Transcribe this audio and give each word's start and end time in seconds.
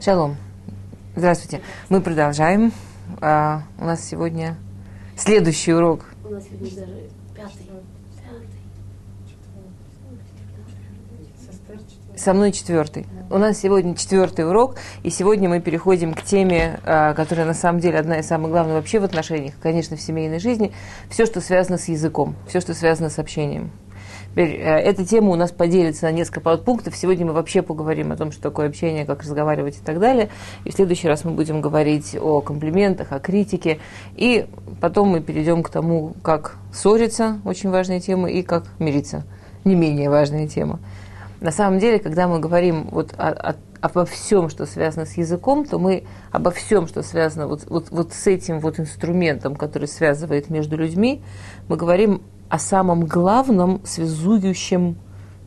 Шалом. 0.00 0.36
Здравствуйте. 1.16 1.60
Мы 1.88 2.00
продолжаем. 2.00 2.72
А, 3.20 3.62
у 3.80 3.84
нас 3.84 4.04
сегодня 4.04 4.56
следующий 5.16 5.72
урок. 5.72 6.04
У 6.24 6.28
нас 6.28 6.44
сегодня 6.44 6.70
даже 6.70 7.08
пятый. 7.34 7.68
Со 12.16 12.32
мной 12.32 12.52
четвертый. 12.52 13.06
У 13.28 13.38
нас 13.38 13.58
сегодня 13.58 13.96
четвертый 13.96 14.48
урок, 14.48 14.76
и 15.02 15.10
сегодня 15.10 15.48
мы 15.48 15.60
переходим 15.60 16.14
к 16.14 16.22
теме, 16.22 16.78
а, 16.84 17.14
которая 17.14 17.46
на 17.46 17.54
самом 17.54 17.80
деле 17.80 17.98
одна 17.98 18.20
из 18.20 18.26
самых 18.26 18.52
главных 18.52 18.76
вообще 18.76 19.00
в 19.00 19.04
отношениях, 19.04 19.54
конечно, 19.60 19.96
в 19.96 20.00
семейной 20.00 20.38
жизни. 20.38 20.72
Все, 21.10 21.26
что 21.26 21.40
связано 21.40 21.76
с 21.76 21.88
языком, 21.88 22.36
все, 22.46 22.60
что 22.60 22.72
связано 22.72 23.10
с 23.10 23.18
общением. 23.18 23.72
Теперь, 24.38 24.60
э, 24.60 24.78
эта 24.82 25.04
тема 25.04 25.30
у 25.30 25.34
нас 25.34 25.50
поделится 25.50 26.04
на 26.04 26.12
несколько 26.12 26.40
подпунктов. 26.40 26.94
Сегодня 26.96 27.26
мы 27.26 27.32
вообще 27.32 27.60
поговорим 27.60 28.12
о 28.12 28.16
том, 28.16 28.30
что 28.30 28.40
такое 28.40 28.68
общение, 28.68 29.04
как 29.04 29.22
разговаривать 29.22 29.78
и 29.78 29.80
так 29.80 29.98
далее. 29.98 30.28
И 30.64 30.70
в 30.70 30.74
следующий 30.74 31.08
раз 31.08 31.24
мы 31.24 31.32
будем 31.32 31.60
говорить 31.60 32.16
о 32.16 32.40
комплиментах, 32.40 33.10
о 33.10 33.18
критике. 33.18 33.80
И 34.14 34.46
потом 34.80 35.08
мы 35.08 35.20
перейдем 35.22 35.64
к 35.64 35.70
тому, 35.70 36.14
как 36.22 36.54
ссориться, 36.72 37.40
очень 37.44 37.70
важная 37.70 37.98
тема, 37.98 38.30
и 38.30 38.42
как 38.42 38.66
мириться, 38.78 39.24
не 39.64 39.74
менее 39.74 40.08
важная 40.08 40.46
тема. 40.46 40.78
На 41.40 41.50
самом 41.50 41.80
деле, 41.80 41.98
когда 41.98 42.28
мы 42.28 42.38
говорим 42.38 42.86
вот 42.92 43.14
о, 43.18 43.30
о, 43.30 43.56
обо 43.80 44.04
всем, 44.06 44.50
что 44.50 44.66
связано 44.66 45.04
с 45.04 45.16
языком, 45.16 45.64
то 45.64 45.80
мы 45.80 46.04
обо 46.30 46.52
всем, 46.52 46.86
что 46.86 47.02
связано 47.02 47.48
вот, 47.48 47.64
вот, 47.66 47.90
вот 47.90 48.12
с 48.12 48.28
этим 48.28 48.60
вот 48.60 48.78
инструментом, 48.78 49.56
который 49.56 49.88
связывает 49.88 50.48
между 50.48 50.76
людьми, 50.76 51.22
мы 51.66 51.76
говорим 51.76 52.22
о 52.48 52.58
самом 52.58 53.06
главном 53.06 53.80
связующем 53.84 54.96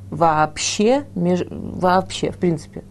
вообще, 0.10 1.06
меж, 1.16 1.42
вообще, 1.50 2.32
в 2.32 2.38
принципе. 2.38 2.84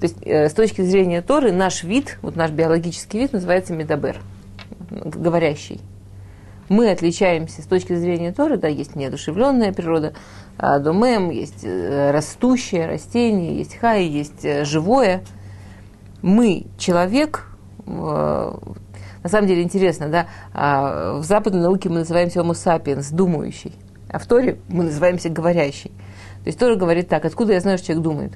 То 0.00 0.06
есть 0.06 0.16
э, 0.22 0.48
с 0.48 0.52
точки 0.54 0.82
зрения 0.82 1.22
Торы 1.22 1.52
наш 1.52 1.82
вид, 1.82 2.18
вот 2.22 2.36
наш 2.36 2.50
биологический 2.50 3.18
вид 3.18 3.32
называется 3.32 3.72
медабер, 3.72 4.20
говорящий. 4.90 5.80
Мы 6.68 6.90
отличаемся 6.90 7.62
с 7.62 7.66
точки 7.66 7.94
зрения 7.94 8.32
Торы, 8.32 8.56
да, 8.56 8.68
есть 8.68 8.96
неодушевленная 8.96 9.72
природа, 9.72 10.14
а 10.56 10.78
домем, 10.78 11.30
есть 11.30 11.64
э, 11.64 12.10
растущее 12.10 12.86
растение, 12.86 13.58
есть 13.58 13.76
хай, 13.76 14.04
есть 14.04 14.44
э, 14.44 14.64
живое. 14.64 15.22
Мы, 16.22 16.66
человек, 16.78 17.48
э, 17.86 18.52
на 19.24 19.30
самом 19.30 19.48
деле 19.48 19.62
интересно, 19.62 20.08
да, 20.08 20.26
а, 20.52 21.18
в 21.18 21.24
западной 21.24 21.62
науке 21.62 21.88
мы 21.88 22.00
называемся 22.00 22.40
homo 22.40 22.52
sapiens, 22.52 23.08
думающий, 23.10 23.72
а 24.10 24.18
в 24.18 24.26
Торе 24.26 24.58
мы 24.68 24.84
называемся 24.84 25.30
говорящий. 25.30 25.90
То 26.42 26.48
есть 26.48 26.58
Тора 26.58 26.76
говорит 26.76 27.08
так, 27.08 27.24
откуда 27.24 27.54
я 27.54 27.60
знаю, 27.60 27.78
что 27.78 27.86
человек 27.86 28.04
думает? 28.04 28.32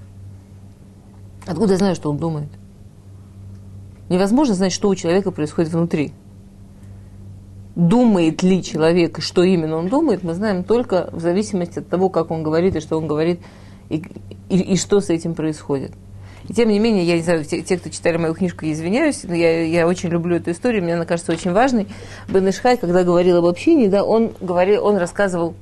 Откуда 1.47 1.75
я 1.75 1.79
знаю, 1.79 1.95
что 1.95 2.11
он 2.11 2.17
думает? 2.17 2.49
Невозможно 4.09 4.55
знать, 4.55 4.73
что 4.73 4.89
у 4.89 4.95
человека 4.95 5.31
происходит 5.31 5.71
внутри. 5.71 6.13
Думает 7.77 8.43
ли 8.43 8.63
человек, 8.63 9.21
что 9.21 9.43
именно 9.43 9.77
он 9.77 9.89
думает, 9.89 10.23
мы 10.23 10.33
знаем 10.33 10.65
только 10.65 11.11
в 11.13 11.21
зависимости 11.21 11.81
от 11.81 11.89
того, 11.89 12.09
как 12.09 12.31
он 12.31 12.43
говорит 12.43 12.77
и 12.77 12.81
что 12.81 12.97
он 12.97 13.07
говорит, 13.07 13.41
и, 13.91 14.03
и, 14.49 14.59
и 14.59 14.77
что 14.77 15.01
с 15.01 15.11
этим 15.11 15.35
происходит. 15.35 15.93
И 16.49 16.55
тем 16.55 16.71
не 16.71 16.79
менее, 16.79 17.05
я 17.05 17.17
не 17.17 17.23
знаю, 17.23 17.45
те, 17.45 17.61
те 17.61 17.77
кто 17.77 17.91
читали 17.91 18.17
мою 18.17 18.35
книжку, 18.35 18.65
я 18.65 18.73
извиняюсь, 18.73 19.23
но 19.25 19.35
я, 19.35 19.65
я 19.65 19.87
очень 19.87 20.09
люблю 20.09 20.37
эту 20.37 20.51
историю, 20.51 20.83
мне 20.83 20.95
она 20.95 21.05
кажется 21.05 21.33
очень 21.33 21.53
важной. 21.53 21.87
Бен 22.27 22.49
Ишхай, 22.49 22.79
когда 22.79 23.05
говорил 23.05 23.37
об 23.37 23.45
общении, 23.45 23.89
да, 23.89 24.03
он, 24.03 24.33
говорил, 24.41 24.85
он 24.85 24.97
рассказывал 24.97 25.55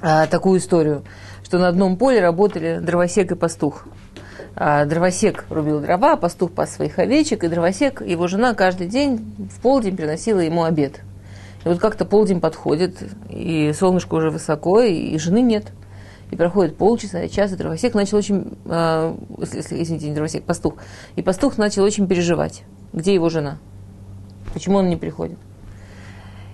а, 0.00 0.26
такую 0.26 0.58
историю, 0.58 1.04
что 1.44 1.58
на 1.58 1.68
одном 1.68 1.98
поле 1.98 2.20
работали 2.20 2.78
дровосек 2.80 3.32
и 3.32 3.34
пастух. 3.34 3.86
А, 4.56 4.86
дровосек 4.86 5.44
рубил 5.50 5.80
дрова, 5.80 6.16
пастух 6.16 6.52
пас 6.52 6.74
своих 6.74 6.98
овечек, 6.98 7.44
и 7.44 7.48
дровосек, 7.48 8.00
его 8.00 8.26
жена 8.26 8.54
каждый 8.54 8.86
день 8.86 9.34
в 9.54 9.60
полдень 9.60 9.98
приносила 9.98 10.40
ему 10.40 10.64
обед. 10.64 11.00
И 11.66 11.68
вот 11.68 11.78
как-то 11.78 12.06
полдень 12.06 12.40
подходит, 12.40 12.96
и 13.28 13.74
солнышко 13.78 14.14
уже 14.14 14.30
высоко, 14.30 14.80
и 14.80 15.18
жены 15.18 15.42
нет– 15.42 15.66
и 16.30 16.36
проходит 16.36 16.76
полчаса, 16.76 17.28
час, 17.28 17.52
и 17.52 17.56
дровосек 17.56 17.94
начал 17.94 18.18
очень, 18.18 18.56
э, 18.66 19.16
извините, 19.40 20.08
не 20.08 20.14
дровосек, 20.14 20.44
пастух, 20.44 20.74
и 21.16 21.22
пастух 21.22 21.58
начал 21.58 21.82
очень 21.82 22.06
переживать, 22.06 22.62
где 22.92 23.12
его 23.12 23.28
жена, 23.28 23.58
почему 24.52 24.78
он 24.78 24.88
не 24.88 24.96
приходит. 24.96 25.38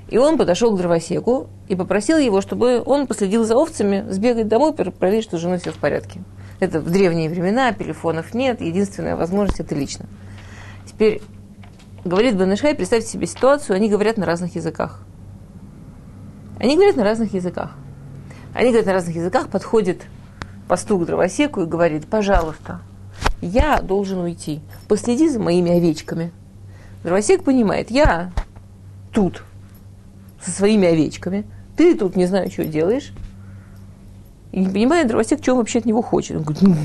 И 0.08 0.18
он 0.18 0.38
подошел 0.38 0.74
к 0.74 0.78
дровосеку 0.78 1.48
и 1.68 1.74
попросил 1.74 2.16
его, 2.16 2.40
чтобы 2.40 2.82
он 2.84 3.06
последил 3.06 3.44
за 3.44 3.56
овцами, 3.56 4.04
сбегать 4.08 4.48
домой, 4.48 4.72
проверить, 4.72 5.24
что 5.24 5.36
с 5.36 5.40
женой 5.40 5.58
все 5.58 5.72
в 5.72 5.78
порядке. 5.78 6.20
Это 6.60 6.80
в 6.80 6.90
древние 6.90 7.28
времена, 7.28 7.72
телефонов 7.72 8.32
нет, 8.32 8.60
единственная 8.60 9.16
возможность– 9.16 9.60
это 9.60 9.74
лично. 9.74 10.06
Теперь, 10.86 11.20
говорит 12.04 12.36
Бенешай, 12.36 12.74
представьте 12.74 13.08
себе 13.08 13.26
ситуацию, 13.26 13.76
они 13.76 13.90
говорят 13.90 14.16
на 14.16 14.24
разных 14.24 14.54
языках. 14.54 15.02
Они 16.58 16.76
говорят 16.76 16.96
на 16.96 17.04
разных 17.04 17.34
языках. 17.34 17.76
Они 18.56 18.70
говорят 18.70 18.86
на 18.86 18.94
разных 18.94 19.14
языках, 19.14 19.50
подходит 19.50 20.06
пастух 20.66 21.02
к 21.02 21.04
дровосеку 21.04 21.60
и 21.60 21.66
говорит, 21.66 22.06
пожалуйста, 22.06 22.80
я 23.42 23.82
должен 23.82 24.18
уйти, 24.20 24.60
последи 24.88 25.28
за 25.28 25.38
моими 25.38 25.72
овечками. 25.72 26.32
Дровосек 27.04 27.44
понимает, 27.44 27.90
я 27.90 28.32
тут 29.12 29.42
со 30.40 30.50
своими 30.50 30.88
овечками, 30.88 31.44
ты 31.76 31.94
тут 31.94 32.16
не 32.16 32.24
знаю, 32.24 32.50
что 32.50 32.64
делаешь. 32.64 33.12
И 34.52 34.60
не 34.60 34.68
понимает 34.68 35.08
дровосек, 35.08 35.42
что 35.42 35.52
он 35.52 35.58
вообще 35.58 35.80
от 35.80 35.84
него 35.84 36.00
хочет. 36.00 36.38
Он 36.38 36.42
говорит, 36.42 36.62
ну, 36.62 36.76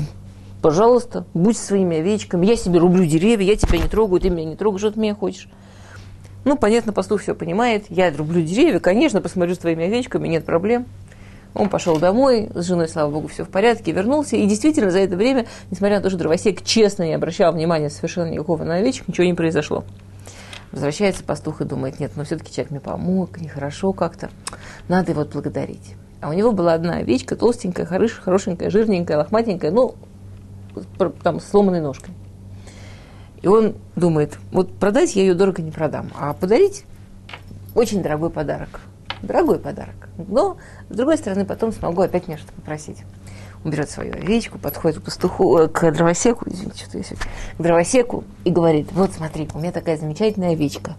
пожалуйста, 0.60 1.24
будь 1.32 1.56
своими 1.56 1.96
овечками, 1.96 2.44
я 2.44 2.56
себе 2.56 2.80
рублю 2.80 3.06
деревья, 3.06 3.46
я 3.46 3.56
тебя 3.56 3.78
не 3.78 3.88
трогаю, 3.88 4.20
ты 4.20 4.28
меня 4.28 4.44
не 4.44 4.56
трогаешь, 4.56 4.82
что 4.82 4.92
ты 4.92 5.00
меня 5.00 5.14
хочешь. 5.14 5.48
Ну, 6.44 6.58
понятно, 6.58 6.92
пастух 6.92 7.22
все 7.22 7.34
понимает, 7.34 7.86
я 7.88 8.14
рублю 8.14 8.42
деревья, 8.42 8.78
конечно, 8.78 9.22
посмотрю 9.22 9.54
с 9.54 9.58
твоими 9.58 9.86
овечками, 9.86 10.28
нет 10.28 10.44
проблем. 10.44 10.84
Он 11.54 11.68
пошел 11.68 11.98
домой, 11.98 12.48
с 12.54 12.66
женой, 12.66 12.88
слава 12.88 13.10
богу, 13.10 13.28
все 13.28 13.44
в 13.44 13.48
порядке, 13.48 13.92
вернулся. 13.92 14.36
И 14.36 14.46
действительно, 14.46 14.90
за 14.90 15.00
это 15.00 15.16
время, 15.16 15.46
несмотря 15.70 15.96
на 15.96 16.02
то, 16.02 16.08
что 16.08 16.18
дровосек 16.18 16.62
честно 16.62 17.02
не 17.02 17.12
обращал 17.12 17.52
внимания 17.52 17.90
совершенно 17.90 18.30
никакого 18.30 18.64
на 18.64 18.76
овечек, 18.76 19.08
ничего 19.08 19.26
не 19.26 19.34
произошло. 19.34 19.84
Возвращается 20.70 21.22
пастух 21.22 21.60
и 21.60 21.64
думает, 21.64 22.00
нет, 22.00 22.12
ну 22.16 22.24
все-таки 22.24 22.50
человек 22.52 22.70
мне 22.70 22.80
помог, 22.80 23.38
нехорошо 23.38 23.92
как-то, 23.92 24.30
надо 24.88 25.12
его 25.12 25.20
отблагодарить. 25.20 25.94
А 26.22 26.30
у 26.30 26.32
него 26.32 26.52
была 26.52 26.72
одна 26.72 26.96
овечка, 26.96 27.36
толстенькая, 27.36 27.84
хорош, 27.84 28.12
хорошенькая, 28.12 28.70
жирненькая, 28.70 29.18
лохматенькая, 29.18 29.70
ну, 29.70 29.96
там, 31.22 31.40
с 31.40 31.44
сломанной 31.44 31.82
ножкой. 31.82 32.14
И 33.42 33.48
он 33.48 33.74
думает, 33.96 34.38
вот 34.52 34.72
продать 34.72 35.14
я 35.14 35.22
ее 35.22 35.34
дорого 35.34 35.60
не 35.60 35.72
продам, 35.72 36.10
а 36.18 36.32
подарить 36.32 36.84
очень 37.74 38.02
дорогой 38.02 38.30
подарок– 38.30 38.80
дорогой 39.22 39.58
подарок. 39.58 40.08
Но, 40.16 40.56
с 40.90 40.96
другой 40.96 41.16
стороны, 41.16 41.44
потом 41.44 41.72
смогу 41.72 42.02
опять 42.02 42.28
мне 42.28 42.36
что-то 42.36 42.52
попросить. 42.54 42.98
Он 43.64 43.70
берет 43.70 43.90
свою 43.90 44.12
овечку, 44.14 44.58
подходит 44.58 44.98
к 44.98 45.02
пастуху, 45.02 45.58
э, 45.58 45.68
к 45.68 45.90
дровосеку, 45.92 46.46
извините, 46.48 46.84
что 46.84 46.98
я 46.98 47.04
сегодня, 47.04 47.26
к 47.56 47.62
дровосеку 47.62 48.24
и 48.44 48.50
говорит, 48.50 48.90
вот 48.92 49.12
смотри, 49.12 49.48
у 49.54 49.58
меня 49.58 49.70
такая 49.70 49.96
замечательная 49.96 50.52
овечка. 50.52 50.96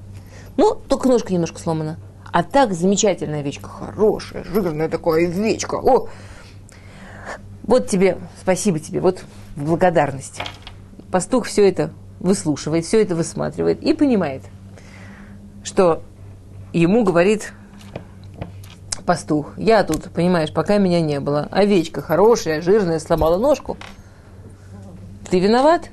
Ну, 0.56 0.76
только 0.76 1.10
ножка 1.10 1.34
немножко 1.34 1.60
сломана. 1.60 1.98
А 2.32 2.42
так 2.42 2.74
замечательная 2.74 3.42
овечка, 3.42 3.70
хорошая, 3.70 4.44
жирная 4.44 4.90
такая 4.90 5.28
овечка. 5.28 5.76
О, 5.76 6.08
вот 7.64 7.88
тебе, 7.88 8.18
спасибо 8.42 8.80
тебе, 8.80 9.02
вот 9.02 9.24
в 9.56 9.66
благодарность. 9.66 10.42
Пастух 11.12 11.46
все 11.46 11.68
это 11.68 11.92
выслушивает, 12.20 12.86
все 12.86 13.02
это 13.02 13.16
высматривает 13.16 13.84
и 13.84 13.94
понимает, 13.94 14.44
что 15.64 16.02
ему 16.72 17.04
говорит 17.04 17.54
пастух. 19.06 19.58
Я 19.58 19.84
тут, 19.84 20.12
понимаешь, 20.12 20.54
пока 20.54 20.78
меня 20.78 21.02
не 21.02 21.20
было. 21.20 21.48
Овечка 21.52 22.02
хорошая, 22.02 22.62
жирная, 22.62 23.00
сломала 23.00 23.38
ножку. 23.38 23.78
Ты 25.30 25.40
виноват? 25.40 25.90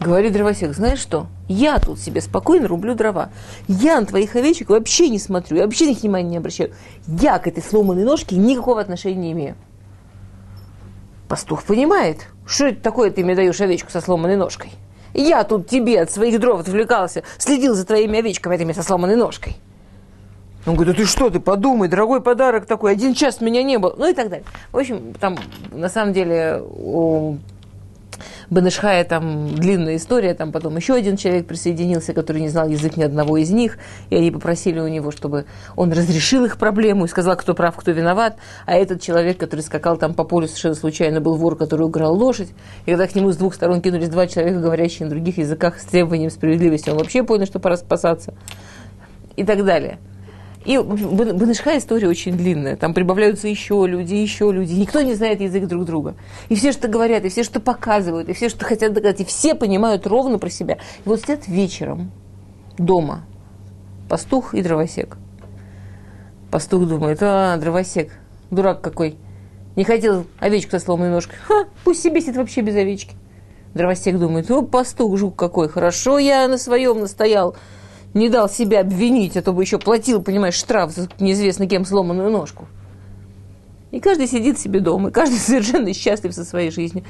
Говорит 0.00 0.32
дровосек, 0.32 0.74
знаешь 0.74 0.98
что? 0.98 1.26
Я 1.48 1.78
тут 1.78 2.00
себе 2.00 2.20
спокойно 2.20 2.66
рублю 2.66 2.94
дрова. 2.94 3.30
Я 3.68 4.00
на 4.00 4.06
твоих 4.06 4.34
овечек 4.34 4.70
вообще 4.70 5.08
не 5.08 5.18
смотрю, 5.18 5.58
я 5.58 5.64
вообще 5.64 5.84
на 5.84 5.88
них 5.90 6.02
внимания 6.02 6.28
не 6.28 6.36
обращаю. 6.38 6.72
Я 7.06 7.38
к 7.38 7.46
этой 7.46 7.62
сломанной 7.62 8.04
ножке 8.04 8.36
никакого 8.36 8.80
отношения 8.80 9.20
не 9.20 9.32
имею. 9.32 9.54
Пастух 11.28 11.62
понимает, 11.62 12.26
что 12.46 12.66
это 12.66 12.82
такое 12.82 13.10
ты 13.10 13.24
мне 13.24 13.34
даешь 13.34 13.60
овечку 13.60 13.90
со 13.90 14.00
сломанной 14.00 14.36
ножкой. 14.36 14.72
Я 15.14 15.44
тут 15.44 15.68
тебе 15.68 16.00
от 16.00 16.10
своих 16.10 16.40
дров 16.40 16.60
отвлекался, 16.60 17.22
следил 17.38 17.74
за 17.74 17.86
твоими 17.86 18.18
овечками 18.18 18.56
этими 18.56 18.72
со 18.72 18.82
сломанной 18.82 19.16
ножкой. 19.16 19.56
Он 20.66 20.74
говорит, 20.74 20.96
да 20.96 21.02
ты 21.02 21.08
что, 21.08 21.28
ты 21.30 21.40
подумай, 21.40 21.88
дорогой 21.88 22.20
подарок 22.20 22.66
такой, 22.66 22.92
один 22.92 23.14
час 23.14 23.40
меня 23.40 23.62
не 23.62 23.78
было, 23.78 23.94
ну 23.96 24.08
и 24.08 24.14
так 24.14 24.28
далее. 24.28 24.46
В 24.70 24.78
общем, 24.78 25.12
там 25.18 25.36
на 25.72 25.88
самом 25.88 26.12
деле 26.12 26.62
у 26.62 27.38
Бенешхая 28.50 29.02
там 29.04 29.54
длинная 29.54 29.96
история, 29.96 30.34
там 30.34 30.52
потом 30.52 30.76
еще 30.76 30.94
один 30.94 31.16
человек 31.16 31.46
присоединился, 31.46 32.12
который 32.12 32.42
не 32.42 32.48
знал 32.48 32.68
язык 32.68 32.96
ни 32.96 33.02
одного 33.02 33.38
из 33.38 33.50
них, 33.50 33.78
и 34.10 34.16
они 34.16 34.30
попросили 34.30 34.78
у 34.78 34.88
него, 34.88 35.10
чтобы 35.10 35.46
он 35.74 35.90
разрешил 35.90 36.44
их 36.44 36.58
проблему 36.58 37.06
и 37.06 37.08
сказал, 37.08 37.36
кто 37.36 37.54
прав, 37.54 37.74
кто 37.76 37.90
виноват. 37.92 38.36
А 38.66 38.74
этот 38.74 39.00
человек, 39.00 39.38
который 39.38 39.60
скакал 39.60 39.96
там 39.96 40.14
по 40.14 40.24
полю 40.24 40.46
совершенно 40.46 40.74
случайно, 40.74 41.20
был 41.20 41.36
вор, 41.36 41.56
который 41.56 41.86
украл 41.86 42.14
лошадь. 42.14 42.50
И 42.84 42.90
когда 42.90 43.06
к 43.06 43.14
нему 43.14 43.32
с 43.32 43.36
двух 43.36 43.54
сторон 43.54 43.80
кинулись 43.80 44.10
два 44.10 44.26
человека, 44.26 44.60
говорящие 44.60 45.06
на 45.06 45.10
других 45.10 45.38
языках 45.38 45.80
с 45.80 45.84
требованием 45.84 46.30
справедливости, 46.30 46.90
он 46.90 46.98
вообще 46.98 47.22
понял, 47.24 47.46
что 47.46 47.58
пора 47.58 47.76
спасаться. 47.76 48.34
И 49.36 49.44
так 49.44 49.64
далее. 49.64 49.98
И 50.64 50.78
Банышха 50.78 51.76
история 51.78 52.08
очень 52.08 52.36
длинная. 52.36 52.76
Там 52.76 52.94
прибавляются 52.94 53.48
еще 53.48 53.84
люди, 53.86 54.14
еще 54.14 54.52
люди. 54.52 54.74
Никто 54.74 55.00
не 55.02 55.14
знает 55.14 55.40
язык 55.40 55.66
друг 55.66 55.84
друга. 55.84 56.14
И 56.48 56.54
все, 56.54 56.72
что 56.72 56.88
говорят, 56.88 57.24
и 57.24 57.28
все, 57.28 57.42
что 57.42 57.60
показывают, 57.60 58.28
и 58.28 58.32
все, 58.32 58.48
что 58.48 58.64
хотят 58.64 58.92
доказать, 58.92 59.20
и 59.20 59.24
все 59.24 59.54
понимают 59.54 60.06
ровно 60.06 60.38
про 60.38 60.50
себя. 60.50 60.74
И 61.04 61.08
вот 61.08 61.20
сидят 61.20 61.48
вечером 61.48 62.12
дома 62.78 63.24
пастух 64.08 64.54
и 64.54 64.62
дровосек. 64.62 65.16
Пастух 66.50 66.86
думает, 66.86 67.18
а, 67.22 67.56
дровосек, 67.56 68.12
дурак 68.50 68.82
какой. 68.82 69.16
Не 69.74 69.84
хотел 69.84 70.26
овечку 70.38 70.72
со 70.72 70.80
сломанной 70.80 71.10
ножкой. 71.10 71.36
Ха, 71.46 71.64
пусть 71.82 72.02
себе 72.02 72.20
сидит 72.20 72.36
вообще 72.36 72.60
без 72.60 72.76
овечки. 72.76 73.16
Дровосек 73.72 74.18
думает, 74.18 74.50
о, 74.50 74.60
пастух, 74.60 75.16
жук 75.16 75.34
какой, 75.34 75.70
хорошо 75.70 76.18
я 76.18 76.46
на 76.46 76.58
своем 76.58 77.00
настоял 77.00 77.56
не 78.14 78.28
дал 78.28 78.48
себя 78.48 78.80
обвинить, 78.80 79.36
а 79.36 79.42
то 79.42 79.52
бы 79.52 79.62
еще 79.62 79.78
платил, 79.78 80.22
понимаешь, 80.22 80.54
штраф 80.54 80.92
за 80.92 81.08
неизвестно 81.18 81.66
кем 81.66 81.84
сломанную 81.84 82.30
ножку. 82.30 82.66
И 83.90 84.00
каждый 84.00 84.26
сидит 84.26 84.58
себе 84.58 84.80
дома, 84.80 85.10
и 85.10 85.12
каждый 85.12 85.36
совершенно 85.38 85.92
счастлив 85.94 86.34
со 86.34 86.44
своей 86.44 86.70
жизнью. 86.70 87.04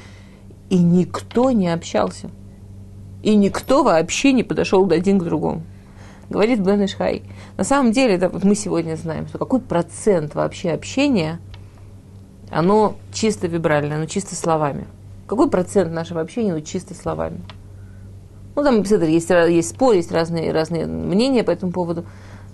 И 0.69 0.77
никто 0.77 1.51
не 1.51 1.69
общался. 1.71 2.29
И 3.21 3.35
никто 3.35 3.83
вообще 3.83 4.33
не 4.33 4.43
подошел 4.43 4.89
один 4.91 5.19
к 5.19 5.23
другому. 5.23 5.63
Говорит 6.29 6.59
Бен 6.59 6.83
Ишхай. 6.83 7.23
На 7.57 7.63
самом 7.63 7.91
деле, 7.91 8.17
да, 8.17 8.29
вот 8.29 8.43
мы 8.43 8.55
сегодня 8.55 8.95
знаем, 8.95 9.27
что 9.27 9.37
какой 9.37 9.59
процент 9.59 10.35
вообще 10.35 10.71
общения, 10.71 11.39
оно 12.49 12.95
чисто 13.13 13.47
вибральное, 13.47 13.97
оно 13.97 14.05
чисто 14.05 14.35
словами. 14.35 14.87
Какой 15.27 15.49
процент 15.49 15.93
нашего 15.93 16.21
общения, 16.21 16.53
ну, 16.53 16.61
чисто 16.61 16.93
словами? 16.93 17.41
Ну, 18.55 18.63
там 18.63 18.83
есть, 18.83 19.29
есть 19.29 19.69
спор, 19.69 19.95
есть 19.95 20.11
разные, 20.11 20.51
разные 20.51 20.85
мнения 20.85 21.43
по 21.43 21.51
этому 21.51 21.71
поводу. 21.71 22.05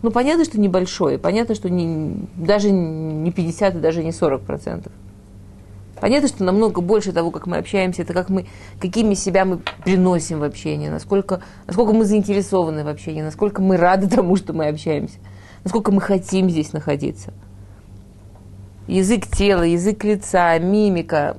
Ну, 0.01 0.12
понятно, 0.12 0.46
что 0.46 0.60
небольшое. 0.60 1.18
Понятно, 1.18 1.56
что 1.56 1.69
не, 1.69 2.28
даже 2.36 2.72
не 2.72 3.31
50 3.31 3.75
и 3.75 3.80
даже 3.80 4.04
не 4.04 4.12
40 4.12 4.42
процентов. 4.42 4.94
Понятно, 6.00 6.30
что 6.30 6.44
намного 6.44 6.80
больше 6.80 7.12
того, 7.12 7.31
как 7.31 7.46
мы 7.46 7.57
общаемся, 7.57 8.04
это 8.04 8.13
как 8.13 8.30
мы, 8.30 8.46
какими 8.80 9.13
себя 9.13 9.44
мы 9.44 9.60
приносим 9.84 10.40
в 10.40 10.44
общение, 10.44 10.90
насколько, 10.90 11.42
насколько 11.68 11.92
мы 11.92 12.06
заинтересованы 12.06 12.86
в 12.86 12.88
общении, 12.88 13.22
насколько 13.22 13.62
мы 13.62 13.75
рады 13.75 14.07
тому, 14.16 14.38
что 14.38 14.54
мы 14.54 14.68
общаемся, 14.68 15.18
насколько 15.63 15.92
мы 15.92 16.00
хотим 16.00 16.50
здесь 16.50 16.72
находиться. 16.72 17.34
Язык 18.88 19.28
тела, 19.28 19.63
язык 19.63 20.04
лица, 20.04 20.57
мимика, 20.57 21.38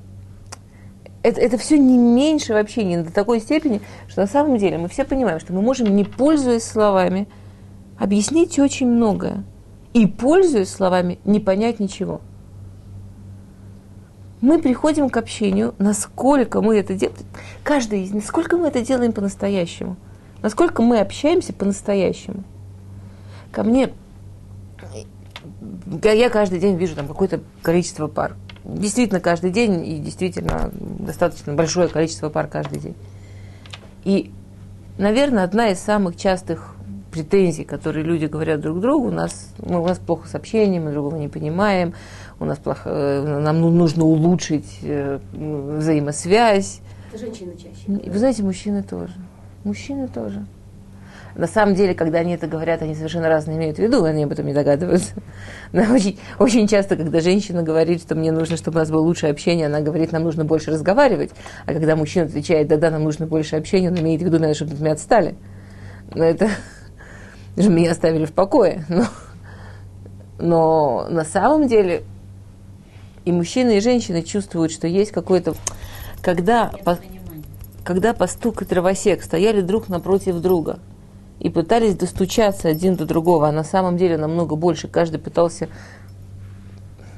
это, 1.22 1.40
это 1.40 1.58
все 1.58 1.78
не 1.78 1.99
меньше 1.99 2.55
вообще, 2.55 2.84
не 2.84 2.99
до 2.99 3.12
такой 3.12 3.40
степени, 3.40 3.81
что 4.08 4.22
на 4.22 4.26
самом 4.26 4.56
деле 4.56 4.78
мы 4.78 4.88
все 4.88 5.05
понимаем, 5.05 5.40
что 5.40 5.52
мы 5.52 5.61
можем, 5.61 5.94
не 5.94 6.05
пользуясь 6.05 6.64
словами, 6.64 7.28
объяснить 7.99 8.58
очень 8.58 8.88
многое. 8.88 9.44
И, 9.93 10.06
пользуясь 10.06 10.70
словами, 10.70 11.19
не 11.25 11.40
понять 11.40 11.81
ничего. 11.81 12.20
Мы 14.40 14.61
приходим 14.61 15.11
к 15.11 15.17
общению, 15.19 15.75
насколько 15.78 16.62
мы 16.62 16.78
это 16.78 16.94
делаем, 16.94 17.19
каждый 17.62 18.05
из 18.05 18.12
насколько 18.12 18.56
мы 18.56 18.69
это 18.69 18.81
делаем 18.81 19.12
по-настоящему, 19.12 19.96
насколько 20.40 20.81
мы 20.81 21.00
общаемся 21.00 21.52
по-настоящему. 21.52 22.44
Ко 23.52 23.64
мне, 23.64 23.93
я 26.02 26.31
каждый 26.31 26.61
день 26.61 26.76
вижу 26.76 26.96
там 26.96 27.06
какое-то 27.06 27.40
количество 27.61 28.06
пар 28.06 28.37
действительно 28.65 29.21
каждый 29.21 29.51
день 29.51 29.87
и 29.87 29.99
действительно 29.99 30.71
достаточно 30.73 31.55
большое 31.55 31.89
количество 31.89 32.29
пар 32.29 32.47
каждый 32.47 32.81
день. 32.81 32.95
И, 34.05 34.31
наверное, 34.99 35.45
одна 35.45 35.69
из 35.69 35.79
самых 35.79 36.17
частых 36.17 36.77
претензий, 37.11 37.65
которые 37.65 38.05
люди 38.05 38.27
говорят 38.27 38.61
друг 38.61 38.81
другу, 38.81 39.09
у 39.09 39.12
нас, 39.12 39.53
ну, 39.59 39.83
у 39.83 39.87
нас 39.87 39.99
плохо 39.99 40.29
с 40.29 40.35
общением, 40.35 40.85
мы 40.85 40.93
другого 40.93 41.17
не 41.17 41.29
понимаем, 41.29 41.95
у 42.39 42.45
нас 42.45 42.59
плохо, 42.59 42.89
э, 42.89 43.41
нам 43.41 43.61
ну, 43.61 43.71
нужно 43.71 44.05
улучшить 44.05 44.79
э, 44.83 45.19
взаимосвязь. 45.33 46.81
Это 47.13 47.19
женщины 47.19 47.55
чаще. 47.56 48.09
Вы 48.09 48.19
знаете, 48.19 48.43
мужчины 48.43 48.83
тоже. 48.83 49.15
Мужчины 49.65 50.09
тоже. 50.09 50.47
На 51.35 51.47
самом 51.47 51.75
деле, 51.75 51.94
когда 51.94 52.19
они 52.19 52.35
это 52.35 52.47
говорят, 52.47 52.82
они 52.82 52.94
совершенно 52.94 53.29
разные 53.29 53.56
имеют 53.56 53.77
в 53.77 53.81
виду, 53.81 54.05
они 54.05 54.25
об 54.25 54.32
этом 54.32 54.47
не 54.47 54.53
догадываются. 54.53 55.12
Но 55.73 55.82
очень, 55.94 56.19
очень 56.38 56.67
часто, 56.67 56.97
когда 56.97 57.21
женщина 57.21 57.62
говорит, 57.62 58.03
что 58.03 58.15
мне 58.15 58.32
нужно, 58.32 58.56
чтобы 58.56 58.79
у 58.79 58.81
нас 58.81 58.91
было 58.91 59.00
лучшее 59.00 59.31
общение, 59.31 59.67
она 59.67 59.81
говорит, 59.81 60.12
нам 60.12 60.25
нужно 60.25 60.44
больше 60.44 60.73
разговаривать. 60.73 61.31
А 61.67 61.73
когда 61.73 61.94
мужчина 61.94 62.27
отвечает, 62.27 62.69
да-да, 62.69 62.91
нам 62.91 63.05
нужно 63.05 63.27
больше 63.27 63.56
общения, 63.56 63.91
он 63.91 63.99
имеет 63.99 64.21
в 64.21 64.25
виду, 64.25 64.35
наверное, 64.35 64.55
чтобы 64.55 64.73
от 64.73 64.81
меня 64.81 64.93
отстали. 64.93 65.37
Но 66.15 66.25
это... 66.25 66.49
же 67.56 67.71
меня 67.71 67.93
оставили 67.93 68.25
в 68.25 68.32
покое. 68.32 68.85
Но, 68.88 69.06
но 70.38 71.06
на 71.11 71.25
самом 71.25 71.69
деле 71.69 72.03
и 73.27 73.32
мужчины, 73.32 73.77
и 73.77 73.81
женщины 73.81 74.23
чувствуют, 74.23 74.73
что 74.73 74.87
есть 74.87 75.12
какой-то... 75.12 75.55
Когда, 76.23 76.71
по, 76.85 76.99
когда 77.85 78.15
пастук 78.15 78.62
и 78.62 78.65
дровосек 78.65 79.23
стояли 79.23 79.61
друг 79.61 79.91
напротив 79.91 80.41
друга– 80.41 80.79
и 81.41 81.49
пытались 81.49 81.97
достучаться 81.97 82.69
один 82.69 82.97
до 82.97 83.07
другого, 83.07 83.49
а 83.49 83.53
на 83.53 83.65
самом 83.65 83.97
деле 83.97 84.19
намного 84.19 84.57
больше. 84.57 84.89
Каждый 84.89 85.19
пытался 85.19 85.69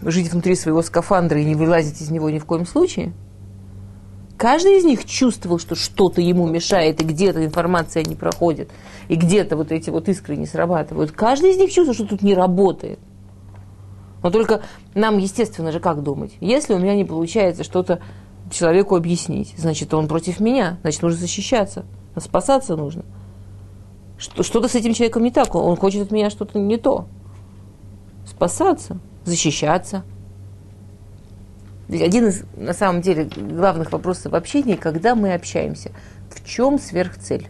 жить 0.00 0.32
внутри 0.32 0.54
своего 0.54 0.80
скафандра 0.82 1.40
и 1.40 1.44
не 1.44 1.56
вылазить 1.56 2.00
из 2.00 2.10
него 2.10 2.30
ни 2.30 2.38
в 2.38 2.44
коем 2.44 2.64
случае. 2.64 3.12
Каждый 4.36 4.78
из 4.78 4.84
них 4.84 5.04
чувствовал, 5.04 5.58
что 5.58 5.74
что-то 5.74 6.20
ему 6.20 6.46
мешает, 6.48 7.00
и 7.00 7.04
где-то 7.04 7.44
информация 7.44 8.04
не 8.04 8.14
проходит, 8.14 8.70
и 9.08 9.16
где-то 9.16 9.56
вот 9.56 9.70
эти 9.70 9.90
вот 9.90 10.08
искры 10.08 10.36
не 10.36 10.46
срабатывают. 10.46 11.10
Каждый 11.12 11.50
из 11.50 11.58
них 11.58 11.72
чувствовал, 11.72 11.94
что 11.94 12.06
тут 12.06 12.22
не 12.22 12.34
работает. 12.34 12.98
Но 14.22 14.30
только 14.30 14.62
нам, 14.94 15.18
естественно 15.18 15.72
же, 15.72 15.80
как 15.80 16.02
думать? 16.02 16.32
Если 16.40 16.74
у 16.74 16.78
меня 16.78 16.94
не 16.94 17.04
получается 17.04 17.64
что-то 17.64 18.00
человеку 18.50 18.94
объяснить, 18.94 19.54
значит, 19.56 19.92
он 19.94 20.06
против 20.06 20.38
меня, 20.38 20.78
значит, 20.82 21.02
нужно 21.02 21.18
защищаться, 21.18 21.84
спасаться 22.16 22.76
нужно– 22.76 23.04
что-то 24.22 24.68
с 24.68 24.74
этим 24.74 24.94
человеком 24.94 25.22
не 25.22 25.30
так, 25.30 25.54
он 25.54 25.76
хочет 25.76 26.02
от 26.02 26.10
меня 26.10 26.30
что-то 26.30 26.58
не 26.58 26.76
то. 26.76 27.06
Спасаться, 28.26 28.98
защищаться. 29.24 30.04
Один 31.88 32.28
из, 32.28 32.44
на 32.56 32.72
самом 32.72 33.02
деле, 33.02 33.24
главных 33.24 33.92
вопросов 33.92 34.32
в 34.32 34.34
общении, 34.34 34.76
когда 34.76 35.14
мы 35.14 35.34
общаемся, 35.34 35.90
в 36.30 36.44
чем 36.44 36.78
сверхцель? 36.78 37.48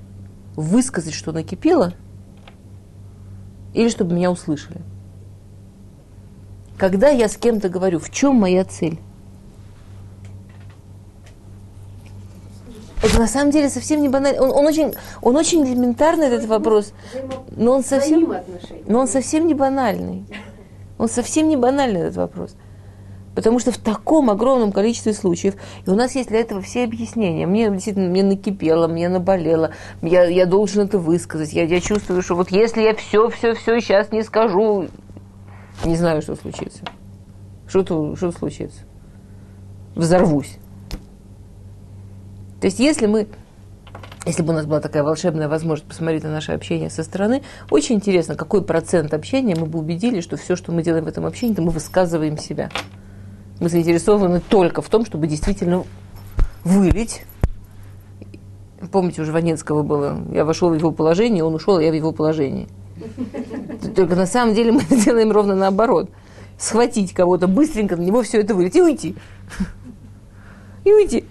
Высказать, 0.57 1.15
что 1.15 1.33
накипело, 1.33 1.95
или 3.73 3.89
чтобы 3.89 4.15
меня 4.15 4.31
услышали? 4.31 4.83
Когда 6.77 7.09
я 7.09 7.29
с 7.29 7.37
кем-то 7.37 7.69
говорю, 7.69 7.99
в 7.99 8.11
чем 8.11 8.37
моя 8.37 8.65
цель? 8.65 8.99
Это 13.03 13.19
на 13.19 13.27
самом 13.27 13.51
деле 13.51 13.69
совсем 13.69 14.01
не 14.01 14.09
банально. 14.09 14.41
Он, 14.43 14.51
он, 14.53 14.67
очень, 14.67 14.95
он 15.21 15.37
очень 15.37 15.67
элементарный, 15.67 16.29
этот 16.29 16.47
вопрос, 16.47 16.93
но 17.51 17.73
он 17.73 17.83
совсем, 17.83 18.33
но 18.87 19.01
он 19.01 19.09
совсем 19.09 19.47
не 19.47 19.55
банальный. 19.55 20.25
Он 20.99 21.09
совсем 21.09 21.49
не 21.49 21.57
банальный, 21.57 22.03
этот 22.03 22.17
вопрос. 22.17 22.55
Потому 23.35 23.59
что 23.59 23.73
в 23.73 23.79
таком 23.79 24.31
огромном 24.31 24.73
количестве 24.73 25.15
случаев, 25.15 25.55
и 25.85 25.91
у 25.91 25.95
нас 25.95 26.15
есть 26.15 26.29
для 26.29 26.41
этого 26.41 26.61
все 26.61 26.85
объяснения. 26.85 27.47
Мне 27.47 27.71
действительно 27.71 28.09
мне 28.09 28.23
накипело, 28.23 28.87
мне 28.87 29.09
наболело, 29.09 29.73
я, 30.03 30.25
я 30.25 30.47
должен 30.47 30.83
это 30.85 30.99
высказать. 30.99 31.53
Я, 31.53 31.65
я 31.65 31.81
чувствую, 31.81 32.23
что 32.23 32.37
вот 32.37 32.51
если 32.51 32.83
я 32.83 32.95
все, 32.95 33.31
все, 33.31 33.55
все 33.55 33.81
сейчас 33.81 34.13
не 34.13 34.23
скажу, 34.23 34.87
не 35.85 35.97
знаю, 35.97 36.23
что 36.23 36.37
случится. 36.37 36.85
Что-то 37.67 38.15
что 38.17 38.31
случится. 38.31 38.81
Взорвусь. 39.97 40.59
То 42.63 42.67
есть 42.67 42.79
если 42.79 43.07
мы 43.07 43.27
если 44.25 44.45
бы 44.45 44.53
у 44.53 44.57
нас 44.57 44.67
была 44.67 44.79
такая 44.79 45.03
волшебная 45.03 45.49
возможность 45.49 45.89
посмотреть 45.89 46.23
на 46.23 46.31
наше 46.31 46.53
общение 46.53 46.91
со 46.91 47.03
стороны, 47.03 47.43
очень 47.71 47.97
интересно, 47.97 48.37
какой 48.37 48.63
процент 48.63 49.13
общения 49.15 49.57
мы 49.57 49.67
бы 49.67 49.81
убедили, 49.81 50.21
что 50.21 50.37
все, 50.37 50.55
что 50.55 50.71
мы 50.71 50.85
делаем 50.85 51.05
в 51.05 51.09
этом 51.09 51.27
общении, 51.27 51.57
то 51.57 51.63
мы 51.63 51.73
высказываем 51.73 52.39
себя. 52.39 52.71
Мы 53.59 53.69
заинтересованы 53.69 54.41
только 54.41 54.81
в 54.81 54.89
том, 54.89 55.05
чтобы 55.05 55.27
действительно 55.27 55.83
вылить. 56.63 57.25
Помните, 58.93 59.23
у 59.23 59.25
Жванецкого 59.25 59.83
было, 59.83 60.17
я 60.33 60.45
вошел 60.45 60.71
в 60.71 60.75
его 60.75 60.93
положение, 60.93 61.43
он 61.43 61.57
ушел, 61.57 61.79
а 61.79 61.83
я 61.83 61.91
в 61.91 61.95
его 61.95 62.13
положении. 62.13 62.69
Только 63.97 64.15
на 64.15 64.27
самом 64.27 64.55
деле 64.55 64.71
мы 64.71 64.83
делаем 65.05 65.33
ровно 65.33 65.57
наоборот. 65.57 66.11
Схватить 66.59 67.13
кого-то 67.13 67.49
быстренько, 67.49 67.97
на 67.97 68.03
него 68.03 68.23
все 68.23 68.41
это 68.41 68.55
вылить 68.55 68.77
и 68.77 68.83
уйти. 68.83 69.17
И 70.85 70.93
уйти. 70.93 71.25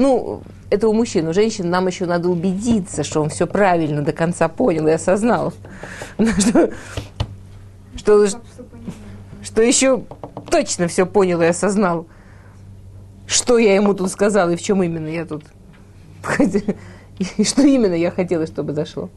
Ну, 0.00 0.40
это 0.70 0.88
у 0.88 0.94
мужчин, 0.94 1.28
у 1.28 1.34
женщин 1.34 1.68
нам 1.68 1.86
еще 1.86 2.06
надо 2.06 2.30
убедиться, 2.30 3.04
что 3.04 3.20
он 3.20 3.28
все 3.28 3.46
правильно 3.46 4.00
до 4.00 4.14
конца 4.14 4.48
понял 4.48 4.88
и 4.88 4.92
осознал. 4.92 5.52
Что, 7.96 8.26
что, 8.26 8.40
что 9.42 9.60
еще 9.60 10.02
точно 10.50 10.88
все 10.88 11.04
понял 11.04 11.42
и 11.42 11.46
осознал. 11.46 12.06
Что 13.26 13.58
я 13.58 13.74
ему 13.74 13.92
тут 13.92 14.10
сказал 14.10 14.48
и 14.48 14.56
в 14.56 14.62
чем 14.62 14.82
именно 14.82 15.08
я 15.08 15.26
тут... 15.26 15.44
И 17.36 17.44
что 17.44 17.60
именно 17.60 17.92
я 17.92 18.10
хотела, 18.10 18.46
чтобы 18.46 18.72
зашло. 18.72 19.10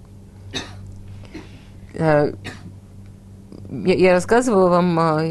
Э, 1.94 2.34
я, 3.72 3.94
я 3.94 4.12
рассказывала 4.12 4.68
вам 4.68 5.00
а, 5.00 5.22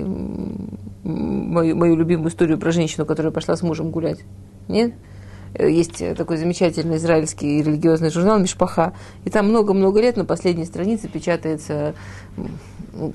мою, 1.05 1.77
мою 1.77 1.97
любимую 1.97 2.31
историю 2.31 2.57
про 2.57 2.73
женщину, 2.73 3.05
которая 3.05 3.33
пошла 3.33 3.55
с 3.55 3.63
мужем 3.63 3.91
гулять. 3.91 4.21
Нет? 4.69 4.95
Э, 5.55 5.71
есть 5.71 6.03
такой 6.17 6.37
замечательный 6.37 6.97
израильский 6.97 7.63
религиозный 7.63 8.11
журнал 8.11 8.39
«Мишпаха», 8.39 8.95
и 9.25 9.31
там 9.31 9.49
много-много 9.49 10.01
лет 10.01 10.17
на 10.17 10.25
последней 10.25 10.65
странице 10.65 11.09
печатается, 11.09 11.95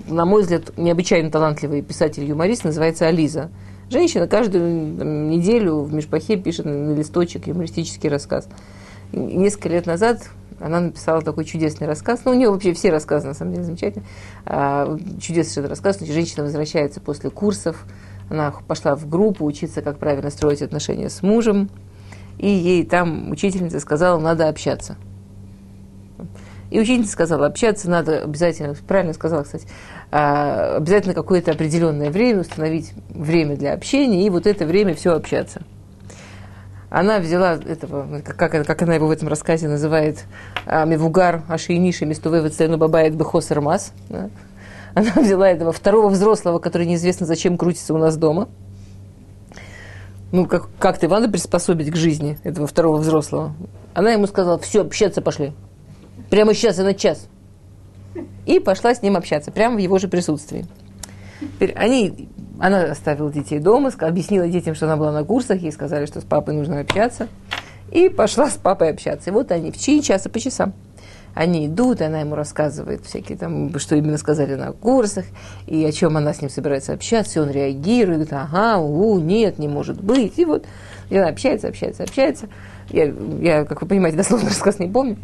на 0.07 0.25
мой 0.25 0.41
взгляд, 0.41 0.77
необычайно 0.77 1.31
талантливый 1.31 1.81
писатель-юморист, 1.81 2.63
называется 2.63 3.07
Ализа. 3.07 3.49
Женщина 3.89 4.27
каждую 4.27 5.29
неделю 5.29 5.81
в 5.81 5.93
Мишпахе 5.93 6.35
пишет 6.35 6.65
на 6.65 6.93
листочек 6.93 7.47
юмористический 7.47 8.09
рассказ. 8.09 8.49
И 9.13 9.17
несколько 9.17 9.69
лет 9.69 9.85
назад 9.85 10.29
она 10.59 10.81
написала 10.81 11.21
такой 11.21 11.45
чудесный 11.45 11.87
рассказ. 11.87 12.21
Ну, 12.25 12.31
у 12.31 12.33
нее 12.33 12.49
вообще 12.49 12.73
все 12.73 12.89
рассказы, 12.89 13.27
на 13.27 13.33
самом 13.33 13.53
деле, 13.53 13.63
замечательные. 13.63 14.07
А, 14.45 14.97
чудесный 15.21 15.67
рассказ. 15.67 15.99
Женщина 16.01 16.43
возвращается 16.43 16.99
после 16.99 17.29
курсов. 17.29 17.85
Она 18.29 18.53
пошла 18.67 18.95
в 18.95 19.07
группу 19.07 19.45
учиться, 19.45 19.81
как 19.81 19.99
правильно 19.99 20.31
строить 20.31 20.61
отношения 20.61 21.09
с 21.09 21.21
мужем 21.21 21.69
и 22.37 22.47
ей 22.47 22.85
там 22.85 23.31
учительница 23.31 23.79
сказала, 23.79 24.19
надо 24.19 24.47
общаться. 24.47 24.97
И 26.69 26.79
учительница 26.79 27.13
сказала, 27.13 27.47
общаться 27.47 27.89
надо 27.89 28.23
обязательно, 28.23 28.75
правильно 28.87 29.13
сказала, 29.13 29.43
кстати, 29.43 29.67
а, 30.11 30.75
обязательно 30.77 31.13
какое-то 31.13 31.51
определенное 31.51 32.11
время, 32.11 32.41
установить 32.41 32.91
время 33.09 33.55
для 33.55 33.73
общения, 33.73 34.25
и 34.25 34.29
вот 34.29 34.45
это 34.45 34.65
время 34.65 34.93
все 34.93 35.13
общаться. 35.13 35.61
Она 36.89 37.19
взяла 37.19 37.53
этого, 37.53 38.21
как, 38.21 38.65
как 38.65 38.81
она 38.81 38.95
его 38.95 39.07
в 39.07 39.11
этом 39.11 39.27
рассказе 39.27 39.67
называет, 39.67 40.25
а, 40.65 40.85
Мевугар 40.85 41.43
Ашииниши 41.47 42.05
Местуве 42.05 42.41
Вецену 42.41 42.77
Бабает 42.77 43.15
Бехосер. 43.15 43.59
Она 43.59 45.11
взяла 45.15 45.49
этого 45.49 45.71
второго 45.71 46.09
взрослого, 46.09 46.59
который 46.59 46.87
неизвестно 46.87 47.25
зачем 47.25 47.57
крутится 47.57 47.93
у 47.93 47.97
нас 47.97 48.17
дома– 48.17 48.49
ну, 50.31 50.45
как, 50.45 50.69
как 50.79 50.99
ты 50.99 51.07
надо 51.07 51.29
приспособить 51.29 51.91
к 51.91 51.95
жизни 51.95 52.37
этого 52.43 52.67
второго 52.67 52.97
взрослого. 52.97 53.53
Она 53.93 54.11
ему 54.11 54.27
сказала, 54.27 54.59
все, 54.59 54.81
общаться 54.81 55.21
пошли. 55.21 55.53
Прямо 56.29 56.53
сейчас 56.53 56.79
и 56.79 56.83
на 56.83 56.93
час. 56.93 57.27
И 58.45 58.59
пошла 58.59 58.93
с 58.93 59.01
ним 59.01 59.15
общаться, 59.15 59.51
прямо 59.51 59.75
в 59.75 59.79
его 59.79 59.97
же 59.99 60.07
присутствии. 60.07 60.65
Теперь 61.39 61.73
они, 61.73 62.29
она 62.59 62.83
оставила 62.83 63.31
детей 63.31 63.59
дома, 63.59 63.91
объяснила 63.99 64.47
детям, 64.47 64.75
что 64.75 64.85
она 64.85 64.97
была 64.97 65.11
на 65.11 65.23
курсах, 65.23 65.61
ей 65.61 65.71
сказали, 65.71 66.05
что 66.05 66.19
с 66.19 66.23
папой 66.23 66.55
нужно 66.55 66.79
общаться. 66.79 67.27
И 67.91 68.09
пошла 68.09 68.49
с 68.49 68.55
папой 68.55 68.89
общаться. 68.89 69.29
И 69.29 69.33
вот 69.33 69.51
они 69.51 69.71
в 69.71 69.77
течение 69.77 70.03
часа 70.03 70.29
по 70.29 70.39
часам 70.39 70.73
они 71.37 71.67
идут, 71.67 72.01
и 72.01 72.03
она 72.03 72.21
ему 72.21 72.35
рассказывает 72.35 73.05
всякие 73.05 73.37
там, 73.37 73.77
что 73.79 73.95
именно 73.95 74.17
сказали 74.17 74.55
на 74.55 74.71
курсах, 74.71 75.25
и 75.67 75.85
о 75.85 75.91
чем 75.91 76.17
она 76.17 76.33
с 76.33 76.41
ним 76.41 76.49
собирается 76.49 76.93
общаться, 76.93 77.39
и 77.39 77.43
он 77.43 77.51
реагирует, 77.51 78.33
ага, 78.33 78.79
у, 78.79 79.19
нет, 79.19 79.59
не 79.59 79.67
может 79.67 80.01
быть, 80.01 80.39
и 80.39 80.45
вот, 80.45 80.65
и 81.09 81.17
она 81.17 81.29
общается, 81.29 81.67
общается, 81.67 82.03
общается. 82.03 82.49
Я, 82.89 83.13
я, 83.39 83.65
как 83.65 83.81
вы 83.81 83.87
понимаете, 83.87 84.17
дословно 84.17 84.49
рассказ 84.49 84.79
не 84.79 84.87
помню. 84.87 85.17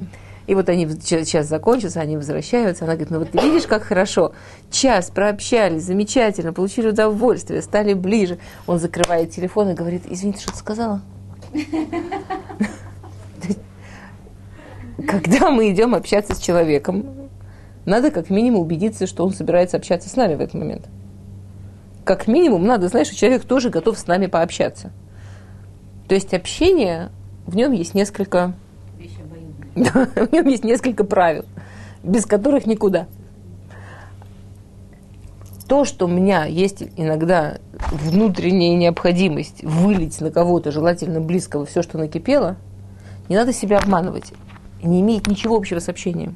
И 0.46 0.55
вот 0.55 0.67
они 0.67 0.88
час 1.01 1.48
закончился, 1.48 2.01
они 2.01 2.17
возвращаются. 2.17 2.84
Она 2.84 2.96
говорит, 2.96 3.12
ну 3.12 3.20
вот 3.20 3.32
ты 3.32 3.39
видишь, 3.39 3.65
как 3.65 3.84
хорошо. 3.84 4.34
Час 4.70 5.10
прообщались, 5.10 5.84
замечательно, 5.84 6.51
получили 6.51 6.89
удовольствие, 6.89 7.62
стали 7.62 7.93
ближе. 7.93 8.39
Он 8.67 8.77
закрывает 8.77 9.32
телефон 9.32 9.70
и 9.70 9.74
говорит, 9.74 10.03
извините, 10.05 10.41
что 10.41 10.51
ты 10.51 10.58
сказала? 10.58 11.01
когда 15.07 15.50
мы 15.50 15.71
идем 15.71 15.95
общаться 15.95 16.35
с 16.35 16.39
человеком, 16.39 17.05
надо 17.85 18.12
как 18.12 18.29
минимум 18.29 18.62
убедиться, 18.62 19.07
что 19.07 19.25
он 19.25 19.33
собирается 19.33 19.77
общаться 19.77 20.09
с 20.09 20.15
нами 20.15 20.35
в 20.35 20.41
этот 20.41 20.53
момент. 20.55 20.88
Как 22.03 22.27
минимум 22.27 22.65
надо 22.65 22.88
знать, 22.88 23.07
что 23.07 23.15
человек 23.15 23.43
тоже 23.43 23.69
готов 23.69 23.97
с 23.97 24.07
нами 24.07 24.27
пообщаться. 24.27 24.91
То 26.07 26.15
есть 26.15 26.33
общение, 26.33 27.12
в 27.45 27.55
нем 27.55 27.71
есть 27.71 27.93
несколько... 27.93 28.53
в 29.75 30.31
нем 30.31 30.47
есть 30.47 30.63
несколько 30.63 31.03
правил, 31.03 31.45
без 32.03 32.25
которых 32.25 32.65
никуда. 32.65 33.07
То, 35.67 35.85
что 35.85 36.05
у 36.05 36.09
меня 36.09 36.45
есть 36.45 36.83
иногда 36.97 37.57
внутренняя 37.89 38.75
необходимость 38.75 39.63
вылить 39.63 40.21
на 40.21 40.29
кого-то, 40.29 40.71
желательно 40.71 41.19
близкого, 41.19 41.65
все, 41.65 41.81
что 41.81 41.97
накипело, 41.97 42.57
не 43.29 43.35
надо 43.35 43.53
себя 43.53 43.79
обманывать 43.79 44.33
не 44.84 45.02
имеет 45.02 45.28
ничего 45.28 45.56
общего 45.56 45.80
с 45.80 45.90
общением. 45.90 46.36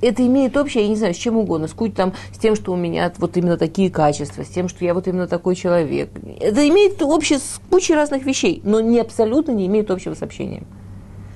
Это 0.00 0.24
имеет 0.24 0.56
общее, 0.56 0.84
я 0.84 0.88
не 0.88 0.96
знаю, 0.96 1.12
с 1.12 1.16
чем 1.16 1.36
угодно, 1.36 1.66
с, 1.66 1.74
там, 1.94 2.14
с 2.32 2.38
тем, 2.38 2.54
что 2.54 2.72
у 2.72 2.76
меня 2.76 3.12
вот 3.18 3.36
именно 3.36 3.56
такие 3.56 3.90
качества, 3.90 4.44
с 4.44 4.48
тем, 4.48 4.68
что 4.68 4.84
я 4.84 4.94
вот 4.94 5.08
именно 5.08 5.26
такой 5.26 5.56
человек. 5.56 6.10
Это 6.40 6.68
имеет 6.68 7.02
общее 7.02 7.40
с 7.40 7.60
кучей 7.68 7.94
разных 7.94 8.24
вещей, 8.24 8.60
но 8.62 8.80
не 8.80 9.00
абсолютно 9.00 9.52
не 9.52 9.66
имеет 9.66 9.90
общего 9.90 10.14
с 10.14 10.22
общением. 10.22 10.66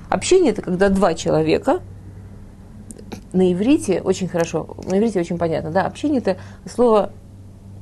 Общение– 0.09 0.51
это 0.53 0.63
когда 0.63 0.91
два 0.91 1.15
человека, 1.15 1.81
на 3.33 3.53
иврите 3.53 4.01
очень 4.01 4.29
хорошо, 4.29 4.77
на 4.85 4.99
иврите 4.99 5.19
очень 5.19 5.39
понятно, 5.39 5.73
да, 5.73 5.87
общение– 5.87 6.21
это 6.25 6.37
слово 6.71 7.13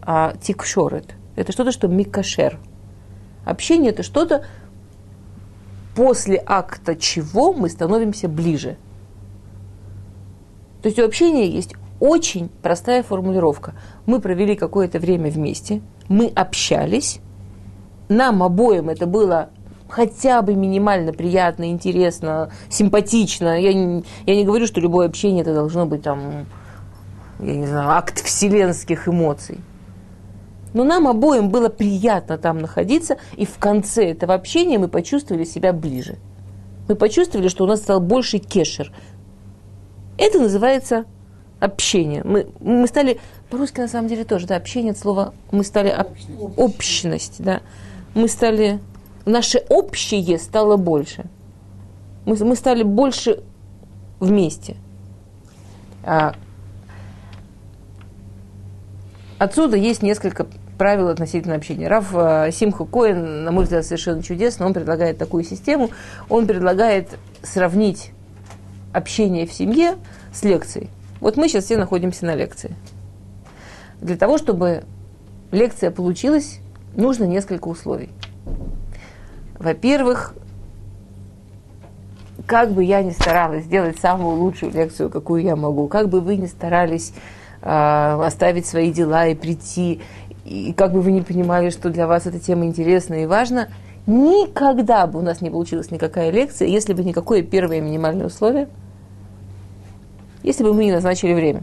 а, 0.00 0.34
тикшорет, 0.40 1.14
это 1.36 1.52
что-то, 1.52 1.72
что 1.72 1.88
микашер. 1.88 2.58
Общение– 3.44 3.90
это 3.92 4.02
что-то, 4.02 4.46
после 5.94 6.42
акта 6.44 6.96
чего 6.96 7.52
мы 7.52 7.68
становимся 7.68 8.28
ближе. 8.28 8.76
То 10.82 10.88
есть 10.88 10.98
у 10.98 11.04
общения 11.04 11.46
есть 11.48 11.74
очень 12.00 12.50
простая 12.62 13.02
формулировка. 13.02 13.74
Мы 14.06 14.20
провели 14.20 14.56
какое-то 14.56 14.98
время 14.98 15.30
вместе, 15.30 15.82
мы 16.08 16.26
общались, 16.26 17.20
нам 18.08 18.42
обоим 18.42 18.88
это 18.88 19.06
было 19.06 19.50
хотя 19.88 20.42
бы 20.42 20.54
минимально 20.54 21.12
приятно, 21.12 21.70
интересно, 21.70 22.50
симпатично. 22.68 23.60
Я 23.60 23.72
не, 23.72 24.04
я 24.26 24.34
не 24.34 24.44
говорю, 24.44 24.66
что 24.66 24.80
любое 24.80 25.06
общение 25.06 25.42
это 25.42 25.54
должно 25.54 25.86
быть 25.86 26.02
там, 26.02 26.46
я 27.40 27.56
не 27.56 27.66
знаю, 27.66 27.90
акт 27.90 28.22
вселенских 28.22 29.08
эмоций. 29.08 29.58
Но 30.72 30.84
нам 30.84 31.08
обоим 31.08 31.50
было 31.50 31.68
приятно 31.68 32.38
там 32.38 32.58
находиться, 32.58 33.16
и 33.36 33.44
в 33.44 33.58
конце 33.58 34.10
этого 34.10 34.34
общения 34.34 34.78
мы 34.78 34.88
почувствовали 34.88 35.44
себя 35.44 35.72
ближе. 35.72 36.16
Мы 36.88 36.94
почувствовали, 36.94 37.48
что 37.48 37.64
у 37.64 37.66
нас 37.66 37.80
стал 37.80 38.00
больше 38.00 38.38
кешер. 38.38 38.92
Это 40.18 40.38
называется 40.38 41.04
общение. 41.60 42.22
Мы, 42.24 42.48
мы 42.60 42.86
стали, 42.86 43.20
по-русски 43.48 43.80
на 43.80 43.88
самом 43.88 44.08
деле 44.08 44.24
тоже, 44.24 44.46
да, 44.46 44.56
общение 44.56 44.92
от 44.92 44.98
слова, 44.98 45.34
мы 45.50 45.64
стали 45.64 45.88
об, 45.88 46.08
общность, 46.56 47.36
да. 47.38 47.60
Мы 48.14 48.28
стали, 48.28 48.80
наше 49.24 49.58
общее 49.68 50.38
стало 50.38 50.76
больше. 50.76 51.24
Мы, 52.24 52.36
мы 52.36 52.56
стали 52.56 52.82
больше 52.82 53.42
вместе. 54.18 54.76
А, 56.02 56.34
отсюда 59.40 59.78
есть 59.78 60.02
несколько 60.02 60.46
правил 60.76 61.08
относительно 61.08 61.54
общения. 61.54 61.88
Раф 61.88 62.14
э, 62.14 62.50
Симха 62.52 62.84
Коэн, 62.84 63.42
на 63.44 63.50
мой 63.50 63.64
взгляд, 63.64 63.84
совершенно 63.84 64.22
чудесно. 64.22 64.66
Он 64.66 64.74
предлагает 64.74 65.16
такую 65.16 65.44
систему. 65.44 65.90
Он 66.28 66.46
предлагает 66.46 67.18
сравнить 67.42 68.12
общение 68.92 69.46
в 69.46 69.52
семье 69.52 69.96
с 70.32 70.42
лекцией. 70.42 70.90
Вот 71.20 71.38
мы 71.38 71.48
сейчас 71.48 71.64
все 71.64 71.78
находимся 71.78 72.26
на 72.26 72.34
лекции. 72.34 72.76
Для 74.02 74.16
того, 74.16 74.36
чтобы 74.36 74.84
лекция 75.52 75.90
получилась, 75.90 76.60
нужно 76.94 77.24
несколько 77.24 77.68
условий. 77.68 78.10
Во-первых, 79.58 80.34
как 82.44 82.72
бы 82.72 82.84
я 82.84 83.02
ни 83.02 83.10
старалась 83.10 83.64
сделать 83.64 83.98
самую 83.98 84.36
лучшую 84.36 84.72
лекцию, 84.72 85.08
какую 85.08 85.42
я 85.42 85.56
могу, 85.56 85.88
как 85.88 86.10
бы 86.10 86.20
вы 86.20 86.36
ни 86.36 86.46
старались 86.46 87.14
оставить 87.62 88.66
свои 88.66 88.92
дела 88.92 89.26
и 89.26 89.34
прийти, 89.34 90.00
и 90.44 90.72
как 90.72 90.92
бы 90.92 91.00
вы 91.02 91.12
не 91.12 91.20
понимали, 91.20 91.70
что 91.70 91.90
для 91.90 92.06
вас 92.06 92.26
эта 92.26 92.38
тема 92.38 92.64
интересна 92.64 93.22
и 93.22 93.26
важна, 93.26 93.68
никогда 94.06 95.06
бы 95.06 95.18
у 95.18 95.22
нас 95.22 95.40
не 95.40 95.50
получилась 95.50 95.90
никакая 95.90 96.30
лекция, 96.30 96.68
если 96.68 96.94
бы 96.94 97.04
никакое 97.04 97.42
первое 97.42 97.80
минимальное 97.80 98.26
условие, 98.26 98.68
если 100.42 100.64
бы 100.64 100.72
мы 100.72 100.84
не 100.84 100.92
назначили 100.92 101.34
время. 101.34 101.60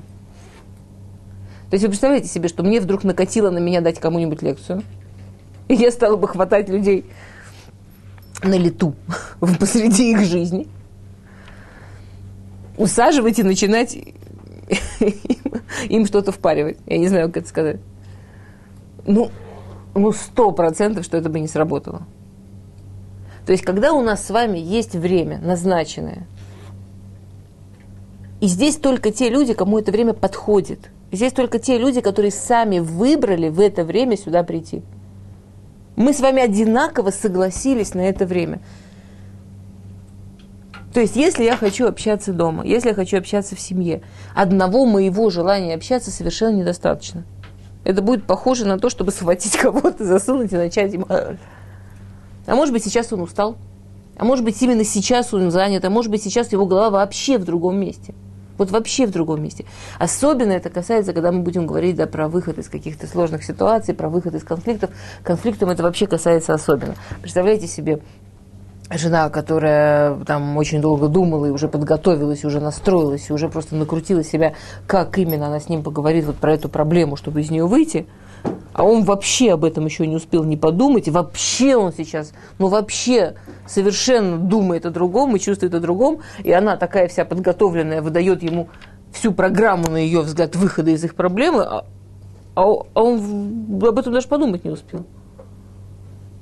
То 1.69 1.73
есть 1.73 1.83
вы 1.83 1.89
представляете 1.89 2.29
себе, 2.29 2.47
что 2.47 2.63
мне 2.63 2.79
вдруг 2.79 3.03
накатило 3.03 3.49
на 3.49 3.57
меня 3.57 3.81
дать 3.81 3.99
кому-нибудь 3.99 4.41
лекцию, 4.41 4.83
и 5.67 5.73
я 5.73 5.91
стала 5.91 6.15
бы 6.15 6.27
хватать 6.27 6.69
людей 6.69 7.05
на 8.43 8.55
лету 8.55 8.95
посреди 9.59 10.11
их 10.11 10.21
жизни, 10.21 10.67
усаживать 12.77 13.39
и 13.39 13.43
начинать 13.43 13.97
им 15.89 16.05
что-то 16.05 16.31
впаривать. 16.31 16.77
Я 16.85 16.97
не 16.97 17.07
знаю, 17.07 17.27
как 17.27 17.37
это 17.37 17.49
сказать. 17.49 17.79
Ну, 19.05 19.31
ну, 19.95 20.11
сто 20.11 20.51
процентов, 20.51 21.05
что 21.05 21.17
это 21.17 21.29
бы 21.29 21.39
не 21.39 21.47
сработало. 21.47 22.03
То 23.45 23.53
есть, 23.53 23.63
когда 23.63 23.93
у 23.93 24.01
нас 24.01 24.25
с 24.25 24.29
вами 24.29 24.59
есть 24.59 24.93
время 24.93 25.39
назначенное, 25.39 26.27
и 28.41 28.47
здесь 28.47 28.75
только 28.75 29.11
те 29.11 29.29
люди, 29.29 29.53
кому 29.53 29.79
это 29.79 29.91
время 29.91 30.13
подходит. 30.13 30.91
Здесь 31.11 31.33
только 31.33 31.57
те 31.57 31.77
люди, 31.77 32.01
которые 32.01 32.31
сами 32.31 32.79
выбрали 32.79 33.49
в 33.49 33.59
это 33.59 33.83
время 33.83 34.17
сюда 34.17 34.43
прийти. 34.43 34.83
Мы 35.95 36.13
с 36.13 36.19
вами 36.19 36.43
одинаково 36.43 37.09
согласились 37.09 37.95
на 37.95 38.01
это 38.01 38.25
время. 38.25 38.59
То 40.93 41.01
есть, 41.01 41.15
если 41.15 41.43
я 41.43 41.55
хочу 41.55 41.87
общаться 41.87 42.33
дома, 42.33 42.65
если 42.65 42.89
я 42.89 42.95
хочу 42.95 43.17
общаться 43.17 43.55
в 43.55 43.59
семье, 43.59 44.01
одного 44.33 44.85
моего 44.85 45.29
желания 45.29 45.75
общаться 45.75 46.11
совершенно 46.11 46.55
недостаточно. 46.55 47.23
Это 47.83 48.01
будет 48.01 48.25
похоже 48.25 48.65
на 48.65 48.79
то, 48.79 48.89
чтобы 48.89 49.11
схватить 49.11 49.57
кого-то, 49.57 50.03
засунуть 50.03 50.51
и 50.53 50.57
начать 50.57 50.93
ему... 50.93 51.05
А 51.09 52.55
может 52.55 52.73
быть, 52.73 52.83
сейчас 52.83 53.11
он 53.11 53.21
устал. 53.21 53.57
А 54.17 54.25
может 54.25 54.43
быть, 54.43 54.61
именно 54.61 54.83
сейчас 54.83 55.33
он 55.33 55.51
занят. 55.51 55.85
А 55.85 55.89
может 55.89 56.09
быть, 56.09 56.23
сейчас 56.23 56.51
его 56.51 56.65
голова 56.65 56.89
вообще 56.89 57.37
в 57.37 57.43
другом 57.43 57.79
месте. 57.79 58.13
Вот 58.57 58.71
вообще 58.71 59.05
в 59.05 59.11
другом 59.11 59.43
месте. 59.43 59.65
Особенно 59.99 60.51
это 60.51 60.69
касается, 60.69 61.13
когда 61.13 61.31
мы 61.31 61.41
будем 61.41 61.67
говорить 61.67 61.95
да, 61.95 62.07
про 62.07 62.27
выход 62.27 62.57
из 62.57 62.69
каких-то 62.69 63.05
сложных 63.05 63.43
ситуаций, 63.43 63.93
про 63.93 64.09
выход 64.09 64.33
из 64.33 64.43
конфликтов. 64.43 64.89
Конфликтам 65.23 65.69
это 65.69 65.83
вообще 65.83 66.07
касается 66.07 66.53
особенно. 66.53 66.95
Представляете 67.21 67.67
себе, 67.67 67.99
жена, 68.91 69.29
которая 69.29 70.15
там 70.25 70.55
очень 70.57 70.81
долго 70.81 71.07
думала 71.07 71.47
и 71.47 71.49
уже 71.49 71.67
подготовилась, 71.67 72.43
и 72.43 72.47
уже 72.47 72.59
настроилась, 72.59 73.29
и 73.29 73.33
уже 73.33 73.49
просто 73.49 73.75
накрутила 73.75 74.23
себя, 74.23 74.53
как 74.85 75.17
именно 75.17 75.47
она 75.47 75.59
с 75.59 75.69
ним 75.69 75.83
поговорит 75.83 76.25
вот 76.25 76.37
про 76.37 76.53
эту 76.53 76.69
проблему, 76.69 77.15
чтобы 77.15 77.41
из 77.41 77.49
нее 77.51 77.65
выйти, 77.65 78.07
а 78.73 78.83
он 78.83 79.03
вообще 79.03 79.53
об 79.53 79.65
этом 79.65 79.85
еще 79.85 80.07
не 80.07 80.15
успел 80.15 80.43
не 80.43 80.55
подумать, 80.55 81.07
и 81.07 81.11
вообще 81.11 81.75
он 81.75 81.91
сейчас, 81.91 82.31
ну 82.59 82.67
вообще 82.67 83.35
совершенно 83.65 84.37
думает 84.37 84.85
о 84.85 84.91
другом 84.91 85.35
и 85.35 85.39
чувствует 85.39 85.73
о 85.73 85.79
другом, 85.79 86.19
и 86.43 86.51
она 86.51 86.77
такая 86.77 87.07
вся 87.07 87.25
подготовленная 87.25 88.01
выдает 88.01 88.43
ему 88.43 88.69
всю 89.11 89.33
программу, 89.33 89.89
на 89.89 89.97
ее 89.97 90.21
взгляд, 90.21 90.55
выхода 90.55 90.91
из 90.91 91.03
их 91.03 91.15
проблемы, 91.15 91.63
а, 91.63 91.85
а, 92.55 92.61
а 92.63 93.03
он 93.03 93.81
об 93.83 93.99
этом 93.99 94.13
даже 94.13 94.27
подумать 94.27 94.63
не 94.63 94.71
успел. 94.71 95.05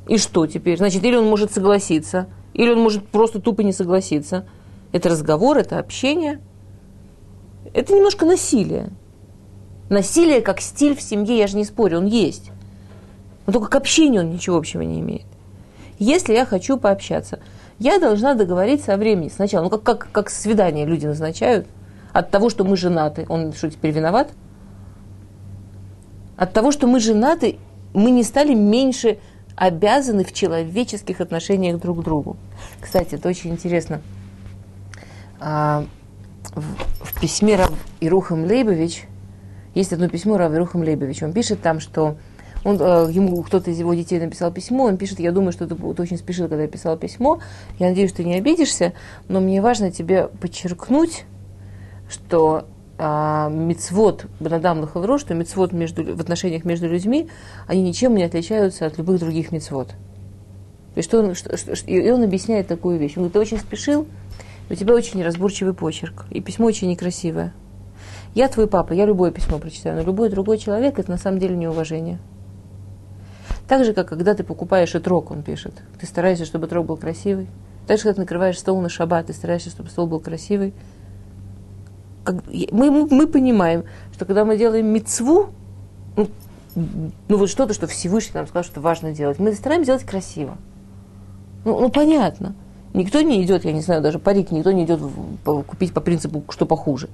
И 0.08 0.18
что 0.18 0.46
теперь? 0.46 0.78
Значит, 0.78 1.04
или 1.04 1.16
он 1.16 1.26
может 1.26 1.52
согласиться, 1.52 2.28
или 2.54 2.72
он 2.72 2.80
может 2.80 3.08
просто 3.08 3.40
тупо 3.40 3.62
не 3.62 3.72
согласиться. 3.72 4.46
Это 4.92 5.10
разговор, 5.10 5.58
это 5.58 5.80
общение. 5.80 6.40
Это 7.74 7.94
немножко 7.94 8.26
насилие. 8.26 8.90
Насилие 9.90 10.42
как 10.42 10.62
стиль 10.62 10.96
в 10.96 11.02
семье, 11.02 11.38
я 11.38 11.48
же 11.48 11.58
не 11.58 11.66
спорю, 11.66 11.98
он 11.98 12.06
есть. 12.06 12.52
Но 13.46 13.54
только 13.54 13.70
к 13.70 13.76
общению 13.76 14.22
он 14.22 14.32
ничего 14.32 14.58
общего 14.58 14.82
не 14.82 15.00
имеет. 15.00 15.26
Если 16.00 16.34
я 16.34 16.46
хочу 16.46 16.78
пообщаться, 16.78 17.40
я 17.80 18.00
должна 18.00 18.34
договориться 18.34 18.94
о 18.94 18.98
времени 18.98 19.30
сначала. 19.30 19.66
Ну, 19.66 19.70
как, 19.70 19.84
как, 19.84 20.12
как 20.12 20.30
свидание 20.30 20.86
люди 20.86 21.06
назначают. 21.06 21.68
От 22.14 22.32
того, 22.32 22.50
что 22.50 22.64
мы 22.64 22.78
женаты, 22.78 23.26
он 23.28 23.54
что, 23.54 23.70
теперь 23.70 23.92
виноват? 23.92 24.30
От 26.38 26.54
того, 26.54 26.72
что 26.72 26.88
мы 26.88 27.00
женаты, 27.00 27.58
мы 27.94 28.12
не 28.12 28.24
стали 28.24 28.54
меньше 28.54 29.20
обязаны 29.56 30.24
в 30.24 30.34
человеческих 30.34 31.22
отношениях 31.22 31.80
друг 31.80 32.02
к 32.02 32.04
другу. 32.04 32.38
Кстати, 32.80 33.16
это 33.16 33.30
очень 33.30 33.52
интересно. 33.52 34.02
А, 35.40 35.86
в 36.54 37.20
письме 37.20 37.56
Рав 37.56 37.72
Ирухам 38.00 38.46
Лейбович, 38.46 39.08
есть 39.74 39.94
одно 39.94 40.10
письмо 40.10 40.38
Рав 40.38 40.54
Ирухам 40.54 40.82
Лейбович, 40.82 41.24
он 41.24 41.34
пишет 41.34 41.62
там, 41.62 41.80
что 41.80 42.18
он, 42.64 42.78
э, 42.82 43.12
ему 43.12 43.44
кто-то 43.44 43.70
из 43.70 43.80
его 43.80 43.94
детей 43.94 44.20
написал 44.20 44.52
письмо, 44.52 44.86
он 44.86 44.98
пишет, 44.98 45.20
я 45.20 45.32
думаю, 45.32 45.52
что 45.52 45.68
ты, 45.68 45.76
ты 45.76 46.02
очень 46.02 46.18
спешил, 46.18 46.48
когда 46.48 46.64
я 46.64 46.68
писал 46.68 46.98
письмо, 46.98 47.40
я 47.78 47.90
надеюсь, 47.90 48.10
что 48.10 48.18
ты 48.18 48.26
не 48.26 48.36
обидишься, 48.36 48.94
но 49.28 49.40
мне 49.40 49.62
важно 49.62 49.92
тебе 49.92 50.28
подчеркнуть, 50.28 51.26
что 52.10 52.68
а, 52.98 53.50
мицвод 53.50 54.26
Бенадам 54.40 54.80
Лахавро, 54.80 55.18
что 55.18 55.34
мицвод 55.34 55.74
между, 55.74 56.16
в 56.16 56.22
отношениях 56.22 56.64
между 56.64 56.88
людьми, 56.88 57.30
они 57.68 57.82
ничем 57.82 58.16
не 58.16 58.24
отличаются 58.24 58.86
от 58.86 58.98
любых 58.98 59.20
других 59.20 59.52
мицвод. 59.52 59.94
И, 60.96 61.02
что 61.02 61.20
он, 61.20 61.36
что, 61.36 61.58
что, 61.58 61.74
и 61.74 62.10
он 62.10 62.24
объясняет 62.24 62.68
такую 62.68 62.98
вещь. 62.98 63.14
Он 63.18 63.24
говорит, 63.24 63.34
ты 63.34 63.40
очень 63.40 63.60
спешил, 63.60 64.08
у 64.70 64.76
тебя 64.76 64.94
очень 64.94 65.20
неразборчивый 65.20 65.74
почерк, 65.74 66.26
и 66.30 66.40
письмо 66.40 66.68
очень 66.68 66.90
некрасивое. 66.90 67.54
Я 68.34 68.48
твой 68.48 68.68
папа, 68.68 68.94
я 68.94 69.06
любое 69.06 69.32
письмо 69.32 69.60
прочитаю, 69.60 69.98
но 69.98 70.04
любой 70.04 70.30
другой 70.30 70.58
человек– 70.58 70.98
это 71.00 71.12
на 71.12 71.18
самом 71.18 71.40
деле 71.40 71.56
неуважение. 71.56 72.20
Так 73.68 73.84
же, 73.84 73.94
как 73.94 74.08
когда 74.10 74.36
ты 74.36 74.44
покупаешь 74.44 74.96
итрок, 74.96 75.32
он 75.32 75.42
пишет. 75.42 75.74
Ты 76.00 76.06
стараешься, 76.06 76.46
чтобы 76.46 76.68
итрок 76.68 76.86
был 76.86 76.98
красивый. 76.98 77.48
Так 77.88 77.98
же, 77.98 78.04
как 78.04 78.16
ты 78.16 78.22
накрываешь 78.22 78.60
стол 78.60 78.80
на 78.80 78.90
шаббат, 78.90 79.28
ты 79.28 79.34
стараешься, 79.34 79.70
чтобы 79.70 79.90
стол 79.90 80.08
был 80.08 80.20
красивый 80.20 80.74
как, 82.26 82.44
мы, 82.72 82.92
мы 82.92 83.28
понимаем, 83.28 83.86
что 84.14 84.26
когда 84.26 84.44
мы 84.44 84.58
делаем 84.58 84.88
мецву, 84.88 85.50
ну, 86.18 86.28
ну 86.76 87.38
вот 87.38 87.50
что-то, 87.50 87.74
что 87.74 87.88
Всевышний 87.88 88.34
нам 88.34 88.48
сказал, 88.48 88.64
что 88.64 88.82
важно 88.82 89.14
делать, 89.14 89.40
мы 89.40 89.54
стараемся 89.54 89.88
делать 89.88 90.04
красиво. 90.04 90.58
Ну, 91.64 91.80
ну 91.80 91.90
понятно. 91.90 92.56
Никто 92.94 93.22
не 93.22 93.44
идет, 93.44 93.66
я 93.66 93.72
не 93.74 93.82
знаю, 93.82 94.02
даже 94.02 94.20
парик, 94.20 94.52
никто 94.52 94.72
не 94.72 94.86
идет 94.86 95.02
купить 95.44 95.94
по 95.94 96.02
принципу, 96.02 96.44
что 96.50 96.66
похуже. 96.66 97.10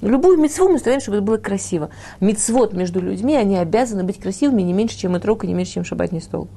Любую 0.00 0.38
мецву 0.38 0.68
мы 0.68 0.78
стараемся, 0.78 1.04
чтобы 1.04 1.18
это 1.18 1.26
было 1.26 1.36
красиво. 1.36 1.90
Мецвод 2.20 2.72
между 2.72 3.00
людьми, 3.00 3.36
они 3.36 3.56
обязаны 3.56 4.02
быть 4.02 4.18
красивыми 4.18 4.62
не 4.62 4.72
меньше, 4.72 4.98
чем 4.98 5.16
и 5.16 5.46
не 5.46 5.54
меньше, 5.54 5.74
чем 5.74 5.84
шабатный 5.84 6.20
стол 6.20 6.48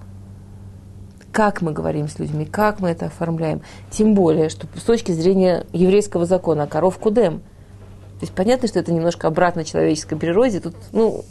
как 1.35 1.61
мы 1.61 1.73
говорим 1.73 2.07
с 2.07 2.17
людьми, 2.17 2.45
как 2.45 2.79
мы 2.79 2.87
это 2.87 3.07
оформляем. 3.07 3.61
Тем 3.91 4.13
более, 4.13 4.47
что 4.47 4.67
с 4.77 4.83
точки 4.83 5.11
зрения 5.11 5.65
еврейского 5.73 6.25
закона, 6.25 6.65
коров 6.65 6.97
кудем. 6.97 7.39
То 7.39 8.21
есть 8.21 8.31
понятно, 8.31 8.69
что 8.69 8.79
это 8.79 8.93
немножко 8.93 9.27
обратно 9.27 9.65
человеческой 9.65 10.15
природе. 10.15 10.61
Тут, 10.61 10.75
ну, 10.93 11.25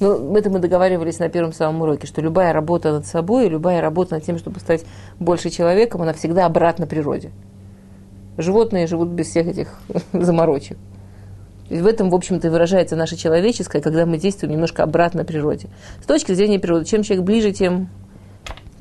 ну, 0.00 0.34
это 0.34 0.48
мы 0.48 0.60
договаривались 0.60 1.18
на 1.18 1.28
первом 1.28 1.52
самом 1.52 1.82
уроке, 1.82 2.06
что 2.06 2.22
любая 2.22 2.54
работа 2.54 2.90
над 2.90 3.04
собой, 3.04 3.50
любая 3.50 3.82
работа 3.82 4.14
над 4.14 4.24
тем, 4.24 4.38
чтобы 4.38 4.60
стать 4.60 4.86
больше 5.18 5.50
человеком, 5.50 6.00
она 6.00 6.14
всегда 6.14 6.46
обратна 6.46 6.86
природе. 6.86 7.30
Животные 8.38 8.86
живут 8.86 9.10
без 9.10 9.26
всех 9.26 9.46
этих 9.46 9.78
заморочек. 10.14 10.78
И 11.68 11.76
в 11.76 11.86
этом, 11.86 12.08
в 12.08 12.14
общем-то, 12.14 12.46
и 12.46 12.50
выражается 12.50 12.96
наше 12.96 13.16
человеческое, 13.16 13.82
когда 13.82 14.06
мы 14.06 14.16
действуем 14.16 14.54
немножко 14.54 14.82
обратно 14.84 15.26
природе. 15.26 15.68
С 16.02 16.06
точки 16.06 16.32
зрения 16.32 16.58
природы, 16.58 16.86
чем 16.86 17.02
человек 17.02 17.26
ближе, 17.26 17.52
тем 17.52 17.90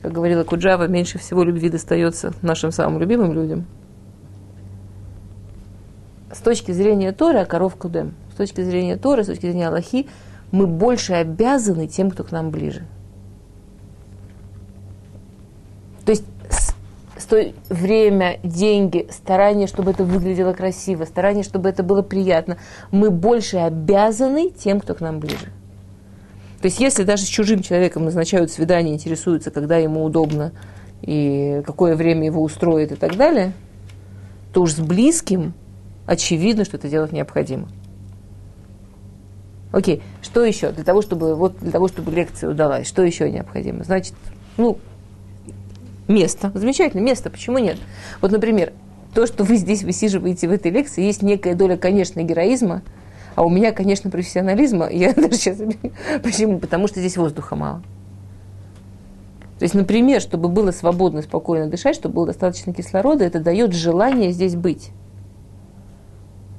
как 0.02 0.12
говорила 0.12 0.44
Куджава, 0.44 0.88
меньше 0.88 1.20
всего 1.20 1.44
любви 1.44 1.70
достается 1.70 2.34
нашим 2.42 2.72
самым 2.72 3.00
любимым 3.00 3.34
людям. 3.34 3.66
С 6.32 6.40
точки 6.40 6.72
зрения 6.72 7.12
Торы, 7.12 7.40
а 7.40 7.46
коров 7.46 7.76
кудем, 7.76 8.14
с 8.32 8.36
точки 8.36 8.62
зрения 8.62 8.98
Торы, 8.98 9.24
с 9.24 9.28
точки 9.28 9.48
зрения 9.48 9.68
Аллахи, 9.68 10.08
мы 10.52 10.68
больше 10.68 11.14
обязаны 11.14 11.88
тем, 11.88 12.12
кто 12.12 12.24
к 12.24 12.32
нам 12.32 12.50
ближе. 12.52 12.86
То 16.06 16.12
есть 16.12 16.24
сто... 17.18 17.38
время, 17.70 18.40
деньги, 18.44 19.08
старание, 19.12 19.68
чтобы 19.68 19.92
это 19.92 20.04
выглядело 20.04 20.54
красиво, 20.54 21.06
старание, 21.06 21.44
чтобы 21.44 21.70
это 21.70 21.84
было 21.84 22.02
приятно. 22.02 22.58
Мы 22.92 23.12
больше 23.12 23.58
обязаны 23.58 24.50
тем, 24.50 24.80
кто 24.80 24.96
к 24.96 25.02
нам 25.02 25.20
ближе. 25.20 25.52
То 26.62 26.66
есть 26.66 26.80
если 26.80 27.04
даже 27.04 27.24
с 27.24 27.28
чужим 27.28 27.62
человеком 27.62 28.04
назначают 28.04 28.52
свидание, 28.52 28.94
интересуются, 28.94 29.50
когда 29.50 29.78
ему 29.78 30.04
удобно 30.04 30.52
и 31.02 31.62
какое 31.66 31.96
время 31.96 32.26
его 32.26 32.44
устроит 32.44 32.92
и 32.92 32.96
так 32.96 33.16
далее, 33.16 33.54
то 34.52 34.62
уж 34.62 34.74
с 34.74 34.80
близким 34.80 35.54
очевидно, 36.06 36.66
что 36.66 36.76
это 36.76 36.90
делать 36.90 37.14
необходимо. 37.14 37.70
Окей, 39.72 40.02
что 40.22 40.44
еще? 40.44 40.72
Для 40.72 40.84
того, 40.84 41.02
чтобы, 41.02 41.36
вот 41.36 41.60
для 41.60 41.72
того, 41.72 41.88
чтобы 41.88 42.12
лекция 42.12 42.50
удалась, 42.50 42.88
что 42.88 43.04
еще 43.04 43.32
необходимо? 43.32 43.84
Значит, 43.84 44.16
ну, 44.58 44.80
место. 46.08 46.52
Замечательно, 46.56 47.02
место, 47.02 47.30
почему 47.30 47.60
нет? 47.60 47.78
Вот, 48.20 48.32
например, 48.32 48.74
то, 49.14 49.28
что 49.28 49.44
вы 49.44 49.56
здесь 49.56 49.84
высиживаете 49.84 50.48
в 50.50 50.52
этой 50.52 50.72
лекции, 50.72 51.04
есть 51.04 51.22
некая 51.22 51.56
доля, 51.56 51.78
конечно, 51.78 52.22
героизма– 52.22 52.82
а 53.36 53.44
у 53.44 53.50
меня, 53.50 53.72
конечно, 53.72 54.10
профессионализма. 54.10 54.90
Я 54.92 55.14
даже 55.14 55.34
сейчас... 55.34 55.58
Почему? 56.24 56.60
Потому 56.60 56.88
что 56.88 57.00
здесь 57.00 57.18
воздуха 57.18 57.56
мало. 57.56 57.82
То 59.60 59.64
есть, 59.64 59.76
например, 59.76 60.22
чтобы 60.22 60.48
было 60.48 60.72
свободно, 60.72 61.22
спокойно 61.22 61.68
дышать, 61.68 61.96
чтобы 61.96 62.16
было 62.16 62.28
достаточно 62.28 62.74
кислорода, 62.74 63.26
это 63.26 63.42
дает 63.42 63.74
желание 63.74 64.32
здесь 64.32 64.56
быть. 64.56 64.92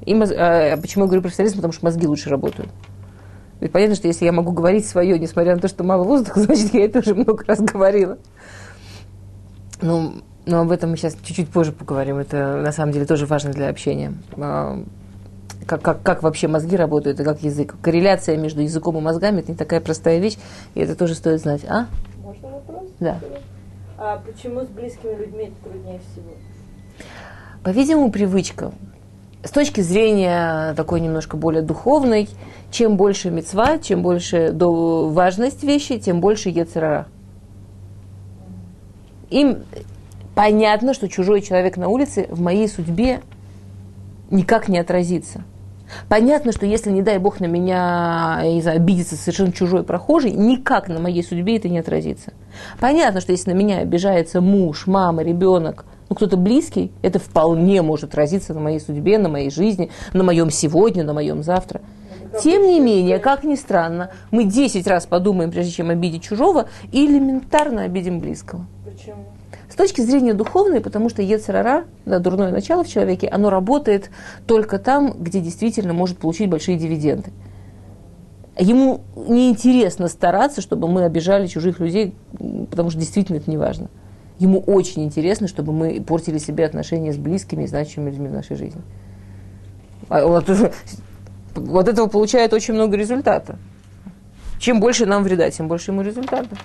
И 0.04 0.14
моз... 0.14 0.30
а 0.36 0.76
почему 0.76 1.04
я 1.04 1.06
говорю 1.06 1.22
профессионализм? 1.22 1.56
Потому 1.56 1.72
что 1.72 1.84
мозги 1.84 2.06
лучше 2.06 2.28
работают. 2.28 2.70
Ведь 3.60 3.72
понятно, 3.72 3.94
что 3.94 4.08
если 4.08 4.24
я 4.24 4.32
могу 4.32 4.52
говорить 4.52 4.86
свое, 4.86 5.18
несмотря 5.18 5.54
на 5.54 5.60
то, 5.60 5.68
что 5.68 5.84
мало 5.84 6.04
воздуха, 6.04 6.40
значит, 6.42 6.74
я 6.74 6.84
это 6.84 6.98
уже 6.98 7.14
много 7.14 7.44
раз 7.46 7.60
говорила. 7.60 8.18
Ну, 9.80 10.14
но 10.46 10.60
об 10.60 10.70
этом 10.70 10.90
мы 10.90 10.96
сейчас 10.96 11.16
чуть-чуть 11.22 11.48
позже 11.48 11.72
поговорим. 11.72 12.16
Это 12.16 12.56
на 12.56 12.72
самом 12.72 12.92
деле 12.92 13.06
тоже 13.06 13.26
важно 13.26 13.50
для 13.50 13.68
общения. 13.68 14.14
Как, 15.66 15.82
как, 15.82 16.02
как 16.02 16.22
вообще 16.22 16.48
мозги 16.48 16.76
работают 16.76 17.20
и 17.20 17.24
как 17.24 17.42
язык. 17.42 17.76
Корреляция 17.82 18.36
между 18.36 18.62
языком 18.62 18.96
и 18.98 19.00
мозгами– 19.00 19.40
это 19.40 19.52
не 19.52 19.56
такая 19.56 19.80
простая 19.80 20.18
вещь, 20.18 20.36
и 20.74 20.80
это 20.80 20.96
тоже 20.96 21.14
стоит 21.14 21.40
знать. 21.40 21.64
А? 21.68 21.86
Можно 22.22 22.48
вопрос? 22.48 22.88
Да. 22.98 23.18
А 23.98 24.16
почему 24.24 24.62
с 24.62 24.68
близкими 24.68 25.14
людьми 25.14 25.44
это 25.44 25.70
труднее 25.70 26.00
всего? 26.10 26.30
По-видимому, 27.62 28.10
привычка. 28.10 28.72
С 29.42 29.50
точки 29.50 29.80
зрения 29.80 30.74
такой 30.74 31.00
немножко 31.00 31.36
более 31.36 31.62
духовной, 31.62 32.28
чем 32.70 32.96
больше 32.96 33.30
мецва, 33.30 33.78
чем 33.78 34.02
больше 34.02 34.52
важность 34.52 35.62
вещи, 35.62 35.98
тем 35.98 36.20
больше 36.20 36.48
ецерара. 36.48 37.06
Им 39.28 39.64
понятно, 40.34 40.94
что 40.94 41.08
чужой 41.08 41.40
человек 41.42 41.76
на 41.76 41.88
улице 41.88 42.26
в 42.30 42.40
моей 42.40 42.68
судьбе 42.68 43.20
никак 44.30 44.68
не 44.68 44.78
отразится. 44.78 45.44
Понятно, 46.08 46.52
что 46.52 46.66
если, 46.66 46.90
не 46.90 47.02
дай 47.02 47.18
бог, 47.18 47.40
на 47.40 47.46
меня, 47.46 48.40
не 48.44 48.62
знаю, 48.62 48.76
обидится 48.76 49.16
совершенно 49.16 49.52
чужой 49.52 49.82
прохожий, 49.82 50.30
никак 50.30 50.88
на 50.88 51.00
моей 51.00 51.22
судьбе 51.22 51.56
это 51.56 51.68
не 51.68 51.78
отразится. 51.78 52.32
Понятно, 52.78 53.20
что 53.20 53.32
если 53.32 53.52
на 53.52 53.56
меня 53.56 53.78
обижается 53.78 54.40
муж, 54.40 54.86
мама, 54.86 55.22
ребенок, 55.22 55.84
ну, 56.08 56.16
кто-то 56.16 56.36
близкий, 56.36 56.92
это 57.02 57.18
вполне 57.18 57.82
может 57.82 58.10
отразиться 58.10 58.54
на 58.54 58.60
моей 58.60 58.80
судьбе, 58.80 59.18
на 59.18 59.28
моей 59.28 59.50
жизни, 59.50 59.90
на 60.12 60.24
моем 60.24 60.50
сегодня, 60.50 61.04
на 61.04 61.12
моем 61.12 61.42
завтра. 61.42 61.80
Тем 62.42 62.62
не 62.62 62.78
менее, 62.78 63.18
как 63.18 63.42
ни 63.42 63.56
странно, 63.56 64.10
мы 64.30 64.44
10 64.44 64.86
раз 64.86 65.06
подумаем, 65.06 65.50
прежде 65.50 65.72
чем 65.72 65.90
обидеть 65.90 66.22
чужого, 66.22 66.68
и 66.92 67.06
элементарно 67.06 67.82
обидим 67.82 68.20
близкого. 68.20 68.66
Почему? 68.84 69.24
С 69.70 69.76
точки 69.76 70.00
зрения 70.00 70.34
духовной, 70.34 70.80
потому 70.80 71.08
что 71.08 71.22
Ецерара, 71.22 71.84
да, 72.04 72.18
дурное 72.18 72.50
начало 72.50 72.82
в 72.82 72.88
человеке, 72.88 73.28
оно 73.28 73.50
работает 73.50 74.10
только 74.46 74.80
там, 74.80 75.14
где 75.16 75.40
действительно 75.40 75.92
может 75.92 76.18
получить 76.18 76.50
большие 76.50 76.76
дивиденды. 76.76 77.30
Ему 78.58 79.02
неинтересно 79.14 80.08
стараться, 80.08 80.60
чтобы 80.60 80.88
мы 80.88 81.04
обижали 81.04 81.46
чужих 81.46 81.78
людей, 81.78 82.14
потому 82.68 82.90
что 82.90 82.98
действительно 82.98 83.36
это 83.36 83.48
не 83.48 83.56
важно. 83.56 83.88
Ему 84.40 84.58
очень 84.58 85.04
интересно, 85.04 85.46
чтобы 85.46 85.72
мы 85.72 86.00
портили 86.00 86.38
себе 86.38 86.66
отношения 86.66 87.12
с 87.12 87.16
близкими 87.16 87.62
и 87.62 87.66
значимыми 87.68 88.10
людьми 88.10 88.26
в 88.28 88.32
нашей 88.32 88.56
жизни. 88.56 88.82
А 90.08 90.26
вот, 90.26 90.50
вот 91.54 91.88
этого 91.88 92.08
получает 92.08 92.52
очень 92.52 92.74
много 92.74 92.96
результата. 92.96 93.56
Чем 94.58 94.80
больше 94.80 95.06
нам 95.06 95.22
вреда, 95.22 95.48
тем 95.50 95.68
больше 95.68 95.92
ему 95.92 96.02
результата. 96.02 96.56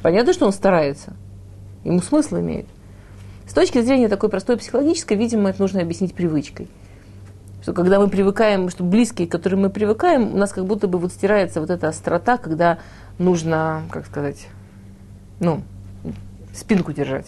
Понятно, 0.00 0.32
что 0.32 0.46
он 0.46 0.52
старается 0.52 1.14
ему 1.84 2.00
смысл 2.00 2.36
имеет. 2.40 2.66
С 3.46 3.52
точки 3.52 3.80
зрения 3.82 4.08
такой 4.08 4.30
простой 4.30 4.56
психологической, 4.56 5.16
видимо, 5.16 5.50
это 5.50 5.60
нужно 5.60 5.82
объяснить 5.82 6.14
привычкой. 6.14 6.68
Что 7.62 7.72
когда 7.72 7.98
мы 7.98 8.08
привыкаем, 8.08 8.68
что 8.68 8.84
близкие, 8.84 9.28
к 9.28 9.32
которым 9.32 9.62
мы 9.62 9.70
привыкаем, 9.70 10.34
у 10.34 10.36
нас 10.36 10.52
как 10.52 10.66
будто 10.66 10.88
бы 10.88 10.98
вот 10.98 11.12
стирается 11.12 11.60
вот 11.60 11.70
эта 11.70 11.88
острота, 11.88 12.36
когда 12.36 12.78
нужно, 13.18 13.82
как 13.90 14.06
сказать, 14.06 14.48
ну, 15.40 15.62
спинку 16.54 16.92
держать. 16.92 17.26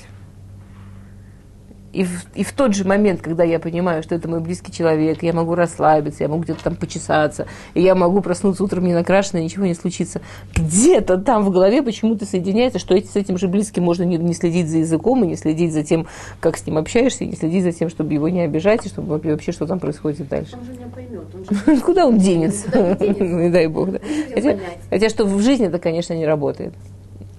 И 1.97 2.05
в, 2.05 2.27
и 2.35 2.45
в 2.45 2.53
тот 2.53 2.75
же 2.75 2.85
момент, 2.85 3.23
когда 3.23 3.43
я 3.43 3.59
понимаю, 3.59 4.03
что 4.03 4.15
это 4.15 4.29
мой 4.29 4.41
близкий 4.41 4.71
человек, 4.71 5.23
я 5.23 5.33
могу 5.33 5.55
расслабиться, 5.55 6.25
я 6.25 6.29
могу 6.29 6.43
где-то 6.43 6.63
там 6.65 6.77
почесаться, 6.77 7.47
и 7.73 7.81
я 7.81 7.95
могу 7.95 8.21
проснуться 8.21 8.63
утром 8.65 8.85
не 8.85 8.93
накрашенной, 8.93 9.43
ничего 9.43 9.65
не 9.65 9.75
случится, 9.75 10.21
где-то 10.55 11.17
там 11.17 11.43
в 11.43 11.51
голове 11.51 11.83
почему-то 11.83 12.27
соединяется, 12.27 12.79
что 12.79 12.97
с 12.97 13.17
этим 13.17 13.39
же 13.39 13.49
близким 13.49 13.83
можно 13.83 14.03
не, 14.03 14.19
не 14.19 14.35
следить 14.35 14.69
за 14.69 14.79
языком, 14.79 15.25
и 15.25 15.27
не 15.27 15.37
следить 15.37 15.73
за 15.73 15.83
тем, 15.83 16.07
как 16.41 16.59
с 16.59 16.67
ним 16.67 16.79
общаешься, 16.79 17.25
и 17.25 17.29
не 17.29 17.37
следить 17.37 17.65
за 17.65 17.73
тем, 17.73 17.89
чтобы 17.89 18.13
его 18.13 18.29
не 18.29 18.43
обижать, 18.43 18.85
и 18.85 18.89
чтобы 18.89 19.19
вообще, 19.19 19.53
что 19.53 19.67
там 19.67 19.81
происходит 19.81 20.29
дальше. 20.29 20.57
Он 20.57 20.65
же 20.65 20.73
не 20.73 20.91
поймет. 20.91 21.25
Он 21.35 21.75
же... 21.77 21.81
Куда 21.85 22.07
он 22.07 22.19
денется? 22.19 22.69
Ну, 22.75 23.41
не 23.41 23.51
дай 23.51 23.67
бог. 23.69 23.93
Да. 23.93 24.01
Хотя, 24.35 24.59
хотя 24.91 25.09
что 25.09 25.25
в 25.25 25.41
жизни 25.41 25.67
это, 25.67 25.79
конечно, 25.79 26.13
не 26.13 26.27
работает. 26.27 26.75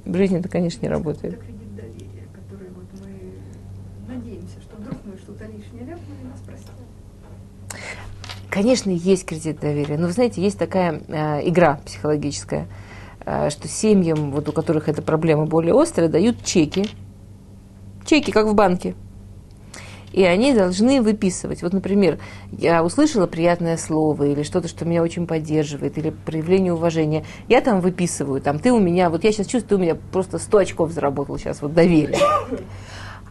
В 0.05 0.15
жизни 0.15 0.39
это, 0.39 0.49
конечно, 0.49 0.81
не 0.81 0.89
работает. 0.89 1.33
Это 1.33 1.43
кредит 1.43 1.75
доверия, 1.75 2.27
который 2.33 2.69
вот 2.69 2.85
мы 3.01 4.13
надеемся, 4.15 4.61
что 4.61 4.77
вдруг 4.77 4.97
мы 5.05 5.17
что-то 5.17 5.45
лишнее 5.45 5.85
ляпнули, 5.85 6.23
нас 6.29 6.39
простят. 6.45 6.75
Конечно, 8.49 8.89
есть 8.89 9.25
кредит 9.25 9.59
доверия, 9.59 9.97
но 9.97 10.07
вы 10.07 10.13
знаете, 10.13 10.41
есть 10.41 10.57
такая 10.57 11.01
э, 11.07 11.47
игра 11.49 11.79
психологическая, 11.85 12.67
э, 13.25 13.49
что 13.49 13.67
семьям, 13.67 14.31
вот 14.31 14.47
у 14.47 14.53
которых 14.53 14.87
эта 14.87 15.01
проблема 15.01 15.45
более 15.45 15.79
острая, 15.79 16.07
дают 16.07 16.43
чеки, 16.45 16.87
чеки, 18.05 18.31
как 18.31 18.47
в 18.47 18.53
банке, 18.53 18.95
и 20.13 20.23
они 20.23 20.53
должны 20.53 21.01
выписывать. 21.01 21.61
Вот, 21.61 21.73
например, 21.73 22.19
я 22.51 22.83
услышала 22.83 23.27
приятное 23.27 23.75
слово 23.75 24.23
или 24.23 24.43
что-то, 24.43 24.69
что 24.69 24.85
меня 24.85 25.03
очень 25.03 25.27
поддерживает, 25.27 25.97
или 25.97 26.09
проявление 26.09 26.73
уважения. 26.73 27.25
Я 27.49 27.59
там 27.59 27.81
выписываю, 27.81 28.41
там, 28.41 28.59
ты 28.59 28.71
у 28.71 28.79
меня, 28.79 29.09
вот 29.09 29.25
я 29.25 29.31
сейчас 29.31 29.47
чувствую, 29.47 29.69
ты 29.69 29.75
у 29.75 29.79
меня 29.79 29.95
просто 29.95 30.39
100 30.39 30.57
очков 30.57 30.91
заработал 30.91 31.37
сейчас, 31.37 31.61
вот 31.61 31.73
доверие. 31.73 32.17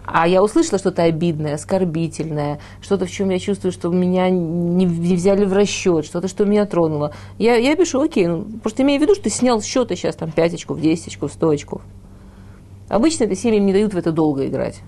А 0.06 0.28
я 0.28 0.40
услышала 0.42 0.78
что-то 0.78 1.02
обидное, 1.02 1.54
оскорбительное, 1.54 2.60
что-то, 2.80 3.06
в 3.06 3.10
чем 3.10 3.30
я 3.30 3.40
чувствую, 3.40 3.72
что 3.72 3.88
меня 3.90 4.30
не, 4.30 4.86
взяли 4.86 5.44
в 5.44 5.52
расчет, 5.52 6.06
что-то, 6.06 6.28
что 6.28 6.44
меня 6.44 6.64
тронуло. 6.64 7.12
Я, 7.38 7.56
я 7.56 7.74
пишу, 7.74 8.00
окей, 8.00 8.28
ну, 8.28 8.44
просто 8.62 8.84
имею 8.84 9.00
в 9.00 9.02
виду, 9.02 9.14
что 9.14 9.24
ты 9.24 9.30
снял 9.30 9.60
с 9.60 9.64
счета 9.64 9.96
сейчас 9.96 10.14
там 10.14 10.30
5 10.30 10.54
очков, 10.54 10.80
10 10.80 11.08
очков, 11.08 11.32
100 11.32 11.48
очков. 11.48 11.82
Обычно 12.88 13.24
это 13.24 13.34
семьям 13.34 13.66
не 13.66 13.72
дают 13.72 13.94
в 13.94 13.98
это 13.98 14.12
долго 14.12 14.46
играть. 14.46 14.80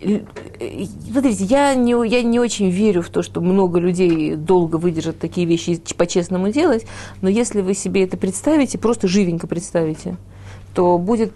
Смотрите, 0.00 1.44
я 1.44 1.74
не, 1.74 1.92
я 2.08 2.22
не 2.22 2.38
очень 2.38 2.70
верю 2.70 3.02
в 3.02 3.10
то, 3.10 3.22
что 3.22 3.40
много 3.42 3.78
людей 3.78 4.36
долго 4.36 4.76
выдержат 4.76 5.18
такие 5.18 5.46
вещи 5.46 5.80
по-честному 5.96 6.50
делать, 6.50 6.86
но 7.20 7.28
если 7.28 7.60
вы 7.60 7.74
себе 7.74 8.04
это 8.04 8.16
представите, 8.16 8.78
просто 8.78 9.06
живенько 9.06 9.46
представите, 9.46 10.16
то 10.74 10.96
будет 10.98 11.32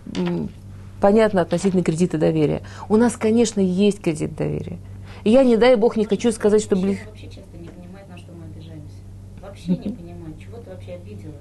понятно 1.01 1.43
относительно 1.43 1.83
кредита 1.83 2.19
доверия. 2.19 2.63
У 2.89 2.97
нас, 2.97 3.17
конечно, 3.17 3.61
есть 3.61 4.01
кредит 4.01 4.37
доверия. 4.37 4.79
И 5.25 5.31
я, 5.31 5.45
не 5.45 5.57
дай 5.57 5.77
бог, 5.77 5.97
не 5.97 6.05
хочу 6.05 6.33
сказать, 6.33 6.63
что... 6.63 6.77
Близ- 6.77 6.99
вообще 7.07 7.27
часто 7.27 7.57
не 7.59 7.69
понимают, 7.69 8.09
на 8.09 8.19
что 8.19 8.33
мы 8.33 8.45
обижаемся. 8.45 8.97
Вообще 9.41 9.71
не 9.73 9.95
понимают, 9.95 10.39
чего 10.39 10.59
ты 10.59 10.71
вообще 10.71 10.93
обиделась. 10.93 11.37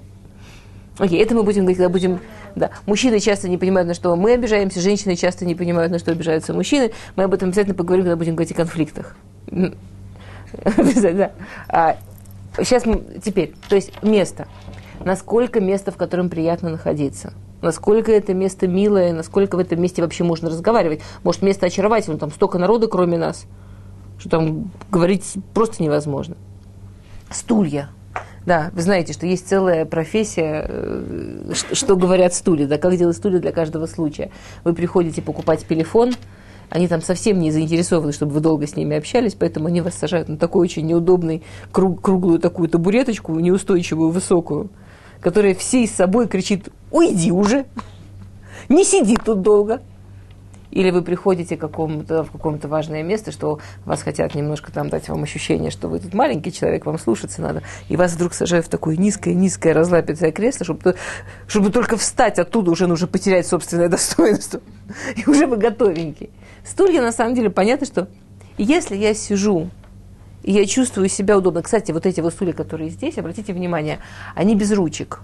Окей, 0.98 1.22
это 1.22 1.34
мы 1.34 1.42
будем 1.42 1.62
говорить, 1.62 1.78
когда 1.78 1.88
будем... 1.88 2.20
Да, 2.56 2.70
мужчины 2.86 3.20
часто 3.20 3.48
не 3.48 3.56
понимают, 3.56 3.88
на 3.88 3.94
что 3.94 4.14
мы 4.16 4.32
обижаемся, 4.32 4.80
женщины 4.80 5.16
часто 5.16 5.46
не 5.46 5.54
понимают, 5.54 5.92
на 5.92 5.98
что 5.98 6.10
обижаются 6.10 6.52
мужчины. 6.52 6.90
Мы 7.16 7.24
об 7.24 7.32
этом 7.32 7.48
обязательно 7.50 7.74
поговорим, 7.74 8.04
когда 8.04 8.16
будем 8.16 8.34
говорить 8.34 8.52
о 8.52 8.56
конфликтах. 8.56 9.16
Да. 10.52 11.30
А, 11.68 11.96
Сейчас 12.58 12.84
мы... 12.84 13.02
Теперь, 13.22 13.54
то 13.68 13.76
есть 13.76 13.92
место. 14.02 14.48
Насколько 15.04 15.60
место, 15.60 15.92
в 15.92 15.96
котором 15.96 16.28
приятно 16.28 16.70
находиться. 16.70 17.32
Насколько 17.62 18.12
это 18.12 18.32
место 18.34 18.66
милое, 18.66 19.12
насколько 19.12 19.56
в 19.56 19.58
этом 19.58 19.80
месте 19.82 20.02
вообще 20.02 20.24
можно 20.24 20.48
разговаривать. 20.48 21.00
Может, 21.22 21.42
место 21.42 21.66
очаровательное, 21.66 22.18
там 22.18 22.30
столько 22.30 22.58
народа, 22.58 22.86
кроме 22.86 23.18
нас, 23.18 23.44
что 24.18 24.30
там 24.30 24.70
говорить 24.90 25.34
просто 25.54 25.82
невозможно. 25.82 26.36
Стулья. 27.30 27.90
Да, 28.46 28.70
вы 28.72 28.80
знаете, 28.80 29.12
что 29.12 29.26
есть 29.26 29.46
целая 29.46 29.84
профессия, 29.84 30.64
э, 30.66 31.52
что 31.72 31.94
говорят 31.94 32.32
стулья, 32.32 32.66
да, 32.66 32.78
как 32.78 32.96
делать 32.96 33.16
стулья 33.16 33.38
для 33.38 33.52
каждого 33.52 33.86
случая. 33.86 34.30
Вы 34.64 34.72
приходите 34.72 35.20
покупать 35.20 35.66
телефон, 35.68 36.14
они 36.70 36.88
там 36.88 37.02
совсем 37.02 37.38
не 37.38 37.50
заинтересованы, 37.50 38.12
чтобы 38.12 38.32
вы 38.32 38.40
долго 38.40 38.66
с 38.66 38.76
ними 38.76 38.96
общались, 38.96 39.34
поэтому 39.34 39.66
они 39.66 39.82
вас 39.82 39.94
сажают 39.94 40.28
на 40.28 40.38
такой 40.38 40.62
очень 40.62 40.86
неудобный, 40.86 41.42
круг- 41.70 42.00
круглую 42.00 42.38
такую 42.38 42.68
табуреточку, 42.70 43.38
неустойчивую, 43.38 44.10
высокую, 44.10 44.70
которая 45.20 45.54
всей 45.54 45.86
собой 45.86 46.28
кричит 46.28 46.68
«Уйди 46.90 47.30
уже! 47.32 47.66
Не 48.68 48.84
сиди 48.84 49.16
тут 49.16 49.42
долго!» 49.42 49.80
Или 50.70 50.90
вы 50.90 51.02
приходите 51.02 51.56
к 51.56 51.60
какому-то, 51.60 52.22
в 52.22 52.30
какое-то 52.30 52.68
важное 52.68 53.02
место, 53.02 53.32
что 53.32 53.58
вас 53.84 54.02
хотят 54.02 54.34
немножко 54.36 54.70
там 54.70 54.88
дать 54.88 55.08
вам 55.08 55.24
ощущение, 55.24 55.70
что 55.70 55.88
вы 55.88 55.98
тут 55.98 56.14
маленький 56.14 56.52
человек, 56.52 56.86
вам 56.86 56.98
слушаться 56.98 57.42
надо, 57.42 57.62
и 57.88 57.96
вас 57.96 58.12
вдруг 58.12 58.34
сажают 58.34 58.66
в 58.66 58.68
такое 58.68 58.96
низкое-низкое 58.96 59.74
разлапистое 59.74 60.30
кресло, 60.30 60.64
чтобы, 60.64 60.80
то- 60.80 60.94
чтобы 61.48 61.70
только 61.70 61.96
встать 61.96 62.38
оттуда 62.38 62.70
уже 62.70 62.86
нужно 62.86 63.08
потерять 63.08 63.46
собственное 63.48 63.88
достоинство. 63.88 64.60
И 65.16 65.28
уже 65.28 65.46
вы 65.46 65.56
готовенький. 65.56 66.30
Стулья, 66.64 67.02
на 67.02 67.12
самом 67.12 67.34
деле, 67.34 67.50
понятно, 67.50 67.86
что 67.86 68.08
если 68.56 68.94
я 68.94 69.12
сижу 69.14 69.70
и 70.42 70.52
я 70.52 70.66
чувствую 70.66 71.08
себя 71.08 71.36
удобно. 71.36 71.62
Кстати, 71.62 71.92
вот 71.92 72.06
эти 72.06 72.20
вот 72.20 72.32
стулья, 72.32 72.52
которые 72.52 72.90
здесь, 72.90 73.18
обратите 73.18 73.52
внимание, 73.52 73.98
они 74.34 74.54
без 74.54 74.72
ручек. 74.72 75.20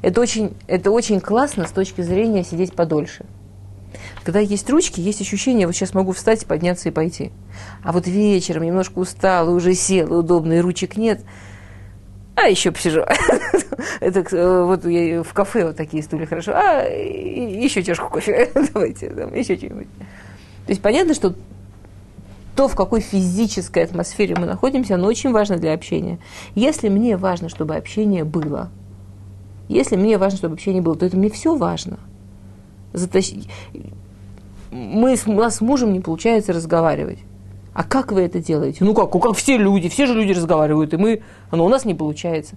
Это 0.00 0.20
очень, 0.20 0.54
это 0.66 0.90
очень 0.90 1.20
классно 1.20 1.66
с 1.66 1.70
точки 1.70 2.00
зрения 2.00 2.44
сидеть 2.44 2.74
подольше. 2.74 3.24
Когда 4.24 4.40
есть 4.40 4.68
ручки, 4.70 5.00
есть 5.00 5.20
ощущение, 5.20 5.66
вот 5.66 5.74
сейчас 5.74 5.94
могу 5.94 6.12
встать, 6.12 6.46
подняться 6.46 6.88
и 6.88 6.92
пойти. 6.92 7.30
А 7.82 7.92
вот 7.92 8.06
вечером 8.06 8.64
немножко 8.64 8.98
устал, 8.98 9.50
и 9.50 9.52
уже 9.52 9.74
сел, 9.74 10.12
и 10.12 10.16
удобно, 10.16 10.54
и 10.54 10.60
ручек 10.60 10.96
нет. 10.96 11.20
А, 12.34 12.48
еще 12.48 12.72
посижу. 12.72 13.04
Это 14.00 14.20
э, 14.34 14.64
вот 14.64 14.84
я 14.86 15.22
в 15.22 15.32
кафе 15.32 15.66
вот 15.66 15.76
такие 15.76 16.02
стулья 16.02 16.26
хорошо. 16.26 16.52
А 16.54 16.82
еще 16.84 17.82
чашку 17.82 18.08
кофе. 18.08 18.50
Давайте, 18.74 19.06
еще 19.34 19.56
что-нибудь. 19.56 19.88
То 20.66 20.70
есть 20.70 20.80
понятно, 20.80 21.14
что 21.14 21.34
то, 22.56 22.68
в 22.68 22.74
какой 22.76 23.00
физической 23.00 23.84
атмосфере 23.84 24.34
мы 24.38 24.46
находимся, 24.46 24.94
оно 24.96 25.06
очень 25.06 25.32
важно 25.32 25.56
для 25.56 25.72
общения. 25.72 26.18
Если 26.54 26.88
мне 26.88 27.16
важно, 27.16 27.48
чтобы 27.48 27.76
общение 27.76 28.24
было, 28.24 28.70
если 29.68 29.96
мне 29.96 30.18
важно, 30.18 30.38
чтобы 30.38 30.54
общение 30.54 30.82
было, 30.82 30.94
то 30.96 31.06
это 31.06 31.16
мне 31.16 31.30
все 31.30 31.56
важно. 31.56 31.98
Затащ- 32.92 33.48
Мы, 34.70 35.16
с- 35.16 35.26
у 35.26 35.32
нас 35.32 35.56
с 35.56 35.60
мужем 35.60 35.92
не 35.92 36.00
получается 36.00 36.52
разговаривать. 36.52 37.18
А 37.74 37.84
как 37.84 38.12
вы 38.12 38.22
это 38.22 38.38
делаете? 38.40 38.84
Ну 38.84 38.92
как? 38.94 39.10
Как 39.10 39.34
все 39.34 39.56
люди, 39.56 39.88
все 39.88 40.06
же 40.06 40.14
люди 40.14 40.32
разговаривают, 40.32 40.92
и 40.92 40.96
мы, 40.98 41.22
но 41.50 41.64
у 41.64 41.68
нас 41.70 41.84
не 41.86 41.94
получается. 41.94 42.56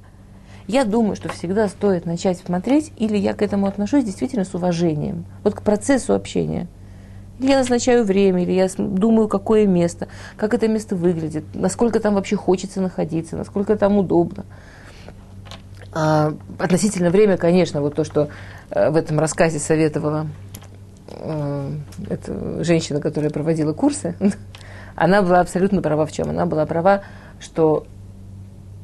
Я 0.67 0.84
думаю, 0.84 1.15
что 1.15 1.29
всегда 1.29 1.67
стоит 1.69 2.05
начать 2.05 2.38
смотреть, 2.39 2.91
или 2.97 3.15
я 3.17 3.34
к 3.34 3.41
этому 3.41 3.67
отношусь 3.67 4.03
действительно 4.03 4.43
с 4.45 4.53
уважением, 4.55 5.25
вот 5.43 5.53
к 5.55 5.62
процессу 5.62 6.13
общения. 6.13 6.67
Я 7.39 7.58
назначаю 7.58 8.06
время, 8.06 8.43
или 8.43 8.54
я 8.54 8.67
думаю, 8.78 9.28
какое 9.28 9.67
место, 9.67 10.08
как 10.38 10.54
это 10.54 10.67
место 10.67 10.95
выглядит, 10.95 11.43
насколько 11.54 12.00
там 12.00 12.13
вообще 12.15 12.38
хочется 12.38 12.82
находиться, 12.82 13.36
насколько 13.36 13.76
там 13.76 13.98
удобно. 13.98 14.45
А, 15.91 16.34
относительно 16.60 17.10
время, 17.10 17.38
конечно, 17.38 17.82
вот 17.82 17.95
то, 17.95 18.04
что 18.04 18.30
э, 18.69 18.89
в 18.89 18.95
этом 18.95 19.19
рассказе 19.19 19.60
советовала 19.60 20.28
э, 21.08 21.71
эта 22.10 22.63
женщина, 22.63 23.02
которая 23.02 23.30
проводила 23.30 23.74
курсы, 23.74 24.15
она 24.95 25.21
была 25.21 25.41
абсолютно 25.41 25.82
права 25.82 26.06
в 26.06 26.12
чем? 26.12 26.30
Она 26.30 26.45
была 26.45 26.65
права, 26.65 27.02
что 27.39 27.86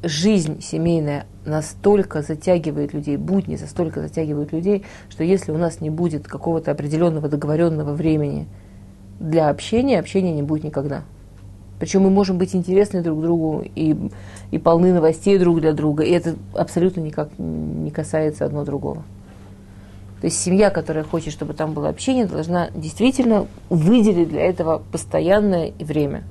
жизнь 0.02 0.60
семейная 0.60 1.26
настолько 1.44 2.22
затягивает 2.22 2.92
людей, 2.92 3.16
будни 3.16 3.56
настолько 3.56 4.00
затягивают 4.00 4.52
людей, 4.52 4.84
что 5.08 5.24
если 5.24 5.52
у 5.52 5.58
нас 5.58 5.80
не 5.80 5.90
будет 5.90 6.26
какого-то 6.26 6.70
определенного 6.70 7.28
договоренного 7.28 7.92
времени 7.92 8.46
для 9.18 9.48
общения, 9.48 9.98
общения 9.98 10.32
не 10.32 10.42
будет 10.42 10.64
никогда. 10.64 11.02
Причем 11.78 12.02
мы 12.02 12.10
можем 12.10 12.38
быть 12.38 12.54
интересны 12.54 13.02
друг 13.02 13.20
другу 13.20 13.64
и, 13.74 13.96
и 14.52 14.58
полны 14.58 14.92
новостей 14.92 15.36
друг 15.38 15.60
для 15.60 15.72
друга, 15.72 16.04
и 16.04 16.12
это 16.12 16.36
абсолютно 16.54 17.00
никак 17.00 17.30
не 17.38 17.90
касается 17.90 18.44
одно 18.44 18.64
другого. 18.64 19.02
То 20.20 20.26
есть 20.26 20.40
семья, 20.40 20.70
которая 20.70 21.02
хочет, 21.02 21.32
чтобы 21.32 21.52
там 21.52 21.72
было 21.72 21.88
общение, 21.88 22.26
должна 22.26 22.70
действительно 22.76 23.48
выделить 23.68 24.28
для 24.28 24.42
этого 24.42 24.80
постоянное 24.92 25.72
время. 25.80 26.22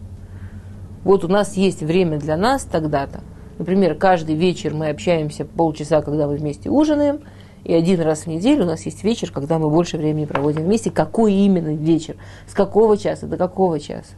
Вот 1.04 1.26
у 1.26 1.28
нас 1.28 1.58
есть 1.58 1.82
время 1.82 2.17
для 2.17 2.38
нас 2.38 2.63
тогда-то. 2.63 3.19
Например, 3.57 3.95
каждый 3.95 4.35
вечер 4.35 4.73
мы 4.73 4.89
общаемся 4.89 5.45
полчаса, 5.45 6.01
когда 6.01 6.27
мы 6.27 6.35
вместе 6.35 6.69
ужинаем, 6.69 7.21
и 7.63 7.73
один 7.73 8.01
раз 8.01 8.21
в 8.21 8.27
неделю 8.27 8.63
у 8.63 8.67
нас 8.67 8.83
есть 8.83 9.03
вечер, 9.03 9.31
когда 9.31 9.59
мы 9.59 9.69
больше 9.69 9.97
времени 9.97 10.25
проводим 10.25 10.63
вместе. 10.63 10.89
Какой 10.89 11.33
именно 11.33 11.75
вечер? 11.75 12.15
С 12.47 12.53
какого 12.53 12.97
часа 12.97 13.27
до 13.27 13.37
какого 13.37 13.79
часа? 13.79 14.15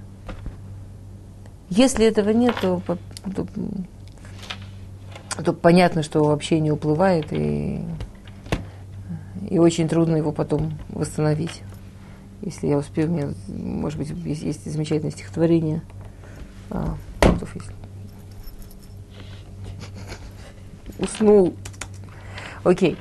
Если 1.70 2.06
этого 2.06 2.30
нет, 2.30 2.56
то, 2.62 2.82
то, 3.36 3.48
то 5.44 5.54
понятно, 5.54 6.04
что 6.04 6.32
общение 6.32 6.72
уплывает, 6.72 7.34
и, 7.34 7.82
и 9.50 9.60
очень 9.60 9.90
трудно 9.90 10.16
его 10.16 10.32
потом 10.32 10.78
восстановить. 10.90 11.64
Если 12.42 12.68
я 12.68 12.78
успею, 12.78 13.10
у 13.10 13.14
меня, 13.14 13.30
может 13.48 13.98
быть, 13.98 14.10
есть, 14.10 14.44
есть 14.44 14.72
замечательное 14.72 15.12
стихотворение. 15.12 15.82
А, 16.70 16.96
есть. 17.56 17.83
Уснул. 21.04 21.54
Окей. 22.64 22.98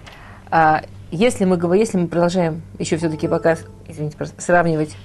А, 0.51 0.83
если 1.12 1.45
мы 1.45 1.57
говорим, 1.57 1.85
если 1.85 1.99
мы 1.99 2.09
продолжаем 2.09 2.62
еще 2.81 2.97
все-таки 2.97 3.29
пока, 3.29 3.57
извините, 3.87 4.17
сравнивать, 4.38 4.97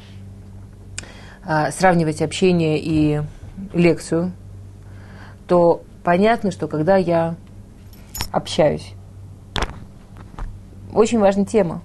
а, 1.45 1.69
сравнивать 1.69 2.23
общение 2.23 2.79
и 2.79 3.21
лекцию, 3.73 4.31
то 5.47 5.83
понятно, 6.03 6.49
что 6.49 6.67
когда 6.67 6.97
я 6.97 7.35
общаюсь, 8.31 8.93
очень 10.91 11.19
важная 11.19 11.45
тема. 11.45 11.83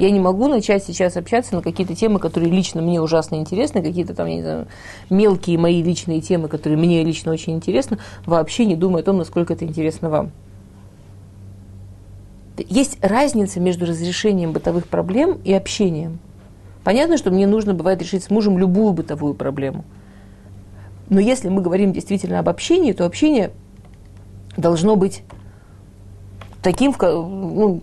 Я 0.00 0.10
не 0.10 0.18
могу 0.18 0.48
начать 0.48 0.82
сейчас 0.82 1.18
общаться 1.18 1.54
на 1.54 1.60
какие-то 1.60 1.94
темы, 1.94 2.20
которые 2.20 2.50
лично 2.50 2.80
мне 2.80 3.02
ужасно 3.02 3.34
интересны, 3.34 3.82
какие-то 3.82 4.14
там, 4.14 4.28
я 4.28 4.34
не 4.36 4.40
знаю, 4.40 4.66
мелкие 5.10 5.58
мои 5.58 5.82
личные 5.82 6.22
темы, 6.22 6.48
которые 6.48 6.78
мне 6.78 7.04
лично 7.04 7.30
очень 7.32 7.52
интересны, 7.52 7.98
вообще 8.24 8.64
не 8.64 8.76
думая 8.76 9.02
о 9.02 9.04
том, 9.04 9.18
насколько 9.18 9.52
это 9.52 9.66
интересно 9.66 10.08
вам. 10.08 10.30
Есть 12.56 12.96
разница 13.02 13.60
между 13.60 13.84
разрешением 13.84 14.52
бытовых 14.52 14.88
проблем 14.88 15.38
и 15.44 15.52
общением. 15.52 16.18
Понятно, 16.82 17.18
что 17.18 17.30
мне 17.30 17.46
нужно 17.46 17.74
бывает 17.74 18.00
решить 18.00 18.24
с 18.24 18.30
мужем 18.30 18.56
любую 18.56 18.94
бытовую 18.94 19.34
проблему. 19.34 19.84
Но 21.10 21.20
если 21.20 21.50
мы 21.50 21.60
говорим 21.60 21.92
действительно 21.92 22.38
об 22.38 22.48
общении, 22.48 22.92
то 22.92 23.04
общение 23.04 23.50
должно 24.56 24.96
быть 24.96 25.24
таким, 26.62 26.94
ну, 26.98 27.82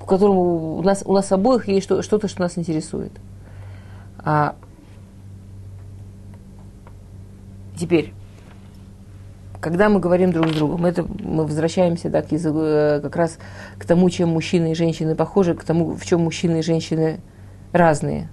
в 0.00 0.06
котором 0.06 0.36
у 0.36 0.82
нас, 0.82 1.02
у 1.04 1.12
нас 1.12 1.30
обоих 1.30 1.68
есть 1.68 1.84
что- 1.84 2.02
что-то, 2.02 2.26
что 2.26 2.40
нас 2.40 2.56
интересует. 2.58 3.12
А 4.18 4.56
теперь, 7.78 8.12
когда 9.60 9.88
мы 9.88 10.00
говорим 10.00 10.32
друг 10.32 10.48
с 10.48 10.54
другом, 10.54 10.86
это 10.86 11.04
мы 11.04 11.44
возвращаемся 11.44 12.08
да, 12.08 12.22
к 12.22 12.32
языку, 12.32 12.60
э, 12.60 13.00
как 13.00 13.14
раз 13.14 13.38
к 13.78 13.84
тому, 13.84 14.08
чем 14.08 14.30
мужчины 14.30 14.72
и 14.72 14.74
женщины 14.74 15.14
похожи, 15.14 15.54
к 15.54 15.62
тому, 15.64 15.94
в 15.94 16.04
чем 16.04 16.22
мужчины 16.22 16.60
и 16.60 16.62
женщины 16.62 17.20
разные. 17.72 18.28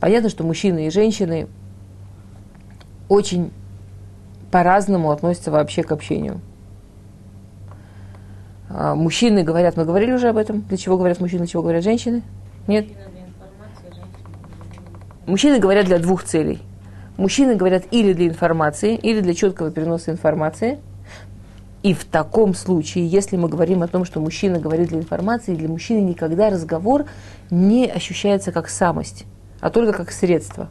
Понятно, 0.00 0.28
что 0.28 0.44
мужчины 0.44 0.86
и 0.86 0.90
женщины 0.90 1.46
очень 3.08 3.52
по-разному 4.50 5.12
относятся 5.12 5.50
вообще 5.50 5.82
к 5.84 5.92
общению. 5.92 6.40
А, 8.74 8.94
Мужчины 8.94 9.42
говорят, 9.42 9.76
мы 9.76 9.84
говорили 9.84 10.12
уже 10.12 10.28
об 10.28 10.36
этом, 10.36 10.62
для 10.62 10.76
чего 10.76 10.96
говорят 10.96 11.20
мужчины, 11.20 11.40
для 11.40 11.46
чего 11.46 11.62
говорят 11.62 11.84
женщины? 11.84 12.22
Нет? 12.66 12.86
Мужчины 15.26 15.58
говорят 15.58 15.86
для 15.86 15.98
двух 15.98 16.24
целей. 16.24 16.60
Мужчины 17.16 17.54
говорят 17.54 17.84
или 17.90 18.12
для 18.12 18.28
информации, 18.28 18.96
или 18.96 19.20
для 19.20 19.34
четкого 19.34 19.70
переноса 19.70 20.10
информации. 20.10 20.78
И 21.82 21.94
в 21.94 22.04
таком 22.04 22.54
случае, 22.54 23.06
если 23.06 23.36
мы 23.36 23.48
говорим 23.48 23.82
о 23.82 23.88
том, 23.88 24.04
что 24.04 24.20
мужчина 24.20 24.58
говорит 24.58 24.88
для 24.88 24.98
информации, 24.98 25.54
для 25.54 25.68
мужчины 25.68 25.98
никогда 25.98 26.48
разговор 26.48 27.06
не 27.50 27.86
ощущается 27.86 28.52
как 28.52 28.68
самость, 28.68 29.24
а 29.60 29.68
только 29.70 29.92
как 29.92 30.12
средство. 30.12 30.68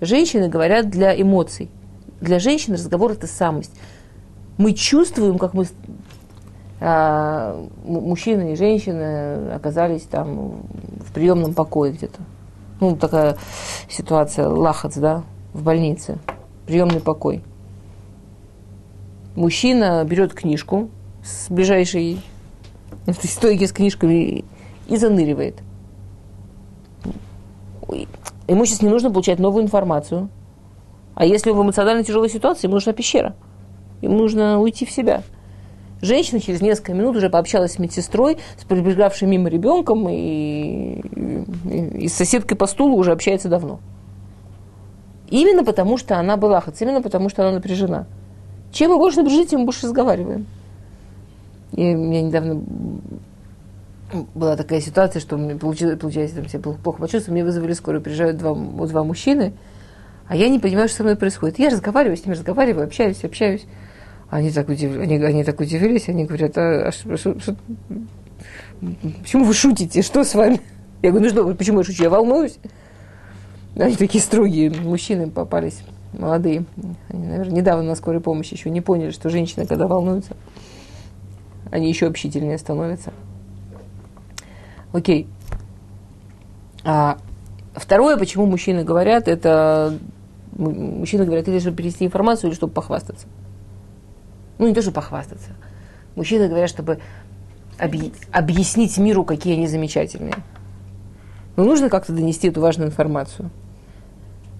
Женщины 0.00 0.48
говорят 0.48 0.90
для 0.90 1.18
эмоций. 1.18 1.70
Для 2.20 2.38
женщин 2.38 2.74
разговор 2.74 3.12
это 3.12 3.26
самость. 3.26 3.72
Мы 4.56 4.72
чувствуем, 4.72 5.38
как 5.38 5.54
мы, 5.54 5.66
а, 6.80 7.66
м- 7.84 8.02
мужчины 8.02 8.52
и 8.52 8.56
женщины 8.56 9.52
оказались 9.52 10.02
там 10.02 10.62
в 11.00 11.12
приемном 11.12 11.54
покое 11.54 11.92
где-то. 11.92 12.20
Ну, 12.80 12.96
такая 12.96 13.36
ситуация, 13.88 14.48
лахац, 14.48 14.96
да, 14.96 15.22
в 15.52 15.62
больнице, 15.62 16.18
приемный 16.66 17.00
покой. 17.00 17.42
Мужчина 19.36 20.04
берет 20.04 20.34
книжку 20.34 20.90
с 21.24 21.50
ближайшей 21.50 22.20
стойки 23.22 23.66
с 23.66 23.72
книжками 23.72 24.44
и 24.88 24.96
заныривает. 24.96 25.62
Ему 28.46 28.66
сейчас 28.66 28.82
не 28.82 28.88
нужно 28.88 29.10
получать 29.10 29.38
новую 29.38 29.64
информацию. 29.64 30.28
А 31.14 31.24
если 31.24 31.50
он 31.50 31.58
в 31.58 31.62
эмоционально 31.62 32.04
тяжелой 32.04 32.28
ситуации, 32.28 32.66
ему 32.66 32.74
нужна 32.74 32.92
пещера. 32.92 33.34
Ему 34.02 34.18
нужно 34.18 34.60
уйти 34.60 34.84
в 34.84 34.90
себя. 34.90 35.22
Женщина 36.04 36.38
через 36.38 36.60
несколько 36.60 36.92
минут 36.92 37.16
уже 37.16 37.30
пообщалась 37.30 37.72
с 37.72 37.78
медсестрой, 37.78 38.36
с 38.58 38.64
прибегавшим 38.64 39.30
мимо 39.30 39.48
ребенком 39.48 40.06
и, 40.08 41.00
и- 41.00 42.04
и 42.04 42.08
с 42.08 42.14
соседкой 42.14 42.58
по 42.58 42.66
стулу 42.66 42.96
уже 42.96 43.10
общается 43.10 43.48
давно. 43.48 43.80
Именно 45.30 45.64
потому, 45.64 45.96
что 45.96 46.18
она 46.18 46.36
была 46.36 46.60
хац, 46.60 46.80
именно 46.82 47.00
потому, 47.00 47.30
что 47.30 47.42
она 47.42 47.52
напряжена. 47.52 48.06
Чем 48.70 48.90
мы 48.90 48.98
больше 48.98 49.18
напряжены, 49.20 49.46
тем 49.46 49.60
мы 49.60 49.66
больше 49.66 49.86
разговариваем. 49.86 50.46
И 51.72 51.94
у 51.94 51.98
меня 51.98 52.20
недавно 52.20 52.60
была 54.34 54.56
такая 54.56 54.80
ситуация, 54.80 55.20
что 55.20 55.38
мне 55.38 55.54
получилось, 55.56 55.98
получается, 55.98 56.36
там 56.36 56.48
себя 56.48 56.60
плохо, 56.60 56.98
почувствовала, 56.98 57.34
мне 57.36 57.44
вызвали 57.44 57.72
скорую, 57.72 58.02
приезжают 58.02 58.36
два, 58.36 58.54
два 58.54 59.04
мужчины, 59.04 59.54
а 60.28 60.36
я 60.36 60.48
не 60.48 60.58
понимаю, 60.58 60.88
что 60.88 60.98
со 60.98 61.02
мной 61.02 61.16
происходит. 61.16 61.58
Я 61.58 61.70
разговариваю 61.70 62.16
с 62.16 62.24
ними, 62.26 62.34
разговариваю, 62.34 62.86
общаюсь, 62.86 63.24
общаюсь. 63.24 63.64
Они 64.30 64.50
так, 64.50 64.68
удив... 64.68 64.98
они, 64.98 65.16
они 65.16 65.44
так 65.44 65.60
удивились, 65.60 66.08
они 66.08 66.24
говорят, 66.24 66.56
а, 66.58 66.88
а 66.88 66.92
что, 66.92 67.16
что- 67.16 67.38
что- 67.38 67.56
почему 69.22 69.44
вы 69.44 69.54
шутите, 69.54 70.02
что 70.02 70.24
с 70.24 70.34
вами? 70.34 70.60
Я 71.02 71.10
говорю, 71.10 71.26
ну 71.26 71.30
что, 71.30 71.54
почему 71.54 71.78
я 71.78 71.84
шучу, 71.84 72.02
я 72.04 72.10
волнуюсь. 72.10 72.58
Они 73.76 73.94
такие 73.96 74.22
строгие 74.22 74.70
мужчины 74.70 75.30
попались. 75.30 75.82
молодые, 76.18 76.64
они, 77.08 77.26
наверное, 77.26 77.56
недавно 77.56 77.82
на 77.84 77.94
скорой 77.96 78.20
помощи 78.20 78.54
еще 78.54 78.70
не 78.70 78.80
поняли, 78.80 79.10
что 79.10 79.30
женщины, 79.30 79.66
когда 79.66 79.86
волнуются, 79.86 80.36
они 81.70 81.88
еще 81.88 82.06
общительнее 82.06 82.56
становятся. 82.58 83.12
Окей. 84.92 85.26
А 86.84 87.18
второе, 87.74 88.16
почему 88.16 88.46
мужчины 88.46 88.84
говорят, 88.84 89.26
это 89.26 89.98
мужчины 90.56 91.24
говорят, 91.24 91.48
или 91.48 91.58
чтобы 91.58 91.76
перевести 91.78 92.04
информацию, 92.06 92.48
или 92.50 92.54
чтобы 92.56 92.72
похвастаться. 92.72 93.26
Ну, 94.58 94.68
не 94.68 94.74
то, 94.74 94.82
чтобы 94.82 94.96
похвастаться. 94.96 95.50
Мужчины 96.14 96.48
говорят, 96.48 96.70
чтобы 96.70 97.00
объ... 97.78 98.12
объяснить 98.32 98.96
миру, 98.98 99.24
какие 99.24 99.54
они 99.54 99.66
замечательные. 99.66 100.36
Но 101.56 101.64
нужно 101.64 101.88
как-то 101.88 102.12
донести 102.12 102.48
эту 102.48 102.60
важную 102.60 102.88
информацию. 102.88 103.50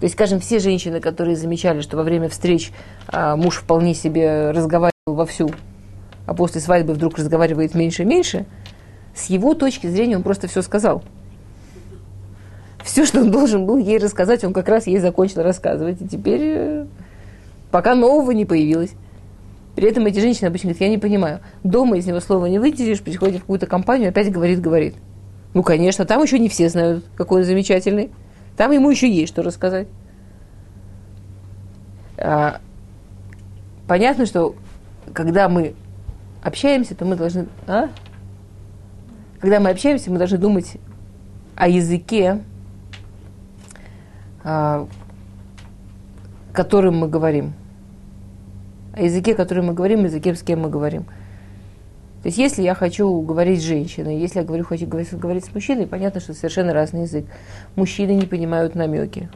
То 0.00 0.04
есть, 0.04 0.14
скажем, 0.14 0.40
все 0.40 0.58
женщины, 0.58 1.00
которые 1.00 1.36
замечали, 1.36 1.80
что 1.80 1.96
во 1.96 2.02
время 2.02 2.28
встреч 2.28 2.72
а, 3.08 3.36
муж 3.36 3.56
вполне 3.56 3.94
себе 3.94 4.50
разговаривал 4.50 4.92
вовсю, 5.06 5.50
а 6.26 6.34
после 6.34 6.60
свадьбы 6.60 6.94
вдруг 6.94 7.16
разговаривает 7.16 7.74
меньше 7.74 8.02
и 8.02 8.06
меньше, 8.06 8.46
с 9.14 9.26
его 9.26 9.54
точки 9.54 9.86
зрения 9.86 10.16
он 10.16 10.22
просто 10.22 10.48
все 10.48 10.62
сказал. 10.62 11.04
Все, 12.82 13.06
что 13.06 13.20
он 13.20 13.30
должен 13.30 13.64
был 13.64 13.78
ей 13.78 13.98
рассказать, 13.98 14.44
он 14.44 14.52
как 14.52 14.68
раз 14.68 14.86
ей 14.86 14.98
закончил 14.98 15.42
рассказывать. 15.42 16.02
И 16.02 16.08
теперь 16.08 16.40
э, 16.42 16.86
пока 17.70 17.94
нового 17.94 18.32
не 18.32 18.44
появилось. 18.44 18.90
При 19.74 19.88
этом 19.88 20.06
эти 20.06 20.20
женщины 20.20 20.46
обычно 20.46 20.68
говорят, 20.68 20.82
я 20.82 20.88
не 20.88 20.98
понимаю, 20.98 21.40
дома 21.64 21.96
из 21.96 22.06
него 22.06 22.20
слова 22.20 22.46
не 22.46 22.58
вытянешь, 22.58 23.02
приходит 23.02 23.38
в 23.38 23.40
какую-то 23.40 23.66
компанию, 23.66 24.10
опять 24.10 24.30
говорит, 24.30 24.60
говорит. 24.60 24.94
Ну, 25.52 25.62
конечно, 25.62 26.04
там 26.04 26.22
еще 26.22 26.38
не 26.38 26.48
все 26.48 26.68
знают, 26.68 27.04
какой 27.16 27.40
он 27.40 27.46
замечательный. 27.46 28.10
Там 28.56 28.70
ему 28.70 28.90
еще 28.90 29.10
есть 29.10 29.32
что 29.32 29.42
рассказать. 29.42 29.88
А, 32.16 32.60
понятно, 33.88 34.26
что 34.26 34.54
когда 35.12 35.48
мы 35.48 35.74
общаемся, 36.42 36.94
то 36.94 37.04
мы 37.04 37.16
должны... 37.16 37.48
А? 37.66 37.88
Когда 39.40 39.60
мы 39.60 39.70
общаемся, 39.70 40.10
мы 40.10 40.18
должны 40.18 40.38
думать 40.38 40.76
о 41.56 41.68
языке, 41.68 42.42
а, 44.42 44.86
которым 46.52 46.98
мы 46.98 47.08
говорим. 47.08 47.54
О 48.94 49.02
языке, 49.02 49.34
которым 49.34 49.66
мы 49.66 49.74
говорим, 49.74 50.04
языке, 50.04 50.34
с 50.34 50.42
кем 50.42 50.60
мы 50.60 50.70
говорим. 50.70 51.04
То 52.22 52.28
есть, 52.28 52.38
если 52.38 52.62
я 52.62 52.74
хочу 52.74 53.20
говорить 53.20 53.60
с 53.60 53.64
женщиной, 53.64 54.18
если 54.18 54.38
я 54.38 54.44
говорю, 54.44 54.64
хочу 54.64 54.86
говорить, 54.86 55.12
говорить 55.12 55.44
с 55.44 55.52
мужчиной, 55.52 55.86
понятно, 55.86 56.20
что 56.20 56.32
совершенно 56.32 56.72
разный 56.72 57.02
язык. 57.02 57.26
Мужчины 57.76 58.12
не 58.12 58.24
понимают 58.24 58.74
намеки. 58.74 59.28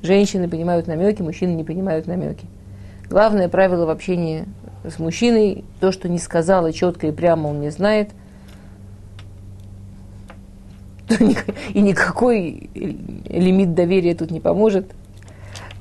Женщины 0.00 0.48
понимают 0.48 0.86
намеки, 0.86 1.22
мужчины 1.22 1.52
не 1.52 1.64
понимают 1.64 2.06
намеки. 2.06 2.46
Главное 3.10 3.48
правило 3.48 3.84
в 3.84 3.90
общении 3.90 4.46
с 4.84 4.98
мужчиной, 4.98 5.64
то, 5.80 5.92
что 5.92 6.08
не 6.08 6.18
сказала 6.18 6.72
четко 6.72 7.08
и 7.08 7.12
прямо, 7.12 7.48
он 7.48 7.60
не 7.60 7.70
знает. 7.70 8.10
И 11.74 11.80
никакой 11.80 12.70
лимит 12.74 13.74
доверия 13.74 14.14
тут 14.14 14.30
не 14.30 14.40
поможет. 14.40 14.92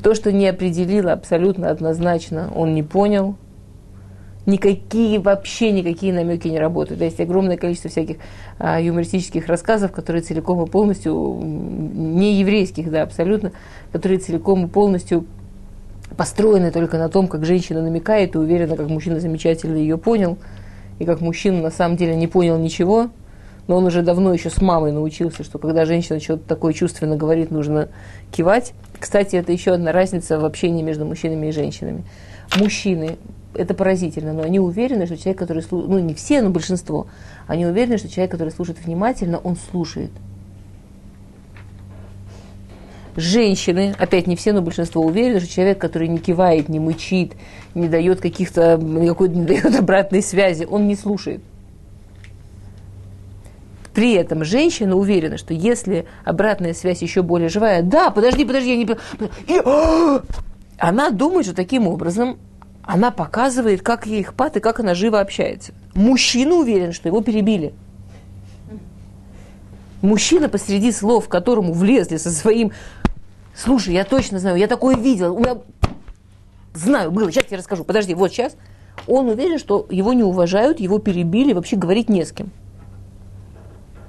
То, 0.04 0.16
что 0.16 0.32
не 0.32 0.48
определила 0.48 1.14
абсолютно 1.14 1.70
однозначно, 1.70 2.52
он 2.56 2.74
не 2.74 2.84
понял– 2.84 3.36
никакие, 4.46 5.20
вообще 5.20 5.72
никакие 5.72 6.14
намеки 6.14 6.48
не 6.48 6.60
работают. 6.60 7.00
Да, 7.00 7.06
есть 7.06 7.20
огромное 7.20 7.58
количество 7.58 7.90
всяких 7.90 8.18
а, 8.58 8.80
юмористических 8.82 9.48
рассказов, 9.48 9.92
которые 9.92 10.22
целиком 10.22 10.64
и 10.64 10.68
полностью, 10.68 11.40
не 11.42 12.36
еврейских, 12.40 12.90
да, 12.90 13.04
абсолютно, 13.04 13.52
которые 13.92 14.20
целиком 14.20 14.66
и 14.66 14.68
полностью 14.68 15.26
построены 16.18 16.72
только 16.72 16.98
на 16.98 17.10
том, 17.10 17.28
как 17.28 17.46
женщина 17.46 17.82
намекает 17.82 18.36
и 18.36 18.38
уверена, 18.38 18.76
как 18.76 18.90
мужчина 18.90 19.20
замечательно 19.20 19.78
ее 19.78 19.98
понял, 19.98 20.38
и 21.00 21.06
как 21.06 21.22
мужчина 21.22 21.62
на 21.62 21.72
самом 21.72 21.98
деле 21.98 22.16
не 22.16 22.28
понял 22.28 22.58
ничего, 22.58 23.10
но 23.68 23.78
он 23.78 23.86
уже 23.86 24.02
давно 24.02 24.34
еще 24.34 24.50
с 24.50 24.62
мамой 24.62 24.92
научился, 24.92 25.44
что 25.44 25.60
когда 25.60 25.86
женщина 25.86 26.20
что-то 26.20 26.48
такое 26.48 26.74
чувственно 26.74 27.16
говорит, 27.16 27.52
нужно 27.52 27.90
кивать. 28.32 28.74
Кстати, 29.00 29.36
это 29.36 29.52
еще 29.52 29.72
одна 29.72 29.92
разница 29.92 30.40
в 30.40 30.46
общении 30.46 30.82
между 30.82 31.06
мужчинами 31.06 31.48
и 31.48 31.52
женщинами. 31.52 32.04
Мужчины 32.58 33.18
это 33.54 33.74
поразительно, 33.74 34.34
но 34.34 34.44
они 34.44 34.60
уверены, 34.60 35.06
что 35.06 35.18
человек, 35.18 35.40
который 35.40 35.62
слушает, 35.62 35.92
ну 35.92 36.00
не 36.00 36.14
все, 36.14 36.42
но 36.42 36.50
большинство, 36.50 37.08
они 37.48 37.66
уверены, 37.66 37.98
что 37.98 38.10
человек, 38.10 38.32
который 38.32 38.50
слушает 38.50 38.80
внимательно, 38.84 39.38
он 39.38 39.58
слушает. 39.72 40.12
Женщины, 43.18 43.94
опять 44.00 44.26
не 44.26 44.38
все, 44.38 44.54
но 44.54 44.62
большинство 44.62 45.04
уверены, 45.04 45.42
что 45.42 45.50
человек, 45.50 45.80
который 45.80 46.08
не 46.08 46.18
кивает, 46.18 46.70
не 46.70 46.80
мычит, 46.80 47.34
не 47.76 47.90
дает 47.90 48.22
каких-то, 48.22 48.78
никакой, 48.78 49.30
не 49.30 49.46
дает 49.46 49.76
обратной 49.80 50.24
связи, 50.24 50.66
он 50.70 50.88
не 50.88 50.96
слушает. 50.96 51.42
При 53.94 54.14
этом 54.14 54.44
женщина 54.46 54.96
уверена, 54.96 55.38
что 55.38 55.54
если 55.54 56.06
обратная 56.24 56.74
связь 56.74 57.02
еще 57.02 57.24
более 57.24 57.50
живая, 57.50 57.82
да, 57.82 58.10
подожди, 58.10 58.46
подожди, 58.46 58.72
я 58.72 58.78
не... 58.78 60.22
Она 60.78 61.10
думает, 61.10 61.46
что 61.46 61.56
таким 61.56 61.88
образом 61.88 62.40
она 62.84 63.12
показывает, 63.12 63.82
как 63.82 64.08
ей 64.08 64.24
хпат 64.24 64.58
и 64.58 64.60
как 64.60 64.80
она 64.80 64.96
живо 64.96 65.20
общается. 65.20 65.74
Мужчина 65.94 66.56
уверен, 66.56 66.94
что 66.94 67.10
его 67.10 67.22
перебили. 67.22 67.74
Мужчина 70.02 70.50
посреди 70.50 70.92
слов, 70.92 71.28
которому 71.28 71.74
влезли 71.74 72.18
со 72.18 72.32
своим 72.32 72.72
«Слушай, 73.56 73.94
я 73.94 74.04
точно 74.04 74.40
знаю, 74.40 74.58
я 74.58 74.68
такое 74.68 74.96
видел, 74.96 75.38
меня... 75.38 75.58
знаю, 76.74 77.12
было, 77.12 77.32
сейчас 77.32 77.46
я 77.52 77.58
расскажу, 77.58 77.84
подожди, 77.84 78.16
вот 78.16 78.32
сейчас». 78.32 78.56
Он 79.08 79.30
уверен, 79.30 79.60
что 79.60 79.86
его 79.90 80.14
не 80.14 80.24
уважают, 80.24 80.80
его 80.80 81.00
перебили, 81.00 81.54
вообще 81.54 81.76
говорить 81.76 82.10
не 82.10 82.26
с 82.26 82.32
кем. 82.32 82.52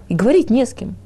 И 0.08 0.14
говорить 0.14 0.50
не 0.50 0.66
с 0.66 0.72
кем 0.72 0.96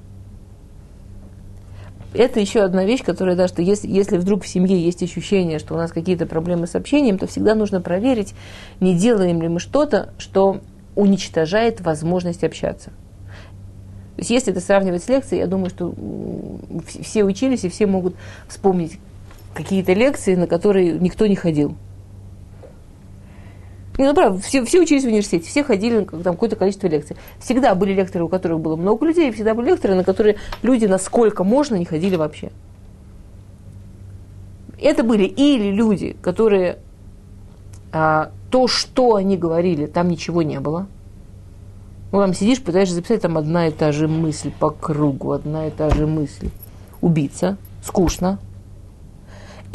это 2.16 2.40
еще 2.40 2.60
одна 2.62 2.84
вещь, 2.84 3.02
которая, 3.02 3.36
да, 3.36 3.48
что 3.48 3.62
если, 3.62 3.88
если 3.88 4.16
вдруг 4.16 4.44
в 4.44 4.48
семье 4.48 4.80
есть 4.80 5.02
ощущение, 5.02 5.58
что 5.58 5.74
у 5.74 5.76
нас 5.76 5.92
какие-то 5.92 6.26
проблемы 6.26 6.66
с 6.66 6.74
общением, 6.74 7.18
то 7.18 7.26
всегда 7.26 7.54
нужно 7.54 7.80
проверить, 7.80 8.34
не 8.80 8.96
делаем 8.96 9.42
ли 9.42 9.48
мы 9.48 9.60
что-то, 9.60 10.12
что 10.18 10.60
уничтожает 10.94 11.80
возможность 11.80 12.44
общаться. 12.44 12.90
То 14.16 14.20
есть 14.20 14.30
если 14.30 14.52
это 14.52 14.60
сравнивать 14.60 15.04
с 15.04 15.08
лекцией, 15.08 15.40
я 15.40 15.46
думаю, 15.46 15.68
что 15.68 15.94
все 17.02 17.24
учились 17.24 17.64
и 17.64 17.68
все 17.68 17.86
могут 17.86 18.16
вспомнить 18.48 18.98
какие-то 19.52 19.92
лекции, 19.92 20.34
на 20.34 20.46
которые 20.46 20.92
никто 20.92 21.26
не 21.26 21.36
ходил. 21.36 21.76
Не, 23.98 24.04
ну 24.04 24.14
правда, 24.14 24.38
все, 24.40 24.64
все 24.64 24.80
учились 24.80 25.04
в 25.04 25.06
университете, 25.06 25.48
все 25.48 25.64
ходили 25.64 26.00
на 26.00 26.22
там, 26.22 26.34
какое-то 26.34 26.56
количество 26.56 26.86
лекций. 26.86 27.16
Всегда 27.40 27.74
были 27.74 27.94
лекторы, 27.94 28.24
у 28.24 28.28
которых 28.28 28.60
было 28.60 28.76
много 28.76 29.06
людей, 29.06 29.30
и 29.30 29.32
всегда 29.32 29.54
были 29.54 29.70
лекторы, 29.70 29.94
на 29.94 30.04
которые 30.04 30.36
люди 30.62 30.84
насколько 30.84 31.44
можно 31.44 31.76
не 31.76 31.86
ходили 31.86 32.16
вообще. 32.16 32.50
Это 34.78 35.02
были 35.02 35.24
или 35.24 35.70
люди, 35.70 36.14
которые 36.20 36.78
а, 37.92 38.30
то, 38.50 38.68
что 38.68 39.14
они 39.14 39.38
говорили, 39.38 39.86
там 39.86 40.08
ничего 40.08 40.42
не 40.42 40.60
было. 40.60 40.86
Ну, 42.12 42.20
там 42.20 42.34
сидишь, 42.34 42.62
пытаешься 42.62 42.94
записать, 42.94 43.22
там 43.22 43.38
одна 43.38 43.68
и 43.68 43.72
та 43.72 43.92
же 43.92 44.06
мысль 44.08 44.52
по 44.58 44.70
кругу, 44.70 45.32
одна 45.32 45.68
и 45.68 45.70
та 45.70 45.88
же 45.90 46.06
мысль. 46.06 46.50
Убийца, 47.00 47.56
скучно, 47.82 48.38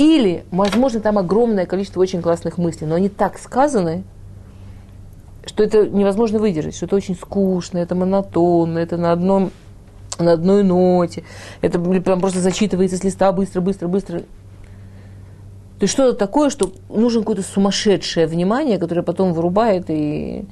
или, 0.01 0.45
возможно, 0.51 0.99
там 0.99 1.17
огромное 1.17 1.65
количество 1.65 2.01
очень 2.01 2.21
классных 2.21 2.57
мыслей, 2.57 2.87
но 2.87 2.95
они 2.95 3.09
так 3.09 3.37
сказаны, 3.37 4.03
что 5.45 5.63
это 5.63 5.87
невозможно 5.87 6.39
выдержать, 6.39 6.75
что 6.75 6.87
это 6.87 6.95
очень 6.95 7.15
скучно, 7.15 7.77
это 7.77 7.93
монотонно, 7.93 8.79
это 8.79 8.97
на 8.97 9.11
одном 9.11 9.51
на 10.19 10.33
одной 10.33 10.63
ноте, 10.63 11.23
это 11.61 11.79
прям 11.79 12.19
просто 12.19 12.39
зачитывается 12.39 12.97
с 12.97 13.03
листа 13.03 13.31
быстро, 13.31 13.61
быстро, 13.61 13.87
быстро. 13.87 14.19
То 14.19 15.85
есть 15.85 15.93
что-то 15.93 16.15
такое, 16.15 16.51
что 16.51 16.71
нужно 16.89 17.21
какое-то 17.21 17.41
сумасшедшее 17.41 18.27
внимание, 18.27 18.77
которое 18.77 19.01
потом 19.01 19.33
вырубает. 19.33 19.85
И 19.89 20.45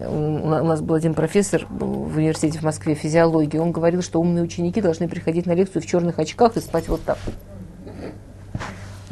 у 0.00 0.46
нас 0.46 0.80
был 0.80 0.94
один 0.94 1.12
профессор 1.12 1.66
в 1.68 2.16
университете 2.16 2.58
в 2.58 2.62
Москве 2.62 2.94
физиологии, 2.94 3.58
он 3.58 3.72
говорил, 3.72 4.02
что 4.02 4.20
умные 4.20 4.44
ученики 4.44 4.80
должны 4.80 5.08
приходить 5.08 5.44
на 5.44 5.52
лекцию 5.52 5.82
в 5.82 5.86
черных 5.86 6.18
очках 6.18 6.56
и 6.56 6.60
спать 6.60 6.88
вот 6.88 7.02
так. 7.04 7.18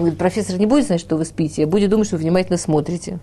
Он 0.02 0.06
говорит, 0.06 0.18
профессор 0.18 0.58
не 0.58 0.66
будет 0.66 0.86
знать, 0.86 0.98
что 0.98 1.16
вы 1.16 1.24
спите, 1.24 1.62
а 1.62 1.66
будет 1.68 1.88
думать, 1.88 2.08
что 2.08 2.16
вы 2.16 2.22
внимательно 2.22 2.58
смотрите. 2.58 3.20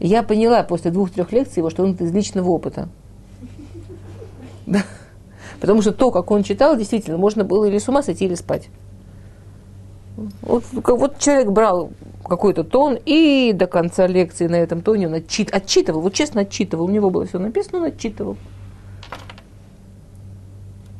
я 0.00 0.22
поняла 0.22 0.62
после 0.62 0.90
двух-трех 0.90 1.30
лекций 1.30 1.58
его, 1.58 1.68
что 1.68 1.82
он 1.82 1.92
из 1.92 2.10
личного 2.10 2.48
опыта. 2.48 2.88
Потому 5.60 5.82
что 5.82 5.92
то, 5.92 6.10
как 6.10 6.30
он 6.30 6.42
читал, 6.42 6.74
действительно, 6.74 7.18
можно 7.18 7.44
было 7.44 7.66
или 7.66 7.76
с 7.76 7.86
ума 7.86 8.02
сойти, 8.02 8.24
или 8.24 8.34
спать. 8.34 8.70
Вот, 10.40 10.64
вот 10.72 11.18
человек 11.18 11.50
брал 11.50 11.90
какой-то 12.24 12.64
тон 12.64 12.98
и 13.04 13.52
до 13.54 13.66
конца 13.66 14.06
лекции 14.06 14.46
на 14.46 14.56
этом 14.56 14.80
тоне 14.80 15.06
он 15.06 15.14
отчит, 15.14 15.54
отчитывал, 15.54 16.00
вот 16.00 16.14
честно 16.14 16.40
отчитывал, 16.40 16.86
у 16.86 16.90
него 16.90 17.10
было 17.10 17.26
все 17.26 17.38
написано, 17.38 17.80
он 17.80 17.84
отчитывал. 17.84 18.38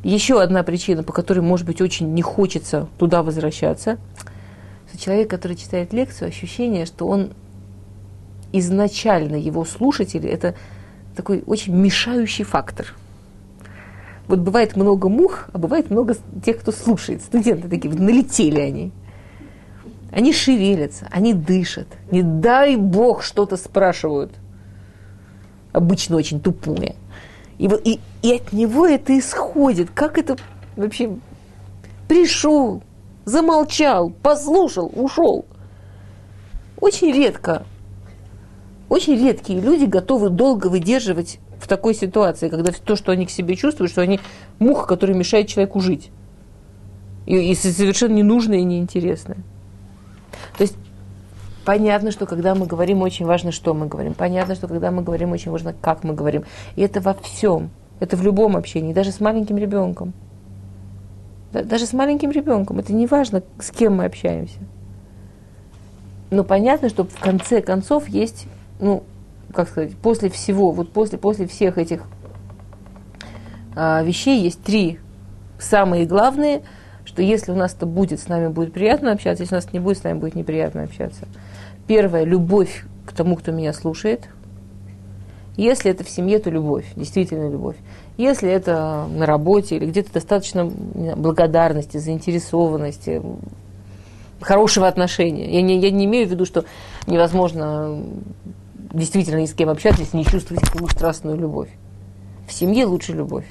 Еще 0.05 0.43
одна 0.43 0.63
причина, 0.63 1.03
по 1.03 1.15
которой, 1.15 1.41
может 1.41 1.65
быть, 1.65 1.81
очень 1.81 2.13
не 2.13 2.21
хочется 2.21 2.87
туда 2.99 3.23
возвращаться– 3.23 3.97
что 4.89 4.99
человек, 4.99 5.31
который 5.31 5.57
читает 5.57 5.93
лекцию, 5.93 6.29
ощущение, 6.29 6.87
что 6.87 7.07
он 7.07 7.33
изначально 8.53 9.37
его 9.37 9.65
слушатели, 9.65 10.29
это 10.29 10.55
такой 11.15 11.43
очень 11.47 11.75
мешающий 11.75 12.45
фактор. 12.45 12.95
Вот 14.27 14.41
бывает 14.41 14.77
много 14.77 15.09
мух, 15.09 15.49
а 15.53 15.59
бывает 15.59 15.91
много 15.91 16.17
тех, 16.45 16.59
кто 16.61 16.71
слушает. 16.73 17.23
Студенты 17.23 17.69
такие, 17.69 17.91
вот 17.91 17.99
налетели 17.99 18.61
они. 18.61 18.93
Они 20.11 20.33
шевелятся, 20.33 21.09
они 21.11 21.35
дышат. 21.35 21.87
Не 22.11 22.23
дай 22.23 22.77
бог 22.77 23.23
что-то 23.23 23.57
спрашивают. 23.57 24.33
Обычно 25.73 26.17
очень 26.17 26.41
тупое. 26.41 26.95
И, 27.59 27.69
и, 27.85 28.01
и 28.23 28.35
от 28.35 28.53
него 28.53 28.87
это 28.87 29.19
исходит. 29.19 29.91
Как 29.95 30.19
это 30.19 30.37
вообще 30.77 31.17
пришел, 32.07 32.83
замолчал, 33.29 34.11
послушал, 34.11 34.91
ушел. 34.95 35.45
Очень 36.81 37.13
редко, 37.13 37.65
очень 38.89 39.17
редкие 39.17 39.61
люди 39.61 39.85
готовы 39.85 40.31
долго 40.31 40.69
выдерживать 40.69 41.39
в 41.61 41.69
такой 41.69 41.95
ситуации, 41.95 42.49
когда 42.49 42.73
то, 42.73 42.97
что 42.97 43.13
они 43.13 43.27
к 43.27 43.31
себе 43.31 43.57
чувствуют, 43.57 43.91
что 43.91 44.01
они 44.01 44.21
муха, 44.59 44.87
которая 44.87 45.17
мешает 45.17 45.49
человеку 45.49 45.81
жить. 45.81 46.11
И, 47.27 47.51
и 47.51 47.55
совершенно 47.55 48.15
ненужное 48.15 48.59
и 48.59 48.65
неинтересное. 48.65 49.39
То 50.57 50.63
есть 50.63 50.77
понятно, 51.65 52.11
что 52.11 52.25
когда 52.25 52.55
мы 52.55 52.67
говорим, 52.67 53.03
очень 53.03 53.27
важно, 53.27 53.53
что 53.53 53.75
мы 53.75 53.87
говорим. 53.87 54.15
Понятно, 54.15 54.55
что 54.55 54.69
когда 54.69 54.91
мы 54.91 55.03
говорим, 55.03 55.33
очень 55.33 55.51
важно, 55.51 55.75
как 55.79 56.05
мы 56.05 56.15
говорим. 56.15 56.45
И 56.77 56.83
это 56.83 57.01
во 57.01 57.13
всем. 57.15 57.71
Это 58.01 58.17
в 58.17 58.23
любом 58.23 58.57
общении, 58.57 58.95
даже 58.95 59.11
с 59.11 59.21
маленьким 59.21 59.59
ребенком. 59.59 60.15
Даже 61.53 61.87
с 61.87 61.93
маленьким 61.93 62.31
ребенком. 62.31 62.79
Это 62.79 62.93
не 62.93 63.07
важно, 63.07 63.43
с 63.59 63.71
кем 63.71 63.97
мы 63.97 64.05
общаемся. 64.05 64.59
Но 66.31 66.45
понятно, 66.45 66.89
что 66.89 67.05
в 67.05 67.19
конце 67.19 67.63
концов 67.63 68.09
есть, 68.09 68.47
ну, 68.81 69.03
как 69.55 69.69
сказать, 69.69 69.97
после 69.97 70.29
всего, 70.29 70.71
вот 70.73 70.93
после, 70.93 71.17
после 71.19 71.47
всех 71.47 71.79
этих 71.79 72.03
а, 73.75 74.03
вещей 74.03 74.43
есть 74.43 74.63
три 74.63 74.99
самые 75.59 76.05
главные– 76.05 76.63
что 77.09 77.23
если 77.23 77.53
у 77.53 77.57
нас 77.57 77.75
это 77.75 77.87
будет, 77.87 78.21
с 78.21 78.29
нами 78.29 78.49
будет 78.49 78.75
приятно 78.75 79.13
общаться, 79.13 79.43
если 79.43 79.55
у 79.55 79.59
нас 79.59 79.73
не 79.73 79.81
будет, 79.81 79.97
с 79.97 80.05
нами 80.05 80.19
будет 80.19 80.35
неприятно 80.35 80.83
общаться. 80.83 81.27
Первое– 81.87 82.23
любовь 82.25 82.85
к 83.07 83.13
тому, 83.13 83.35
кто 83.35 83.51
меня 83.51 83.73
слушает. 83.73 84.29
Если 85.57 85.91
это 85.91 86.05
в 86.05 86.11
семье, 86.11 86.39
то 86.39 86.51
любовь, 86.51 86.85
действительно 86.97 87.51
любовь. 87.51 87.77
Если 88.19 88.51
это 88.51 89.07
на 89.11 89.27
работе 89.27 89.77
или 89.77 89.87
где-то 89.87 90.13
достаточно 90.13 90.67
благодарности, 90.67 91.99
заинтересованности, 91.99 93.23
хорошего 94.41 94.89
отношения. 94.89 95.51
Я 95.51 95.63
не, 95.63 95.79
я 95.79 95.91
не 95.91 96.05
имею 96.05 96.27
в 96.27 96.31
виду, 96.31 96.45
что 96.45 96.65
невозможно 97.07 98.03
действительно 98.93 99.41
ни 99.41 99.47
с 99.47 99.55
кем 99.55 99.69
общаться, 99.69 100.03
если 100.03 100.17
не 100.17 100.25
чувствовать 100.25 100.69
к 100.69 100.91
страстную 100.91 101.37
любовь. 101.37 101.71
В 102.47 102.53
семье 102.53 102.87
лучше 102.87 103.13
любовь. 103.13 103.47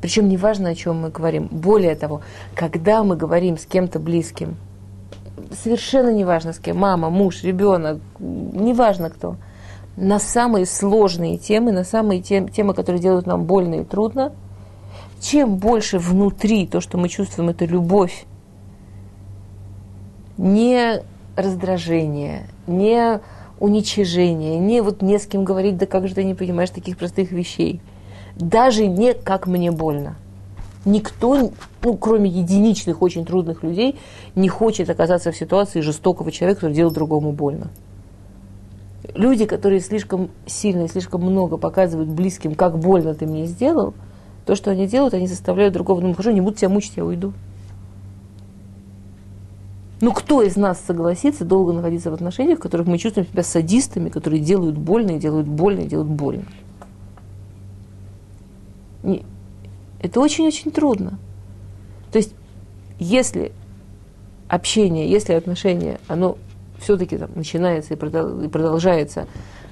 Причем 0.00 0.28
не 0.28 0.38
важно, 0.38 0.70
о 0.70 0.74
чем 0.74 1.02
мы 1.02 1.10
говорим. 1.10 1.48
Более 1.50 1.94
того, 1.96 2.22
когда 2.54 3.04
мы 3.04 3.16
говорим 3.16 3.58
с 3.58 3.66
кем-то 3.66 3.98
близким, 3.98 4.56
совершенно 5.62 6.10
не 6.10 6.24
важно 6.24 6.54
с 6.54 6.58
кем, 6.58 6.78
мама, 6.78 7.10
муж, 7.10 7.42
ребенок, 7.42 7.98
не 8.18 8.72
важно 8.72 9.10
кто, 9.10 9.36
на 9.96 10.18
самые 10.18 10.66
сложные 10.66 11.38
темы, 11.38 11.72
на 11.72 11.84
самые 11.84 12.22
тем, 12.22 12.48
темы, 12.48 12.74
которые 12.74 13.02
делают 13.02 13.26
нам 13.26 13.44
больно 13.44 13.76
и 13.76 13.84
трудно, 13.84 14.32
чем 15.20 15.56
больше 15.56 15.98
внутри 15.98 16.66
то, 16.66 16.80
что 16.80 16.96
мы 16.96 17.08
чувствуем, 17.08 17.50
это 17.50 17.64
любовь, 17.64 18.24
не 20.38 21.02
раздражение, 21.36 22.46
не 22.66 23.20
уничижение, 23.58 24.58
не 24.58 24.80
вот 24.80 25.02
не 25.02 25.18
с 25.18 25.26
кем 25.26 25.44
говорить, 25.44 25.76
да 25.76 25.86
как 25.86 26.08
же 26.08 26.14
ты 26.14 26.24
не 26.24 26.34
понимаешь 26.34 26.70
таких 26.70 26.96
простых 26.96 27.30
вещей– 27.32 27.80
даже 28.40 28.86
не 28.86 29.14
как 29.14 29.46
мне 29.46 29.70
больно. 29.70 30.16
Никто, 30.84 31.50
ну, 31.82 31.96
кроме 31.96 32.30
единичных, 32.30 33.02
очень 33.02 33.26
трудных 33.26 33.62
людей, 33.62 33.98
не 34.34 34.48
хочет 34.48 34.88
оказаться 34.88 35.30
в 35.30 35.36
ситуации 35.36 35.80
жестокого 35.80 36.32
человека, 36.32 36.60
который 36.60 36.72
делает 36.72 36.94
другому 36.94 37.32
больно. 37.32 37.68
Люди, 39.14 39.46
которые 39.46 39.80
слишком 39.80 40.30
сильно 40.46 40.84
и 40.84 40.88
слишком 40.88 41.22
много 41.22 41.56
показывают 41.56 42.08
близким, 42.10 42.54
как 42.54 42.78
больно 42.78 43.14
ты 43.14 43.26
мне 43.26 43.46
сделал, 43.46 43.94
то, 44.46 44.54
что 44.54 44.70
они 44.70 44.86
делают, 44.86 45.14
они 45.14 45.26
заставляют 45.26 45.74
другого, 45.74 46.00
ну, 46.00 46.12
хорошо, 46.12 46.30
не 46.30 46.40
буду 46.40 46.56
тебя 46.56 46.68
мучить, 46.68 46.96
я 46.96 47.04
уйду. 47.04 47.32
Ну, 50.00 50.12
кто 50.12 50.42
из 50.42 50.56
нас 50.56 50.80
согласится 50.80 51.44
долго 51.44 51.72
находиться 51.72 52.10
в 52.10 52.14
отношениях, 52.14 52.58
в 52.58 52.62
которых 52.62 52.86
мы 52.86 52.96
чувствуем 52.98 53.28
себя 53.28 53.42
садистами, 53.42 54.08
которые 54.08 54.40
делают 54.40 54.78
больно 54.78 55.12
и 55.12 55.18
делают 55.18 55.46
больно 55.46 55.80
и 55.80 55.86
делают 55.86 56.10
больно? 56.10 56.44
Это 60.00 60.20
очень-очень 60.20 60.70
трудно. 60.70 61.18
То 62.10 62.18
есть, 62.18 62.34
если 62.98 63.52
общение, 64.48 65.10
если 65.10 65.34
отношение, 65.34 66.00
оно 66.08 66.38
все-таки 66.80 67.16
там 67.16 67.30
начинается 67.34 67.94
и 67.94 67.96
продолжается 67.96 69.26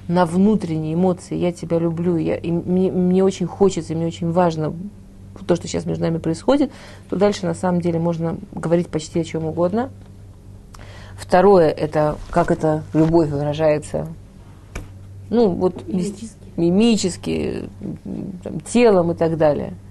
на 0.07 0.25
внутренние 0.25 0.95
эмоции, 0.95 1.35
я 1.35 1.51
тебя 1.51 1.77
люблю, 1.79 2.17
я, 2.17 2.35
и 2.35 2.51
мне, 2.51 2.91
мне 2.91 3.23
очень 3.23 3.45
хочется, 3.45 3.93
и 3.93 3.95
мне 3.95 4.07
очень 4.07 4.31
важно 4.31 4.73
то, 5.47 5.55
что 5.55 5.67
сейчас 5.67 5.85
между 5.85 6.03
нами 6.03 6.17
происходит, 6.17 6.71
то 7.09 7.15
дальше 7.15 7.45
на 7.45 7.53
самом 7.53 7.81
деле 7.81 7.99
можно 7.99 8.37
говорить 8.51 8.89
почти 8.89 9.19
о 9.19 9.23
чем 9.23 9.45
угодно. 9.45 9.89
Второе, 11.15 11.69
это 11.69 12.17
как 12.31 12.51
эта 12.51 12.83
любовь 12.93 13.29
выражается, 13.29 14.07
ну 15.29 15.49
вот 15.49 15.87
мимически, 15.87 16.29
мимически 16.55 17.69
там, 18.43 18.59
телом 18.61 19.11
и 19.11 19.15
так 19.15 19.37
далее– 19.37 19.73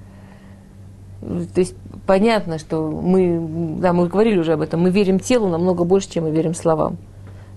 то 1.21 1.61
есть 1.61 1.75
понятно, 2.07 2.59
что 2.59 2.89
мы, 2.89 3.79
да, 3.81 3.93
мы 3.93 4.09
говорили 4.09 4.39
уже 4.39 4.53
об 4.53 4.61
этом, 4.61 4.81
мы 4.81 4.91
верим 4.91 5.19
телу 5.19 5.49
намного 5.49 5.85
больше, 5.85 6.11
чем 6.11 6.25
мы 6.25 6.31
верим 6.31 6.55
словам. 6.55 6.97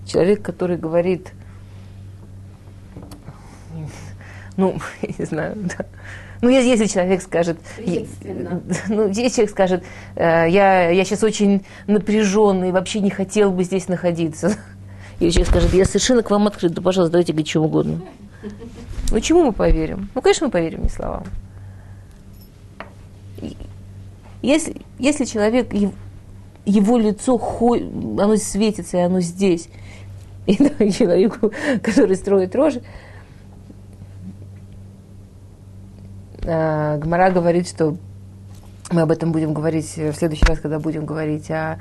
Человек, 0.06 0.42
который 0.42 0.76
говорит, 0.76 1.32
ну, 4.56 4.76
я 5.02 5.14
не 5.16 5.24
знаю, 5.24 5.56
да. 5.56 5.86
Ну, 6.40 6.48
если 6.48 6.86
человек 6.86 7.22
скажет, 7.22 7.58
ну, 8.88 9.08
если 9.08 9.28
человек 9.28 9.50
скажет, 9.50 9.84
«Э, 10.16 10.48
я, 10.48 10.90
я 10.90 11.04
сейчас 11.04 11.22
очень 11.22 11.64
напряженный, 11.86 12.72
вообще 12.72 12.98
не 12.98 13.10
хотел 13.10 13.52
бы 13.52 13.62
здесь 13.62 13.86
находиться. 13.86 14.56
Или 15.20 15.30
человек 15.30 15.50
скажет, 15.50 15.72
я 15.72 15.84
совершенно 15.84 16.24
к 16.24 16.30
вам 16.30 16.48
открыт, 16.48 16.72
да, 16.72 16.82
пожалуйста, 16.82 17.12
давайте 17.12 17.32
говорить 17.32 17.48
чем 17.48 17.62
угодно. 17.62 18.00
Ну, 19.12 19.20
чему 19.20 19.44
мы 19.44 19.52
поверим? 19.52 20.08
Ну, 20.16 20.20
конечно, 20.20 20.46
мы 20.46 20.50
поверим 20.50 20.82
не 20.82 20.88
словам. 20.88 21.22
Если, 24.42 24.82
если 24.98 25.24
человек, 25.24 25.72
его 26.64 26.98
лицо, 26.98 27.40
оно 28.20 28.36
светится, 28.36 28.98
и 28.98 29.00
оно 29.00 29.20
здесь, 29.20 29.68
и 30.46 30.56
человеку, 30.90 31.52
который 31.82 32.16
строит 32.16 32.54
рожи, 32.54 32.82
а, 36.44 36.98
Гмара 36.98 37.30
говорит, 37.30 37.68
что 37.68 37.96
мы 38.90 39.02
об 39.02 39.10
этом 39.10 39.32
будем 39.32 39.54
говорить 39.54 39.96
в 39.96 40.12
следующий 40.12 40.44
раз, 40.44 40.58
когда 40.58 40.78
будем 40.78 41.06
говорить 41.06 41.50
о, 41.50 41.78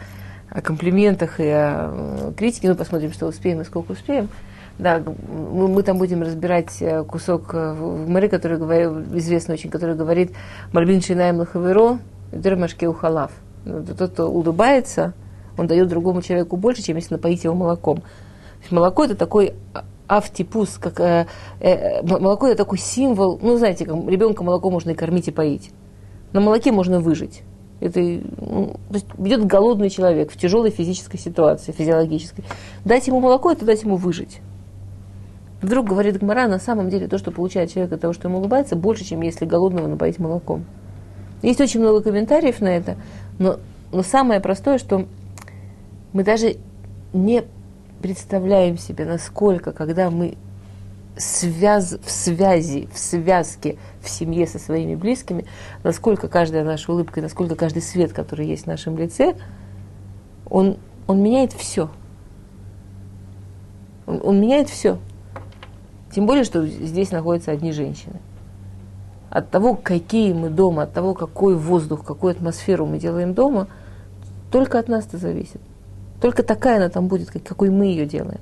о 0.49 0.61
комплиментах 0.61 1.39
и 1.39 1.47
о 1.47 2.33
критике. 2.37 2.69
Ну, 2.69 2.75
посмотрим, 2.75 3.11
что 3.11 3.27
успеем 3.27 3.61
и 3.61 3.65
сколько 3.65 3.91
успеем. 3.91 4.29
Да, 4.79 5.01
мы, 5.01 5.67
мы 5.67 5.83
там 5.83 5.97
будем 5.97 6.21
разбирать 6.21 6.81
э, 6.81 7.03
кусок 7.03 7.53
э, 7.53 7.73
в 7.73 8.09
Мэри, 8.09 8.29
который 8.29 8.57
говорит, 8.57 8.89
известный 9.13 9.53
очень, 9.53 9.69
который 9.69 9.95
говорит 9.95 10.31
Мальбин 10.71 11.01
Шинаем 11.01 11.37
Лахаверо, 11.37 11.99
Дермашке 12.31 12.87
ухалав. 12.87 13.31
Ну, 13.65 13.83
тот, 13.83 14.11
кто 14.11 14.29
улыбается, 14.29 15.13
он 15.57 15.67
дает 15.67 15.87
другому 15.87 16.21
человеку 16.21 16.57
больше, 16.57 16.81
чем 16.81 16.95
если 16.95 17.15
напоить 17.15 17.43
его 17.43 17.53
молоком. 17.53 18.01
молоко 18.69 19.05
это 19.05 19.15
такой 19.15 19.53
автипус, 20.07 20.77
как 20.77 20.99
э, 20.99 21.27
э, 21.59 22.01
молоко 22.03 22.47
это 22.47 22.57
такой 22.57 22.77
символ, 22.77 23.39
ну 23.41 23.57
знаете, 23.57 23.85
как 23.85 23.95
ребенка 24.07 24.43
молоко 24.43 24.69
можно 24.69 24.91
и 24.91 24.93
кормить 24.93 25.27
и 25.29 25.31
поить. 25.31 25.71
На 26.33 26.41
молоке 26.41 26.71
можно 26.71 26.99
выжить. 26.99 27.43
Это 27.79 27.99
ну, 27.99 28.75
то 28.89 28.93
есть 28.93 29.07
идет 29.17 29.45
голодный 29.45 29.89
человек 29.89 30.31
в 30.31 30.37
тяжелой 30.37 30.69
физической 30.69 31.17
ситуации, 31.17 31.71
физиологической. 31.71 32.43
Дать 32.85 33.07
ему 33.07 33.19
молоко, 33.19 33.51
это 33.51 33.65
дать 33.65 33.83
ему 33.83 33.95
выжить. 33.95 34.41
Вдруг 35.61 35.87
говорит 35.87 36.19
Гмара, 36.19 36.47
на 36.47 36.59
самом 36.59 36.89
деле 36.89 37.07
то, 37.07 37.17
что 37.17 37.31
получает 37.31 37.71
человек 37.71 37.93
от 37.93 38.01
того, 38.01 38.13
что 38.13 38.27
ему 38.27 38.39
улыбается, 38.39 38.75
больше, 38.75 39.03
чем 39.03 39.21
если 39.21 39.45
голодного 39.45 39.87
напоить 39.87 40.19
молоком. 40.19 40.65
Есть 41.41 41.59
очень 41.61 41.79
много 41.79 42.01
комментариев 42.01 42.61
на 42.61 42.67
это, 42.67 42.97
но, 43.39 43.59
но 43.91 44.03
самое 44.03 44.39
простое, 44.39 44.77
что 44.77 45.07
мы 46.13 46.23
даже 46.23 46.57
не 47.13 47.43
представляем 48.01 48.77
себе, 48.77 49.05
насколько, 49.05 49.71
когда 49.71 50.09
мы 50.09 50.37
связ, 51.17 51.97
в 52.03 52.09
связи, 52.09 52.87
в 52.93 52.97
связке 52.97 53.77
в 54.01 54.09
семье 54.09 54.47
со 54.47 54.59
своими 54.59 54.95
близкими, 54.95 55.45
насколько 55.83 56.27
каждая 56.27 56.63
наша 56.63 56.91
улыбка, 56.91 57.21
насколько 57.21 57.55
каждый 57.55 57.81
свет, 57.81 58.13
который 58.13 58.47
есть 58.47 58.63
в 58.63 58.67
нашем 58.67 58.97
лице, 58.97 59.35
он, 60.49 60.77
он 61.07 61.21
меняет 61.21 61.53
все. 61.53 61.89
Он, 64.05 64.21
он 64.23 64.41
меняет 64.41 64.69
все. 64.69 64.99
Тем 66.13 66.25
более, 66.25 66.43
что 66.43 66.65
здесь 66.65 67.11
находятся 67.11 67.51
одни 67.51 67.71
женщины. 67.71 68.19
От 69.31 69.49
того, 69.49 69.75
какие 69.75 70.33
мы 70.33 70.49
дома, 70.49 70.83
от 70.83 70.93
того, 70.93 71.13
какой 71.13 71.55
воздух, 71.55 72.03
какую 72.05 72.31
атмосферу 72.31 72.85
мы 72.85 72.99
делаем 72.99 73.33
дома, 73.33 73.67
только 74.51 74.77
от 74.77 74.89
нас 74.89 75.07
это 75.07 75.17
зависит. 75.17 75.61
Только 76.21 76.43
такая 76.43 76.77
она 76.77 76.89
там 76.89 77.07
будет, 77.07 77.31
как- 77.31 77.43
какой 77.43 77.69
мы 77.69 77.85
ее 77.85 78.05
делаем. 78.05 78.41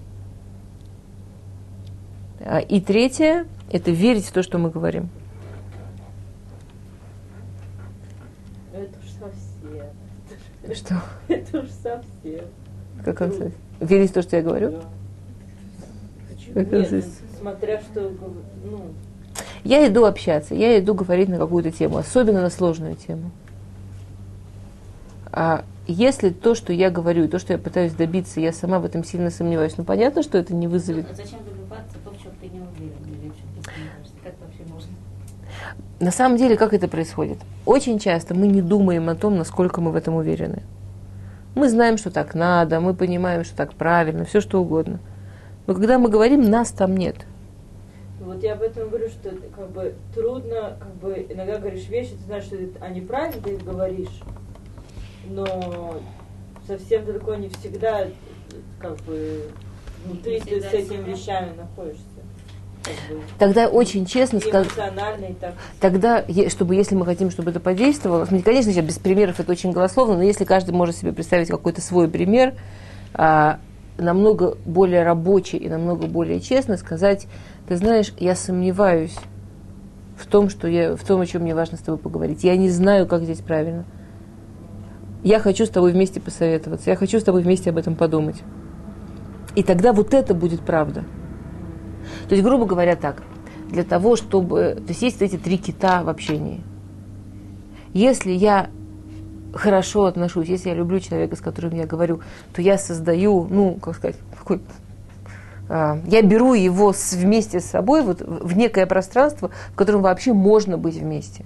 А, 2.42 2.58
И 2.60 2.82
третье– 2.82 3.46
это 3.72 3.92
верить 3.92 4.26
в 4.26 4.32
то, 4.32 4.42
что 4.42 4.58
мы 4.58 4.72
говорим. 4.72 5.10
Это 8.74 8.90
уж 8.98 9.12
совсем. 9.12 10.76
Что? 10.76 11.02
Это 11.28 11.60
уж 11.60 11.70
совсем. 11.70 12.46
Как 13.06 13.22
он 13.22 13.32
сказать? 13.32 13.54
Верить 13.80 14.10
в 14.10 14.14
то, 14.14 14.22
что 14.24 14.38
я 14.38 14.42
говорю? 14.42 14.72
Да. 16.56 16.62
Нет, 16.64 17.06
смотря 17.40 17.80
что, 17.82 18.12
ну, 18.66 18.86
Я 19.64 19.88
иду 19.88 20.06
общаться, 20.06 20.56
я 20.56 20.80
иду 20.80 20.94
говорить 20.94 21.30
на 21.30 21.38
какую-то 21.38 21.72
тему, 21.72 21.98
особенно 21.98 22.42
на 22.42 22.50
сложную 22.50 22.96
тему. 22.96 23.32
А 25.32 25.64
если 25.88 26.30
то, 26.30 26.56
что 26.56 26.72
я 26.74 26.90
говорю, 26.90 27.26
и 27.26 27.28
то, 27.28 27.40
что 27.40 27.54
я 27.54 27.60
пытаюсь 27.60 27.94
добиться, 27.94 28.40
я 28.40 28.54
сама 28.54 28.80
в 28.80 28.86
этом 28.86 29.04
сильно 29.04 29.30
сомневаюсь, 29.30 29.74
ну 29.78 29.84
понятно, 29.84 30.24
что 30.24 30.38
это 30.38 30.54
не 30.54 30.68
вызовет. 30.68 31.08
А 31.12 31.16
зачем 31.16 31.40
добиваться 31.46 31.98
то, 32.04 32.12
в 32.12 32.22
чем 32.22 32.32
ты 32.40 32.48
не 32.48 32.60
уверен? 32.60 32.98
Или 33.06 33.30
в 33.30 33.36
чем 33.36 33.48
ты 33.56 33.72
сомневаешься? 33.72 34.14
Как 34.24 34.34
вообще 34.42 34.72
можно? 34.72 34.92
На 36.00 36.12
самом 36.12 36.38
деле, 36.38 36.56
как 36.56 36.74
это 36.74 36.88
происходит? 36.88 37.40
Очень 37.66 38.00
часто 38.00 38.34
мы 38.34 38.48
не 38.48 38.62
думаем 38.62 39.10
о 39.10 39.16
том, 39.16 39.38
насколько 39.38 39.82
мы 39.82 39.92
в 39.92 39.96
этом 39.96 40.16
уверены. 40.16 40.64
Мы 41.56 41.70
знаем, 41.70 41.98
что 41.98 42.12
так 42.12 42.36
надо, 42.36 42.80
мы 42.80 42.94
понимаем, 42.94 43.44
что 43.44 43.56
так 43.56 43.74
правильно, 43.74 44.26
все 44.26 44.40
что 44.40 44.62
угодно. 44.62 45.00
Но 45.68 45.74
когда 45.74 46.00
мы 46.00 46.10
говорим, 46.10 46.50
нас 46.50 46.72
там 46.72 46.96
нет. 46.96 47.16
Вот 48.30 48.44
я 48.44 48.54
об 48.54 48.62
этом 48.62 48.90
говорю, 48.90 49.10
что 49.10 49.32
как 49.56 49.72
бы 49.72 49.96
трудно, 50.14 50.78
как 50.80 50.96
бы 50.98 51.26
иногда 51.30 51.58
говоришь 51.58 51.88
вещи, 51.88 52.12
ты 52.12 52.24
знаешь, 52.26 52.44
что 52.44 52.58
это, 52.58 52.84
они 52.86 53.02
правильно 53.02 53.42
ты 53.42 53.54
их 53.54 53.64
говоришь, 53.64 54.22
но 55.28 55.96
совсем 56.68 57.06
далеко 57.06 57.34
не 57.34 57.50
всегда 57.50 58.06
как 58.80 58.98
бы 58.98 59.50
внутри 60.06 60.40
ты 60.42 60.62
с 60.62 60.66
этими 60.66 60.98
себя. 60.98 61.14
вещами 61.14 61.56
находишься. 61.58 62.04
Как 62.84 63.18
бы, 63.18 63.24
Тогда 63.40 63.68
очень 63.68 64.06
честно 64.06 64.40
сказать. 64.40 64.70
Тогда, 65.80 66.24
чтобы 66.50 66.76
если 66.76 66.94
мы 66.94 67.06
хотим, 67.06 67.32
чтобы 67.32 67.50
это 67.50 67.60
подействовало, 67.60 68.26
конечно, 68.26 68.72
сейчас 68.72 68.86
без 68.86 69.00
примеров 69.00 69.40
это 69.40 69.52
очень 69.52 69.72
голословно, 69.72 70.18
но 70.18 70.24
если 70.24 70.46
каждый 70.46 70.72
может 70.72 70.96
себе 70.96 71.14
представить 71.14 71.50
какой-то 71.50 71.82
свой 71.82 72.08
пример, 72.08 72.54
а, 73.16 73.60
намного 74.00 74.56
более 74.66 75.04
рабочий 75.04 75.58
и 75.58 75.68
намного 75.68 76.08
более 76.08 76.40
честно 76.40 76.78
сказать, 76.78 77.28
ты 77.70 77.78
знаешь, 77.78 78.12
я 78.18 78.36
сомневаюсь 78.36 79.16
в 80.18 80.26
том, 80.26 80.50
что 80.50 80.68
я, 80.68 80.96
в 80.96 81.04
том, 81.04 81.22
о 81.22 81.26
чем 81.28 81.44
мне 81.44 81.54
важно 81.54 81.78
с 81.78 81.82
тобой 81.82 82.00
поговорить. 82.00 82.44
Я 82.44 82.58
не 82.58 82.68
знаю, 82.68 83.06
как 83.06 83.22
здесь 83.22 83.42
правильно. 83.42 83.86
Я 85.24 85.40
хочу 85.40 85.68
с 85.68 85.70
тобой 85.70 85.92
вместе 85.92 86.20
посоветоваться, 86.20 86.90
я 86.90 86.96
хочу 86.96 87.20
с 87.20 87.24
тобой 87.24 87.44
вместе 87.44 87.70
об 87.70 87.78
этом 87.78 87.96
подумать. 87.96 88.38
И 89.56 89.62
тогда 89.62 89.94
вот 89.94 90.16
это 90.16 90.34
будет 90.34 90.62
правда. 90.62 91.04
То 92.28 92.34
есть, 92.34 92.44
грубо 92.44 92.66
говоря, 92.66 92.96
так, 92.96 93.22
для 93.70 93.84
того, 93.84 94.16
чтобы... 94.16 94.74
То 94.76 94.90
есть, 94.90 95.04
есть 95.04 95.22
эти 95.22 95.38
три 95.38 95.60
кита 95.60 96.02
в 96.02 96.10
общении. 96.10 96.62
Если 97.94 98.32
я 98.32 98.72
хорошо 99.54 100.06
отношусь, 100.06 100.48
если 100.48 100.70
я 100.70 100.76
люблю 100.76 101.00
человека, 101.00 101.36
с 101.36 101.40
которым 101.40 101.76
я 101.76 101.86
говорю, 101.86 102.22
то 102.52 102.64
я 102.64 102.80
создаю, 102.80 103.46
ну, 103.48 103.76
как 103.76 103.96
сказать, 103.96 104.18
какой 104.36 104.58
а, 104.58 104.62
я 105.70 106.22
беру 106.24 106.56
его 106.56 106.94
вместе 107.12 107.60
с 107.60 107.66
собой 107.66 108.02
вот, 108.02 108.22
в 108.22 108.58
некое 108.58 108.88
пространство, 108.88 109.52
в 109.72 109.76
котором 109.76 110.02
вообще 110.02 110.34
можно 110.34 110.78
быть 110.78 110.96
вместе. 110.96 111.46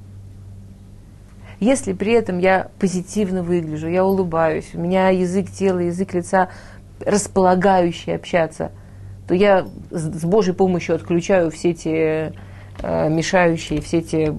Если 1.59 1.93
при 1.93 2.13
этом 2.13 2.39
я 2.39 2.69
позитивно 2.80 3.43
выгляжу, 3.43 3.88
я 3.88 4.03
улыбаюсь, 4.05 4.69
у 4.74 4.80
меня 4.80 5.09
язык 5.09 5.49
тела, 5.51 5.80
язык 5.80 6.13
лица 6.13 6.49
располагающий 6.99 8.15
общаться, 8.15 8.71
то 9.28 9.34
я 9.34 9.67
с 9.89 10.26
Божьей 10.26 10.53
помощью 10.53 10.95
отключаю 10.95 11.51
все 11.51 11.71
эти 11.71 12.34
э, 12.82 13.09
мешающие, 13.09 13.82
все 13.82 13.99
эти, 13.99 14.36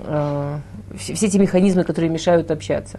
э, 0.00 0.58
все, 0.96 1.14
все 1.14 1.26
эти 1.26 1.36
механизмы, 1.36 1.84
которые 1.84 2.10
мешают 2.10 2.50
общаться. 2.50 2.98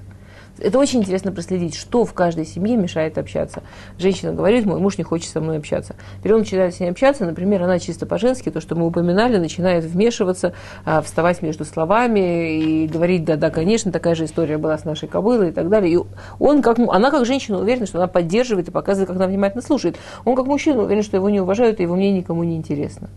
Это 0.61 0.77
очень 0.79 0.99
интересно 0.99 1.31
проследить, 1.31 1.75
что 1.75 2.05
в 2.05 2.13
каждой 2.13 2.45
семье 2.45 2.75
мешает 2.75 3.17
общаться. 3.17 3.63
Женщина 3.97 4.33
говорит, 4.33 4.65
мой 4.65 4.79
муж 4.79 4.97
не 4.97 5.03
хочет 5.03 5.29
со 5.29 5.41
мной 5.41 5.57
общаться. 5.57 5.95
Теперь 6.19 6.33
он 6.33 6.39
начинает 6.39 6.75
с 6.75 6.79
ней 6.79 6.89
общаться, 6.89 7.25
например, 7.25 7.63
она 7.63 7.79
чисто 7.79 8.05
по-женски, 8.05 8.49
то, 8.49 8.61
что 8.61 8.75
мы 8.75 8.85
упоминали, 8.85 9.37
начинает 9.37 9.85
вмешиваться, 9.85 10.53
а, 10.85 11.01
вставать 11.01 11.41
между 11.41 11.65
словами 11.65 12.59
и 12.59 12.87
говорить, 12.87 13.23
да-да, 13.23 13.49
конечно, 13.49 13.91
такая 13.91 14.15
же 14.15 14.25
история 14.25 14.57
была 14.57 14.77
с 14.77 14.85
нашей 14.85 15.07
кобылой 15.07 15.49
и 15.49 15.51
так 15.51 15.69
далее. 15.69 15.93
И 15.93 15.99
он 16.39 16.61
как, 16.61 16.79
она 16.79 17.11
как 17.11 17.25
женщина 17.25 17.59
уверена, 17.59 17.85
что 17.85 17.97
она 17.97 18.07
поддерживает 18.07 18.67
и 18.67 18.71
показывает, 18.71 19.07
как 19.07 19.17
она 19.17 19.27
внимательно 19.27 19.61
слушает. 19.61 19.97
Он 20.25 20.35
как 20.35 20.45
мужчина 20.45 20.81
уверен, 20.81 21.03
что 21.03 21.17
его 21.17 21.29
не 21.29 21.39
уважают, 21.39 21.79
и 21.79 21.83
его 21.83 21.95
мнение 21.95 22.21
никому 22.21 22.43
не 22.43 22.55
интересно. 22.55 23.09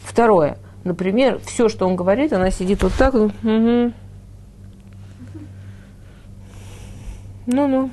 Второе. 0.00 0.58
Например, 0.84 1.40
все, 1.44 1.68
что 1.68 1.86
он 1.86 1.94
говорит, 1.94 2.32
она 2.32 2.50
сидит 2.50 2.82
вот 2.82 2.92
так, 2.98 3.14
вот, 3.14 3.32
ну-ну. 7.46 7.90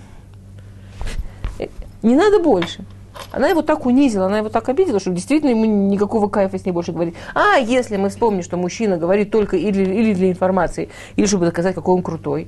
Э, 1.60 1.68
Не 2.02 2.16
надо 2.16 2.39
больше. 2.39 2.86
Она 3.32 3.50
его 3.50 3.62
так 3.62 3.86
унизила, 3.86 4.26
она 4.26 4.39
его 4.39 4.50
так 4.50 4.70
обидела, 4.70 5.00
что 5.00 5.12
действительно 5.12 5.52
ему 5.52 5.66
никакого 5.66 6.28
кайфа 6.30 6.58
с 6.58 6.66
ней 6.66 6.72
больше 6.72 6.91
говорить. 6.91 7.16
А 7.36 7.58
если 7.58 7.97
мы 7.97 8.10
вспомним, 8.10 8.43
что 8.43 8.58
мужчина 8.58 8.97
говорит 8.97 9.30
только 9.32 9.58
или, 9.58 9.84
или 9.84 10.14
для 10.14 10.32
информации, 10.32 10.89
или 11.16 11.26
чтобы 11.26 11.45
доказать, 11.45 11.76
какой 11.76 11.95
он 11.95 12.02
крутой. 12.02 12.47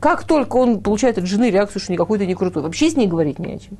Как 0.00 0.24
только 0.24 0.56
он 0.56 0.80
получает 0.80 1.18
от 1.18 1.26
жены 1.26 1.50
реакцию, 1.50 1.80
что 1.80 1.92
никакой 1.92 2.18
ты 2.18 2.26
не 2.26 2.34
крутой, 2.34 2.62
вообще 2.62 2.90
с 2.90 2.96
ней 2.96 3.06
говорить 3.06 3.38
не 3.38 3.52
о 3.54 3.58
чем. 3.58 3.78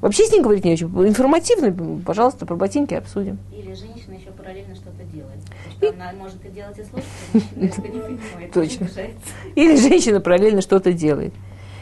Вообще 0.00 0.24
с 0.24 0.32
ней 0.32 0.40
говорить 0.40 0.64
не 0.64 0.72
о 0.72 0.76
чем. 0.76 1.06
Информативно, 1.06 2.00
пожалуйста, 2.04 2.46
про 2.46 2.54
ботинки 2.54 2.94
обсудим. 2.94 3.38
Или 3.52 3.74
женщина 3.74 4.14
еще 4.14 4.30
параллельно 4.30 4.74
что-то 4.74 5.02
делает. 5.12 5.35
Что 5.76 5.90
она 5.90 6.12
может 6.12 6.44
и 6.44 6.48
делать, 6.48 6.78
и 6.78 6.84
слушать, 6.84 7.08
это 7.34 7.80
не 7.82 7.98
понимает. 7.98 8.52
Точно. 8.52 8.88
Или 9.54 9.76
женщина 9.76 10.20
параллельно 10.20 10.60
что-то 10.60 10.92
делает. 10.92 11.34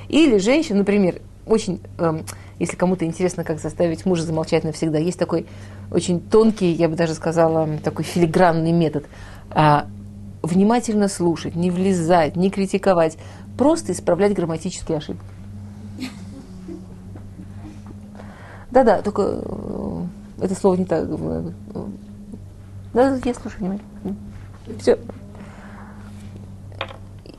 Или 0.09 0.39
женщина, 0.39 0.79
например, 0.79 1.21
очень, 1.47 1.81
эм, 1.99 2.25
если 2.59 2.77
кому-то 2.77 3.05
интересно, 3.05 3.45
как 3.45 3.61
заставить 3.61 4.07
мужа 4.07 4.23
замолчать 4.23 4.65
навсегда, 4.65 4.99
есть 4.99 5.19
такой 5.19 5.47
очень 5.91 6.21
тонкий, 6.21 6.73
я 6.73 6.89
бы 6.89 6.97
даже 6.97 7.15
сказала, 7.15 7.69
такой 7.83 8.05
филигранный 8.05 8.73
метод. 8.73 9.07
А, 9.51 9.87
внимательно 10.43 11.09
слушать, 11.09 11.55
не 11.55 11.71
влезать, 11.71 12.37
не 12.37 12.51
критиковать, 12.51 13.17
просто 13.57 13.93
исправлять 13.93 14.35
грамматические 14.35 14.99
ошибки. 14.99 15.25
Да-да, 18.71 19.03
только 19.03 19.23
э, 19.23 20.03
это 20.41 20.55
слово 20.57 20.75
не 20.77 20.85
так. 20.85 21.09
Да, 22.95 23.19
я 23.25 23.35
слушаю 23.35 23.61
внимательно. 23.61 24.17
Все. 24.79 24.99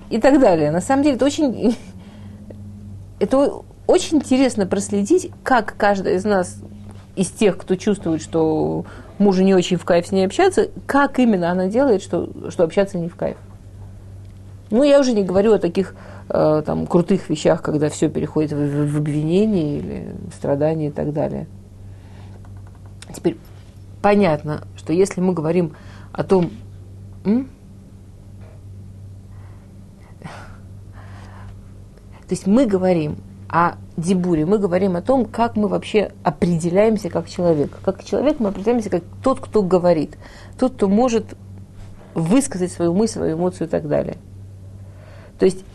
И 0.10 0.20
так 0.20 0.39
далее. 0.39 0.70
На 0.72 0.82
самом 0.82 1.03
деле 1.03 1.16
это 1.16 1.26
очень, 1.26 1.76
это 3.20 3.51
очень 3.88 4.18
интересно 4.18 4.68
проследить, 4.68 5.32
как 5.43 5.76
каждый 5.78 6.16
из 6.16 6.26
нас, 6.26 6.58
из 7.16 7.30
тех, 7.32 7.58
кто 7.58 7.76
чувствует, 7.76 8.22
что 8.22 8.86
мужу 9.18 9.43
не 9.43 9.56
очень 9.56 9.78
в 9.78 9.86
кайф 9.86 10.08
с 10.08 10.12
ней 10.12 10.26
общаться, 10.26 10.68
как 10.86 11.20
именно 11.20 11.49
она 11.49 11.68
делает, 11.68 12.03
что, 12.03 12.30
что 12.49 12.64
общаться 12.64 12.97
не 12.97 13.08
в 13.08 13.16
кайф. 13.16 13.38
Ну, 14.72 14.84
я 14.84 14.99
уже 14.99 15.14
не 15.14 15.24
говорю 15.24 15.53
о 15.53 15.60
таких 15.60 15.95
э, 16.30 16.64
там, 16.66 16.86
крутых 16.88 17.30
вещах, 17.30 17.62
когда 17.62 17.89
все 17.89 18.10
переходит 18.10 18.51
в, 18.51 18.58
в- 18.58 18.93
в 18.93 18.97
обвинение 18.97 19.78
или 19.78 20.16
в 20.32 20.36
страдания 20.36 20.88
и 20.88 20.91
так 20.91 21.14
далее. 21.14 21.47
Теперь 23.14 23.38
понятно, 24.01 24.64
что 24.86 24.93
если 24.93 25.19
мы 25.19 25.33
говорим 25.33 25.73
о 26.11 26.23
том, 26.23 26.51
то 27.23 27.47
есть 32.29 32.45
мы 32.45 32.67
говорим 32.67 33.17
о 33.49 33.77
дебуре, 33.97 34.45
мы 34.45 34.59
говорим 34.59 34.95
о 34.95 35.01
том, 35.01 35.25
как 35.25 35.55
мы 35.55 35.67
вообще 35.67 36.11
определяемся 36.21 37.09
как 37.09 37.27
человек. 37.27 37.75
Как 37.83 38.03
человек 38.03 38.39
мы 38.39 38.49
определяемся 38.49 38.91
как 38.91 39.03
тот, 39.23 39.39
кто 39.39 39.63
говорит, 39.63 40.17
тот, 40.59 40.73
кто 40.73 40.88
может 40.88 41.36
высказать 42.13 42.71
свою 42.71 42.93
мысль, 42.93 43.13
свою 43.13 43.38
эмоцию 43.38 43.65
и 43.67 43.69
так 43.69 43.88
далее. 43.88 44.17
То 45.39 45.45
есть, 45.45 45.65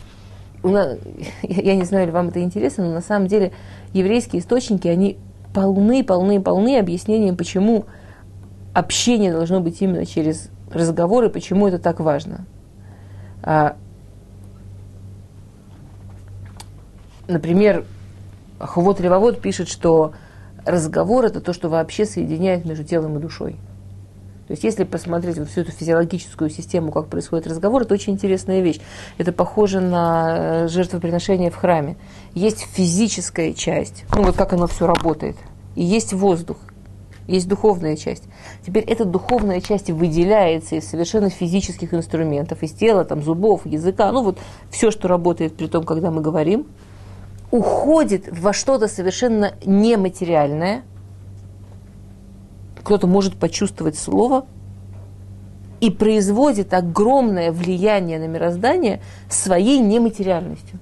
нас, 0.63 0.97
я 1.41 1.75
не 1.75 1.83
знаю, 1.83 2.05
ли 2.05 2.13
вам 2.13 2.29
это 2.29 2.41
интересно, 2.41 2.85
но 2.85 2.93
на 2.93 3.01
самом 3.01 3.27
деле 3.27 3.51
еврейские 3.91 4.41
источники, 4.41 4.87
они 4.87 5.17
полны, 5.53 6.01
полны, 6.01 6.41
полны 6.41 6.79
объяснением, 6.79 7.35
почему 7.35 7.87
общение 8.73 9.31
должно 9.31 9.59
быть 9.59 9.81
именно 9.81 10.05
через 10.05 10.49
разговоры, 10.69 11.29
почему 11.29 11.67
это 11.67 11.79
так 11.79 11.99
важно. 11.99 12.45
А, 13.43 13.75
например, 17.27 17.85
Хувот 18.59 19.01
Ревовод 19.01 19.41
пишет, 19.41 19.67
что 19.67 20.13
разговор– 20.65 21.25
это 21.25 21.41
то, 21.41 21.53
что 21.53 21.69
вообще 21.69 22.05
соединяет 22.05 22.65
между 22.65 22.83
телом 22.83 23.17
и 23.17 23.21
душой. 23.21 23.57
То 24.47 24.53
есть, 24.53 24.63
если 24.63 24.83
посмотреть 24.83 25.37
вот 25.37 25.49
всю 25.49 25.61
эту 25.61 25.71
физиологическую 25.71 26.49
систему, 26.49 26.91
как 26.91 27.07
происходит 27.07 27.47
разговор, 27.47 27.83
это 27.83 27.93
очень 27.93 28.13
интересная 28.13 28.59
вещь. 28.59 28.81
Это 29.17 29.31
похоже 29.31 29.79
на 29.79 30.35
э, 30.63 30.67
жертвоприношение 30.67 31.49
в 31.49 31.55
храме. 31.55 31.95
Есть 32.33 32.67
физическая 32.73 33.53
часть, 33.53 34.03
ну 34.13 34.23
вот 34.23 34.35
как 34.35 34.51
оно 34.51 34.67
все 34.67 34.87
работает, 34.87 35.37
и 35.75 35.83
есть 35.83 36.11
воздух, 36.11 36.57
есть 37.27 37.47
духовная 37.47 37.95
часть. 37.95 38.23
Теперь 38.65 38.83
эта 38.83 39.05
духовная 39.05 39.61
часть 39.61 39.89
выделяется 39.89 40.75
из 40.75 40.87
совершенно 40.87 41.29
физических 41.29 41.93
инструментов, 41.93 42.63
из 42.63 42.71
тела, 42.71 43.05
там, 43.05 43.21
зубов, 43.21 43.65
языка, 43.65 44.11
ну 44.11 44.23
вот 44.23 44.39
все, 44.69 44.91
что 44.91 45.07
работает 45.07 45.55
при 45.55 45.67
том, 45.67 45.83
когда 45.83 46.11
мы 46.11 46.21
говорим, 46.21 46.67
уходит 47.51 48.27
во 48.31 48.53
что-то 48.53 48.87
совершенно 48.87 49.53
нематериальное– 49.65 50.83
кто-то 52.83 53.07
может 53.07 53.35
почувствовать 53.35 53.97
слово 53.97 54.45
и 55.79 55.89
производит 55.89 56.73
огромное 56.73 57.51
влияние 57.51 58.19
на 58.19 58.27
мироздание 58.27 59.01
своей 59.29 59.79
нематериальностью. 59.79 60.79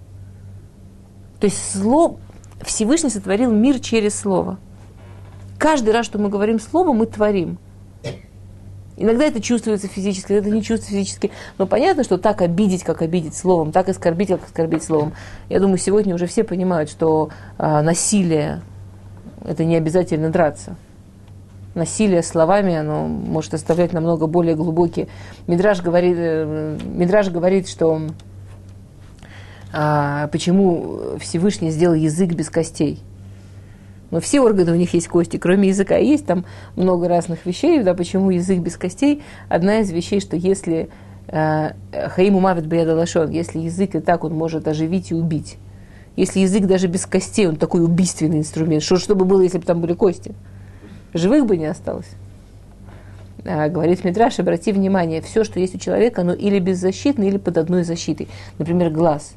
То 1.40 1.46
есть 1.46 1.80
слово, 1.80 2.18
Всевышний 2.62 3.10
сотворил 3.10 3.52
мир 3.52 3.80
через 3.80 4.16
слово. 4.20 4.58
Каждый 5.60 5.94
раз, 5.94 6.08
что 6.08 6.18
мы 6.18 6.30
говорим 6.30 6.60
слово, 6.60 6.94
мы 6.94 7.06
творим. 7.06 7.60
Иногда 8.98 9.26
это 9.26 9.42
чувствуется 9.42 9.88
физически, 9.88 10.32
иногда 10.32 10.48
это 10.48 10.56
не 10.56 10.64
чувствуется 10.64 10.92
физически. 10.92 11.32
Но 11.58 11.68
понятно, 11.68 12.04
что 12.04 12.18
так 12.18 12.42
обидеть, 12.42 12.84
как 12.84 13.02
обидеть 13.02 13.36
словом, 13.36 13.72
так 13.72 13.88
оскорбить, 13.90 14.30
как 14.30 14.46
оскорбить 14.46 14.84
словом. 14.84 15.14
Я 15.50 15.60
думаю, 15.60 15.78
сегодня 15.78 16.16
уже 16.16 16.26
все 16.26 16.44
понимают, 16.44 16.90
что 16.90 17.30
а, 17.58 17.82
насилие– 17.82 18.62
это 19.46 19.64
не 19.64 19.76
обязательно 19.76 20.30
драться 20.32 20.76
насилие 21.76 22.24
словами, 22.24 22.76
оно 22.76 23.08
может 23.08 23.54
оставлять 23.54 23.94
намного 23.94 24.28
более 24.28 24.56
глубокие. 24.56 25.08
Мидраж 25.48 25.82
говорит, 25.82 26.16
э, 26.18 26.78
Мидраж 26.84 27.30
говорит 27.30 27.70
что 27.70 28.02
а, 29.72 30.28
почему 30.28 31.18
Всевышний 31.20 31.70
сделал 31.70 31.94
язык 31.94 32.34
без 32.34 32.50
костей. 32.50 33.00
Но 34.12 34.20
все 34.20 34.42
органы 34.42 34.72
у 34.72 34.76
них 34.76 34.94
есть 34.94 35.08
кости, 35.08 35.38
кроме 35.38 35.70
языка. 35.70 35.98
Есть 35.98 36.26
там 36.26 36.46
много 36.76 37.08
разных 37.08 37.46
вещей, 37.46 37.84
да, 37.84 37.94
почему 37.94 38.30
язык 38.32 38.60
без 38.60 38.78
костей. 38.78 39.22
Одна 39.50 39.80
из 39.80 39.92
вещей, 39.92 40.20
что 40.20 40.36
если 40.36 40.90
э, 41.28 41.72
Хаиму 42.10 42.40
Мавит 42.40 42.68
Баядалашон, 42.68 43.30
если 43.30 43.60
язык 43.60 43.96
и 43.96 44.00
так 44.00 44.24
он 44.24 44.34
может 44.34 44.68
оживить 44.68 45.12
и 45.12 45.16
убить. 45.16 45.58
Если 46.16 46.40
язык 46.40 46.66
даже 46.66 46.88
без 46.88 47.06
костей, 47.06 47.48
он 47.48 47.56
такой 47.56 47.84
убийственный 47.84 48.40
инструмент. 48.40 48.84
Что, 48.84 48.98
что 48.98 49.16
бы 49.16 49.26
было, 49.26 49.42
если 49.42 49.60
бы 49.60 49.66
там 49.66 49.80
были 49.80 49.94
кости? 49.94 50.34
живых 51.14 51.46
бы 51.46 51.58
не 51.58 51.66
осталось. 51.66 52.10
А, 53.46 53.70
говорит 53.70 54.04
Мидраш, 54.04 54.40
обрати 54.40 54.72
внимание, 54.72 55.22
все, 55.22 55.44
что 55.44 55.60
есть 55.60 55.76
у 55.76 55.78
человека, 55.78 56.22
оно 56.22 56.34
или 56.34 56.60
беззащитно, 56.60 57.24
или 57.24 57.38
под 57.38 57.58
одной 57.58 57.84
защитой. 57.84 58.28
Например, 58.58 58.90
глаз. 58.90 59.34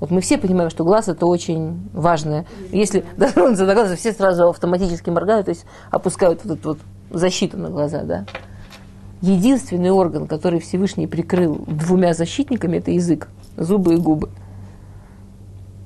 Вот 0.00 0.10
мы 0.10 0.20
все 0.20 0.38
понимаем, 0.38 0.70
что 0.70 0.84
глаз 0.84 1.08
это 1.08 1.26
очень 1.26 1.88
важное. 1.92 2.46
Если 2.70 3.04
дотронуться 3.16 3.66
до 3.66 3.74
глаза, 3.74 3.96
все 3.96 4.12
сразу 4.12 4.48
автоматически 4.48 5.10
моргают, 5.10 5.46
то 5.46 5.50
есть 5.50 5.66
опускают 5.90 6.44
вот 6.44 6.58
эту 6.58 6.68
вот 6.70 6.78
защиту 7.10 7.58
на 7.58 7.70
глаза, 7.70 8.02
да. 8.02 8.26
Единственный 9.20 9.90
орган, 9.90 10.28
который 10.28 10.60
Всевышний 10.60 11.08
прикрыл 11.08 11.64
двумя 11.66 12.14
защитниками, 12.14 12.76
это 12.76 12.92
язык, 12.92 13.28
зубы 13.56 13.94
и 13.94 13.96
губы. 13.96 14.28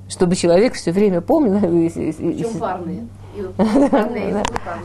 Чтобы 0.07 0.35
человек 0.35 0.73
все 0.73 0.91
время 0.91 1.21
помнил. 1.21 1.59
Причем 1.59 2.59
парные. 2.59 3.07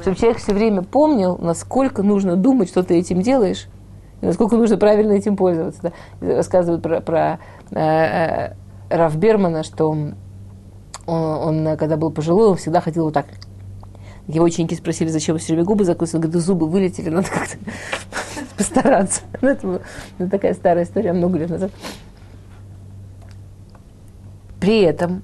Чтобы 0.01 0.17
человек 0.17 0.39
все 0.39 0.55
время 0.55 0.83
помнил, 0.83 1.37
насколько 1.37 2.03
нужно 2.03 2.37
думать, 2.37 2.71
что 2.71 2.83
ты 2.83 2.99
этим 2.99 3.21
делаешь, 3.21 3.69
насколько 4.23 4.57
нужно 4.57 4.79
правильно 4.79 5.13
этим 5.13 5.37
пользоваться. 5.37 5.93
Рассказывают 6.21 6.83
про, 6.83 7.01
про 7.03 7.39
э, 7.73 7.79
э, 7.79 8.55
Раф 8.91 9.17
Бермана, 9.17 9.63
что 9.63 9.89
он, 9.89 10.15
он, 11.07 11.77
когда 11.77 11.97
был 11.97 12.11
пожилой, 12.11 12.49
он 12.49 12.57
всегда 12.57 12.81
ходил 12.81 13.05
вот 13.05 13.15
так. 13.15 13.27
Его 14.27 14.45
ученики 14.45 14.75
спросили, 14.77 15.09
зачем 15.09 15.39
все 15.39 15.55
время 15.55 15.65
губы 15.65 15.85
закусывать. 15.85 16.17
Он 16.17 16.31
говорит, 16.31 16.45
зубы 16.45 16.69
вылетели, 16.69 17.09
надо 17.09 17.29
как-то 17.31 17.57
постараться. 18.57 19.23
Ну, 19.41 19.49
это, 19.49 19.81
такая 20.31 20.55
старая 20.55 20.85
история, 20.85 21.13
много 21.13 21.39
лет 21.39 21.51
назад. 21.51 21.71
При 24.61 24.83
этом 24.83 25.23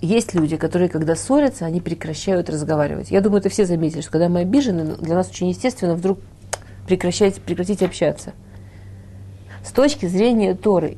есть 0.00 0.34
люди, 0.34 0.56
которые, 0.56 0.88
когда 0.88 1.14
ссорятся, 1.14 1.64
они 1.64 1.80
прекращают 1.80 2.50
разговаривать. 2.50 3.10
Я 3.10 3.20
думаю, 3.20 3.38
это 3.38 3.50
все 3.50 3.66
заметили, 3.66 4.00
что 4.00 4.10
когда 4.10 4.28
мы 4.28 4.40
обижены, 4.40 4.96
для 4.96 5.14
нас 5.14 5.28
очень 5.28 5.48
естественно 5.48 5.94
вдруг 5.94 6.18
прекращать, 6.86 7.40
прекратить 7.40 7.82
общаться. 7.82 8.32
С 9.64 9.70
точки 9.70 10.06
зрения 10.06 10.54
Торы, 10.54 10.96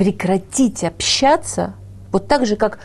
прекратить 0.00 0.82
общаться, 0.82 1.74
вот 2.10 2.26
так 2.26 2.46
же, 2.46 2.56
как 2.56 2.78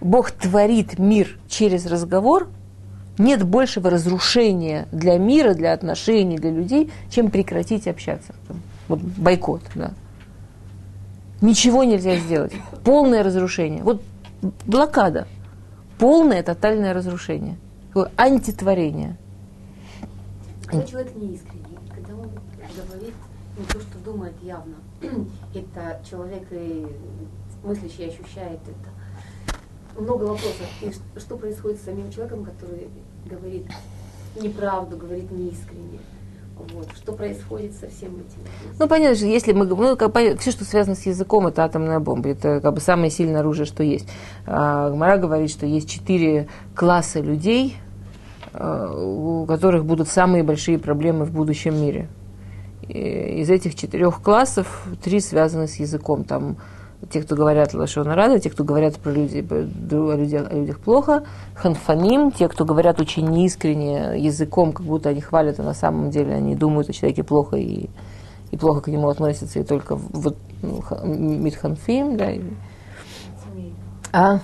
Бог 0.00 0.32
творит 0.32 0.98
мир 0.98 1.38
через 1.48 1.86
разговор, 1.86 2.48
нет 3.16 3.44
большего 3.44 3.90
разрушения 3.90 4.88
для 4.90 5.18
мира, 5.18 5.54
для 5.54 5.72
отношений, 5.72 6.36
для 6.36 6.50
людей, 6.50 6.90
чем 7.10 7.30
прекратить 7.30 7.86
общаться. 7.86 8.34
Вот 8.88 8.98
бойкот, 8.98 9.62
да. 9.76 9.92
Ничего 11.40 11.84
нельзя 11.84 12.16
сделать. 12.16 12.54
Полное 12.82 13.22
разрушение. 13.22 13.84
Вот 13.84 14.02
блокада, 14.66 15.28
полное 15.96 16.42
тотальное 16.42 16.92
разрушение, 16.92 17.56
антитворение. 18.16 19.16
Когда 20.66 20.84
человек 20.84 21.14
неискренний, 21.14 21.78
когда 21.94 22.14
он 22.14 22.30
говорит 22.84 23.14
не 23.56 23.64
то, 23.64 23.78
что 23.78 23.98
думает 24.04 24.34
явно, 24.42 24.74
это 25.54 26.00
человек 26.08 26.44
и 26.50 26.86
мыслящий 27.62 28.08
ощущает 28.08 28.60
это. 28.62 30.00
Много 30.00 30.24
вопросов. 30.24 30.66
И 30.80 31.18
что 31.18 31.36
происходит 31.36 31.80
с 31.80 31.84
самим 31.84 32.10
человеком, 32.12 32.44
который 32.44 32.88
говорит 33.26 33.66
неправду, 34.40 34.96
говорит 34.96 35.30
неискренне? 35.30 35.98
Вот. 36.74 36.88
Что 36.96 37.12
происходит 37.12 37.72
со 37.74 37.88
всем 37.88 38.16
этим? 38.16 38.40
Ну, 38.78 38.88
понятно, 38.88 39.16
что 39.16 39.26
если 39.26 39.52
мы 39.52 39.64
ну, 39.64 39.96
как, 39.96 40.16
все, 40.40 40.50
что 40.50 40.64
связано 40.64 40.96
с 40.96 41.06
языком, 41.06 41.46
это 41.46 41.64
атомная 41.64 42.00
бомба. 42.00 42.30
Это 42.30 42.60
как 42.60 42.74
бы 42.74 42.80
самое 42.80 43.10
сильное 43.10 43.40
оружие, 43.40 43.64
что 43.64 43.82
есть. 43.82 44.08
А, 44.44 44.90
Гмара 44.90 45.18
говорит, 45.18 45.50
что 45.50 45.66
есть 45.66 45.88
четыре 45.88 46.48
класса 46.74 47.20
людей, 47.20 47.76
а, 48.52 48.92
у 48.92 49.46
которых 49.46 49.84
будут 49.84 50.08
самые 50.08 50.42
большие 50.42 50.78
проблемы 50.78 51.24
в 51.24 51.32
будущем 51.32 51.80
мире. 51.80 52.08
Из 52.88 53.50
этих 53.50 53.74
четырех 53.74 54.22
классов 54.22 54.86
три 55.02 55.20
связаны 55.20 55.68
с 55.68 55.76
языком. 55.76 56.24
Там 56.24 56.56
те, 57.10 57.22
кто 57.22 57.36
говорят 57.36 57.74
лошона 57.74 58.14
рада, 58.14 58.40
те, 58.40 58.50
кто 58.50 58.64
говорят 58.64 58.96
про 58.96 59.12
людей, 59.12 59.46
о, 59.48 60.16
людях, 60.16 60.50
о 60.50 60.54
людях 60.54 60.80
плохо, 60.80 61.24
ханфаним, 61.54 62.32
те, 62.32 62.48
кто 62.48 62.64
говорят 62.64 63.00
очень 63.00 63.28
неискренне 63.28 64.18
языком, 64.18 64.72
как 64.72 64.84
будто 64.84 65.10
они 65.10 65.20
хвалят, 65.20 65.60
а 65.60 65.62
на 65.62 65.74
самом 65.74 66.10
деле 66.10 66.34
они 66.34 66.56
думают 66.56 66.88
о 66.88 66.92
человеке 66.92 67.22
плохо 67.22 67.56
и, 67.56 67.88
и 68.50 68.56
плохо 68.56 68.80
к 68.80 68.88
нему 68.88 69.08
относятся, 69.08 69.60
и 69.60 69.64
только 69.64 69.94
вот 69.94 70.36
ну, 70.62 70.82
митханфим, 71.04 72.16
да, 72.16 72.32
и, 72.32 72.42
а? 74.12 74.40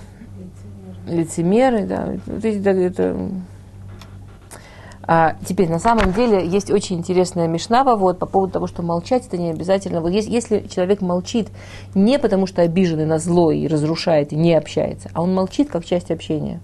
Лицемеры, 1.07 1.85
да, 1.85 2.17
вот 2.25 2.45
эти, 2.45 2.57
да, 2.59 2.71
это 2.71 3.29
а, 5.07 5.35
теперь, 5.47 5.69
на 5.69 5.77
самом 5.77 6.13
деле, 6.13 6.47
есть 6.47 6.71
очень 6.71 6.97
интересная 6.97 7.47
мишнава 7.47 7.95
вот, 7.95 8.17
по 8.17 8.25
поводу 8.25 8.53
того, 8.53 8.67
что 8.67 8.81
молчать 8.81 9.27
это 9.27 9.37
не 9.37 9.51
обязательно. 9.51 10.01
Вот 10.01 10.09
есть, 10.09 10.27
если 10.27 10.65
человек 10.67 11.01
молчит 11.01 11.49
не 11.93 12.17
потому, 12.17 12.47
что 12.47 12.63
обиженный 12.63 13.05
на 13.05 13.19
зло 13.19 13.51
и 13.51 13.67
разрушает, 13.67 14.33
и 14.33 14.35
не 14.35 14.55
общается, 14.55 15.09
а 15.13 15.21
он 15.21 15.33
молчит 15.33 15.69
как 15.69 15.85
часть 15.85 16.09
общения. 16.09 16.59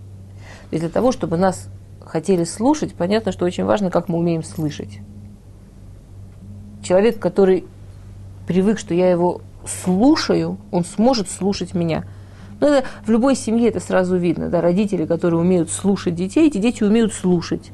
То 0.70 0.76
есть 0.76 0.84
для 0.84 0.90
того, 0.90 1.12
чтобы 1.12 1.38
нас 1.38 1.68
хотели 2.04 2.44
слушать, 2.44 2.96
понятно, 2.96 3.32
что 3.32 3.46
очень 3.46 3.64
важно, 3.64 3.92
как 3.92 4.10
мы 4.10 4.18
умеем 4.18 4.44
слышать. 4.44 5.00
Человек, 6.84 7.20
который 7.20 7.66
привык, 8.48 8.80
что 8.80 8.96
я 8.96 9.12
его 9.12 9.42
слушаю, 9.66 10.58
он 10.72 10.84
сможет 10.84 11.30
слушать 11.30 11.76
меня. 11.76 12.06
Но 12.60 12.68
это, 12.68 12.88
в 13.06 13.10
любой 13.12 13.36
семье 13.36 13.70
это 13.70 13.80
сразу 13.80 14.18
видно. 14.18 14.50
Да, 14.50 14.62
родители, 14.62 15.06
которые 15.06 15.40
умеют 15.40 15.70
слушать 15.70 16.16
детей, 16.16 16.48
эти 16.48 16.58
дети 16.58 16.84
умеют 16.84 17.14
слушать 17.14 17.72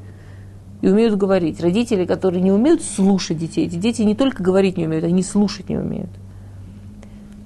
и 0.81 0.87
умеют 0.87 1.15
говорить. 1.15 1.61
Родители, 1.61 2.05
которые 2.05 2.41
не 2.41 2.51
умеют 2.51 2.83
слушать 2.83 3.37
детей, 3.37 3.65
эти 3.65 3.75
дети 3.75 4.01
не 4.03 4.15
только 4.15 4.43
говорить 4.43 4.77
не 4.77 4.85
умеют, 4.85 5.05
они 5.05 5.23
слушать 5.23 5.69
не 5.69 5.77
умеют. 5.77 6.09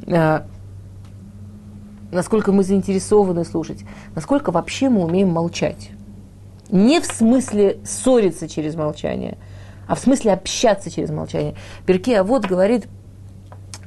А, 0.08 0.46
насколько 2.12 2.52
мы 2.52 2.64
заинтересованы 2.64 3.46
слушать, 3.46 3.86
насколько 4.16 4.52
вообще 4.52 4.90
мы 4.90 5.04
умеем 5.04 5.30
молчать. 5.30 5.92
Не 6.70 7.00
в 7.00 7.06
смысле 7.06 7.80
ссориться 7.84 8.48
через 8.48 8.76
молчание, 8.76 9.38
а 9.88 9.96
в 9.96 10.00
смысле 10.00 10.34
общаться 10.34 10.90
через 10.90 11.10
молчание. 11.10 11.56
Перке, 11.86 12.20
а 12.20 12.24
вот 12.24 12.46
говорит, 12.46 12.88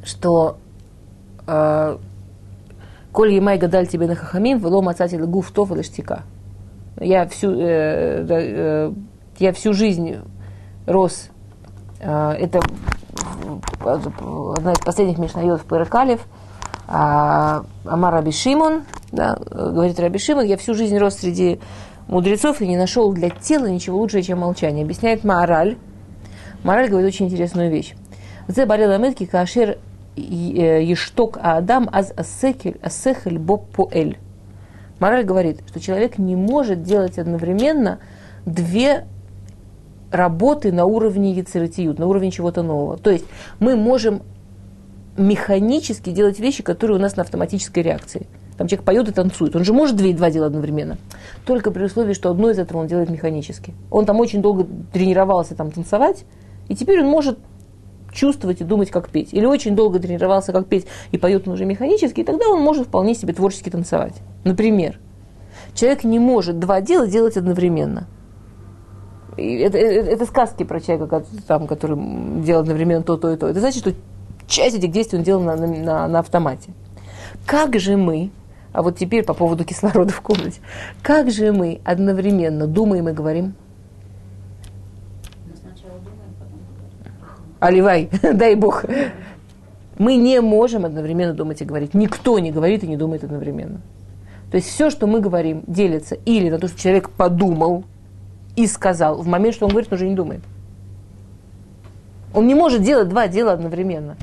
что 0.04 0.58
э, 1.46 1.98
Коль 3.14 3.32
емай 3.32 3.58
гадаль 3.58 3.86
тебе 3.86 4.08
на 4.08 4.16
хахамим, 4.16 4.58
вело 4.58 4.82
мацати 4.82 5.16
гуф 5.16 5.52
тов 5.52 5.70
и 5.70 5.82
штика. 5.84 6.24
Я 7.00 7.28
всю, 7.28 7.52
э, 7.52 8.26
э, 8.28 8.92
я 9.38 9.52
всю 9.52 9.72
жизнь 9.72 10.16
рос. 10.86 11.28
Э, 12.00 12.32
это 12.32 12.60
одна 13.80 14.72
из 14.72 14.78
последних 14.78 15.18
мишнайот 15.18 15.60
в 15.60 15.64
Пыракалев. 15.64 16.20
А, 16.86 17.64
Амар 17.86 18.12
Раби 18.12 18.30
Шимон, 18.30 18.82
да, 19.10 19.38
говорит 19.50 19.98
Раби 19.98 20.18
Шимон, 20.18 20.44
я 20.44 20.56
всю 20.58 20.74
жизнь 20.74 20.98
рос 20.98 21.14
среди 21.14 21.58
мудрецов 22.08 22.60
и 22.60 22.66
не 22.66 22.76
нашел 22.76 23.12
для 23.12 23.30
тела 23.30 23.66
ничего 23.66 23.98
лучшего, 23.98 24.22
чем 24.22 24.40
молчание. 24.40 24.84
Объясняет 24.84 25.24
Маораль. 25.24 25.78
Мораль 26.62 26.88
говорит 26.88 27.08
очень 27.08 27.26
интересную 27.26 27.70
вещь. 27.70 27.94
Зе 28.48 28.66
барел 28.66 28.90
амитки 28.90 29.24
кашер 29.24 29.78
ешток 30.16 31.38
аадам 31.38 31.88
аз 31.90 32.12
асекель 32.16 32.78
асехель 32.82 33.38
боб 33.38 33.70
поэль. 33.70 34.18
Мораль 35.00 35.24
говорит, 35.24 35.60
что 35.68 35.80
человек 35.80 36.18
не 36.18 36.36
может 36.36 36.82
делать 36.82 37.18
одновременно 37.18 37.98
две 38.46 39.06
работы 40.14 40.72
на 40.72 40.84
уровне 40.84 41.32
яцератиют, 41.32 41.98
на 41.98 42.06
уровне 42.06 42.30
чего-то 42.30 42.62
нового. 42.62 42.96
То 42.96 43.10
есть 43.10 43.24
мы 43.58 43.76
можем 43.76 44.22
механически 45.16 46.10
делать 46.10 46.38
вещи, 46.38 46.62
которые 46.62 46.98
у 46.98 47.00
нас 47.00 47.16
на 47.16 47.22
автоматической 47.22 47.82
реакции. 47.82 48.26
Там 48.56 48.68
человек 48.68 48.84
поет 48.84 49.08
и 49.08 49.12
танцует. 49.12 49.56
Он 49.56 49.64
же 49.64 49.72
может 49.72 49.96
две 49.96 50.10
и 50.10 50.14
два 50.14 50.30
дела 50.30 50.46
одновременно. 50.46 50.98
Только 51.44 51.72
при 51.72 51.84
условии, 51.84 52.14
что 52.14 52.30
одно 52.30 52.50
из 52.50 52.58
этого 52.58 52.78
он 52.78 52.86
делает 52.86 53.10
механически. 53.10 53.74
Он 53.90 54.06
там 54.06 54.20
очень 54.20 54.42
долго 54.42 54.66
тренировался 54.92 55.56
там 55.56 55.72
танцевать, 55.72 56.24
и 56.68 56.76
теперь 56.76 57.02
он 57.02 57.08
может 57.08 57.38
чувствовать 58.12 58.60
и 58.60 58.64
думать, 58.64 58.90
как 58.92 59.08
петь. 59.08 59.34
Или 59.34 59.46
очень 59.46 59.74
долго 59.74 59.98
тренировался, 59.98 60.52
как 60.52 60.66
петь, 60.66 60.86
и 61.10 61.18
поет 61.18 61.48
он 61.48 61.54
уже 61.54 61.64
механически, 61.64 62.20
и 62.20 62.24
тогда 62.24 62.48
он 62.48 62.60
может 62.60 62.86
вполне 62.86 63.16
себе 63.16 63.32
творчески 63.32 63.70
танцевать. 63.70 64.14
Например, 64.44 65.00
человек 65.74 66.04
не 66.04 66.20
может 66.20 66.60
два 66.60 66.80
дела 66.80 67.08
делать 67.08 67.36
одновременно. 67.36 68.06
Это, 69.36 69.78
это, 69.78 70.10
это 70.10 70.26
сказки 70.26 70.62
про 70.62 70.80
человека, 70.80 71.24
там, 71.46 71.66
который 71.66 71.96
делает 72.42 72.64
одновременно 72.64 73.02
то, 73.02 73.16
то 73.16 73.32
и 73.32 73.36
то. 73.36 73.48
Это 73.48 73.60
значит, 73.60 73.80
что 73.80 73.94
часть 74.46 74.76
этих 74.76 74.90
действий 74.92 75.18
он 75.18 75.24
делал 75.24 75.42
на, 75.42 75.56
на, 75.56 76.08
на 76.08 76.18
автомате. 76.18 76.72
Как 77.46 77.78
же 77.78 77.96
мы, 77.96 78.30
а 78.72 78.82
вот 78.82 78.96
теперь 78.96 79.24
по 79.24 79.34
поводу 79.34 79.64
кислорода 79.64 80.12
в 80.12 80.20
комнате, 80.20 80.60
как 81.02 81.30
же 81.30 81.52
мы 81.52 81.80
одновременно 81.84 82.66
думаем 82.66 83.08
и 83.08 83.12
говорим? 83.12 83.54
Оливай, 87.60 88.10
дай 88.22 88.54
бог. 88.54 88.84
Мы 89.98 90.16
не 90.16 90.40
можем 90.40 90.84
одновременно 90.84 91.34
думать 91.34 91.62
и 91.62 91.64
говорить. 91.64 91.94
Никто 91.94 92.38
не 92.38 92.50
говорит 92.50 92.84
и 92.84 92.86
не 92.86 92.96
думает 92.96 93.24
одновременно. 93.24 93.80
То 94.50 94.56
есть 94.56 94.68
все, 94.68 94.90
что 94.90 95.06
мы 95.06 95.20
говорим, 95.20 95.64
делится 95.66 96.16
или 96.26 96.50
на 96.50 96.58
то, 96.58 96.68
что 96.68 96.78
человек 96.78 97.10
подумал 97.10 97.84
и 98.56 98.66
сказал, 98.66 99.20
в 99.20 99.26
момент, 99.26 99.54
что 99.54 99.66
он 99.66 99.72
говорит, 99.72 99.90
он 99.90 99.96
уже 99.96 100.08
не 100.08 100.14
думает. 100.14 100.42
Он 102.32 102.46
не 102.46 102.54
может 102.54 102.82
делать 102.82 103.08
два 103.08 103.28
дела 103.28 103.52
одновременно. 103.52 104.16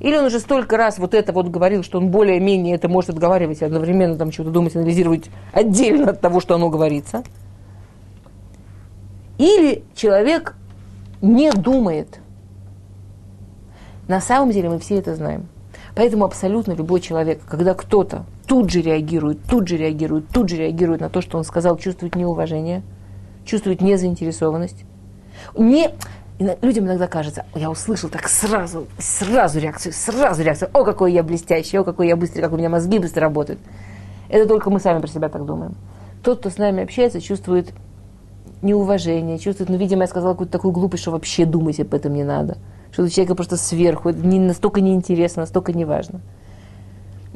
Или 0.00 0.16
он 0.16 0.24
уже 0.24 0.40
столько 0.40 0.76
раз 0.76 0.98
вот 0.98 1.14
это 1.14 1.32
вот 1.32 1.48
говорил, 1.48 1.84
что 1.84 1.98
он 1.98 2.08
более-менее 2.08 2.74
это 2.74 2.88
может 2.88 3.10
отговаривать 3.10 3.62
и 3.62 3.64
одновременно 3.64 4.16
там 4.16 4.32
что-то 4.32 4.50
думать, 4.50 4.74
анализировать 4.74 5.30
отдельно 5.52 6.10
от 6.10 6.20
того, 6.20 6.40
что 6.40 6.56
оно 6.56 6.70
говорится. 6.70 7.22
Или 9.38 9.84
человек 9.94 10.56
не 11.20 11.52
думает. 11.52 12.18
На 14.08 14.20
самом 14.20 14.50
деле 14.50 14.68
мы 14.68 14.78
все 14.80 14.96
это 14.98 15.14
знаем. 15.14 15.46
Поэтому 15.94 16.24
абсолютно 16.24 16.72
любой 16.72 17.00
человек, 17.00 17.40
когда 17.46 17.74
кто-то 17.74 18.24
тут 18.46 18.70
же 18.70 18.82
реагирует, 18.82 19.38
тут 19.48 19.68
же 19.68 19.76
реагирует, 19.76 20.28
тут 20.28 20.48
же 20.48 20.56
реагирует 20.56 21.00
на 21.00 21.10
то, 21.10 21.20
что 21.20 21.38
он 21.38 21.44
сказал, 21.44 21.76
чувствует 21.76 22.16
неуважение, 22.16 22.82
чувствует 23.44 23.80
незаинтересованность. 23.80 24.84
Не, 25.56 25.90
людям 26.62 26.86
иногда 26.86 27.06
кажется, 27.06 27.44
я 27.54 27.70
услышал 27.70 28.08
так 28.10 28.28
сразу, 28.28 28.86
сразу 28.98 29.58
реакцию, 29.58 29.92
сразу 29.92 30.42
реакцию. 30.42 30.70
О, 30.72 30.84
какой 30.84 31.12
я 31.12 31.22
блестящий, 31.22 31.78
о, 31.78 31.84
какой 31.84 32.08
я 32.08 32.16
быстрый, 32.16 32.40
как 32.40 32.52
у 32.52 32.56
меня 32.56 32.68
мозги 32.68 32.98
быстро 32.98 33.22
работают. 33.22 33.60
Это 34.28 34.46
только 34.46 34.70
мы 34.70 34.80
сами 34.80 35.00
про 35.00 35.08
себя 35.08 35.28
так 35.28 35.44
думаем. 35.44 35.74
Тот, 36.22 36.40
кто 36.40 36.50
с 36.50 36.58
нами 36.58 36.82
общается, 36.82 37.20
чувствует 37.20 37.72
неуважение, 38.62 39.38
чувствует, 39.38 39.70
ну, 39.70 39.76
видимо, 39.76 40.02
я 40.02 40.06
сказала 40.06 40.32
какую-то 40.32 40.52
такую 40.52 40.72
глупость, 40.72 41.02
что 41.02 41.10
вообще 41.10 41.44
думать 41.44 41.80
об 41.80 41.92
этом 41.94 42.14
не 42.14 42.24
надо 42.24 42.58
что 42.92 43.02
у 43.02 43.08
человека 43.08 43.34
просто 43.34 43.56
сверху, 43.56 44.10
это 44.10 44.24
не, 44.24 44.38
настолько 44.38 44.80
неинтересно, 44.80 45.42
настолько 45.42 45.72
неважно. 45.72 46.20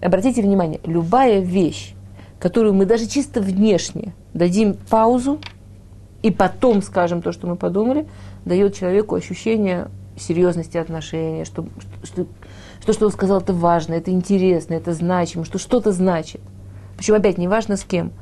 Обратите 0.00 0.42
внимание, 0.42 0.80
любая 0.84 1.40
вещь, 1.40 1.94
которую 2.38 2.74
мы 2.74 2.84
даже 2.84 3.06
чисто 3.06 3.40
внешне 3.40 4.14
дадим 4.34 4.74
паузу, 4.90 5.40
и 6.22 6.30
потом 6.30 6.82
скажем 6.82 7.22
то, 7.22 7.32
что 7.32 7.46
мы 7.46 7.56
подумали, 7.56 8.06
дает 8.44 8.74
человеку 8.74 9.14
ощущение 9.14 9.88
серьезности 10.18 10.76
отношений, 10.78 11.44
что, 11.44 11.66
что, 12.02 12.26
что, 12.80 12.92
что 12.92 13.06
он 13.06 13.12
сказал, 13.12 13.40
это 13.40 13.52
важно, 13.52 13.94
это 13.94 14.10
интересно, 14.10 14.74
это 14.74 14.92
значимо, 14.92 15.44
что 15.44 15.58
что-то 15.58 15.92
значит. 15.92 16.40
Причем 16.96 17.14
опять, 17.14 17.38
неважно 17.38 17.76
с 17.76 17.84
кем. 17.84 18.12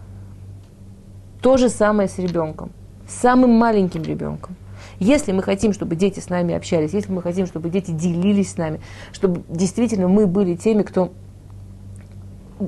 То 1.40 1.57
же 1.57 1.68
самое 1.68 2.09
с 2.09 2.18
ребенком, 2.18 2.70
с 3.09 3.14
самым 3.14 3.51
маленьким 3.51 4.03
ребенком. 4.03 4.57
Если 4.99 5.32
мы 5.32 5.42
хотим, 5.42 5.72
чтобы 5.72 5.97
дети 5.97 6.20
с 6.20 6.28
нами 6.28 6.55
общались, 6.55 6.92
если 6.92 7.12
мы 7.12 7.22
хотим, 7.22 7.47
чтобы 7.47 7.68
дети 7.68 7.90
делились 7.90 8.53
с 8.53 8.57
нами, 8.57 8.80
чтобы 9.12 9.42
действительно 9.49 10.09
мы 10.09 10.26
были 10.26 10.57
теми, 10.57 10.82
кто 10.82 11.12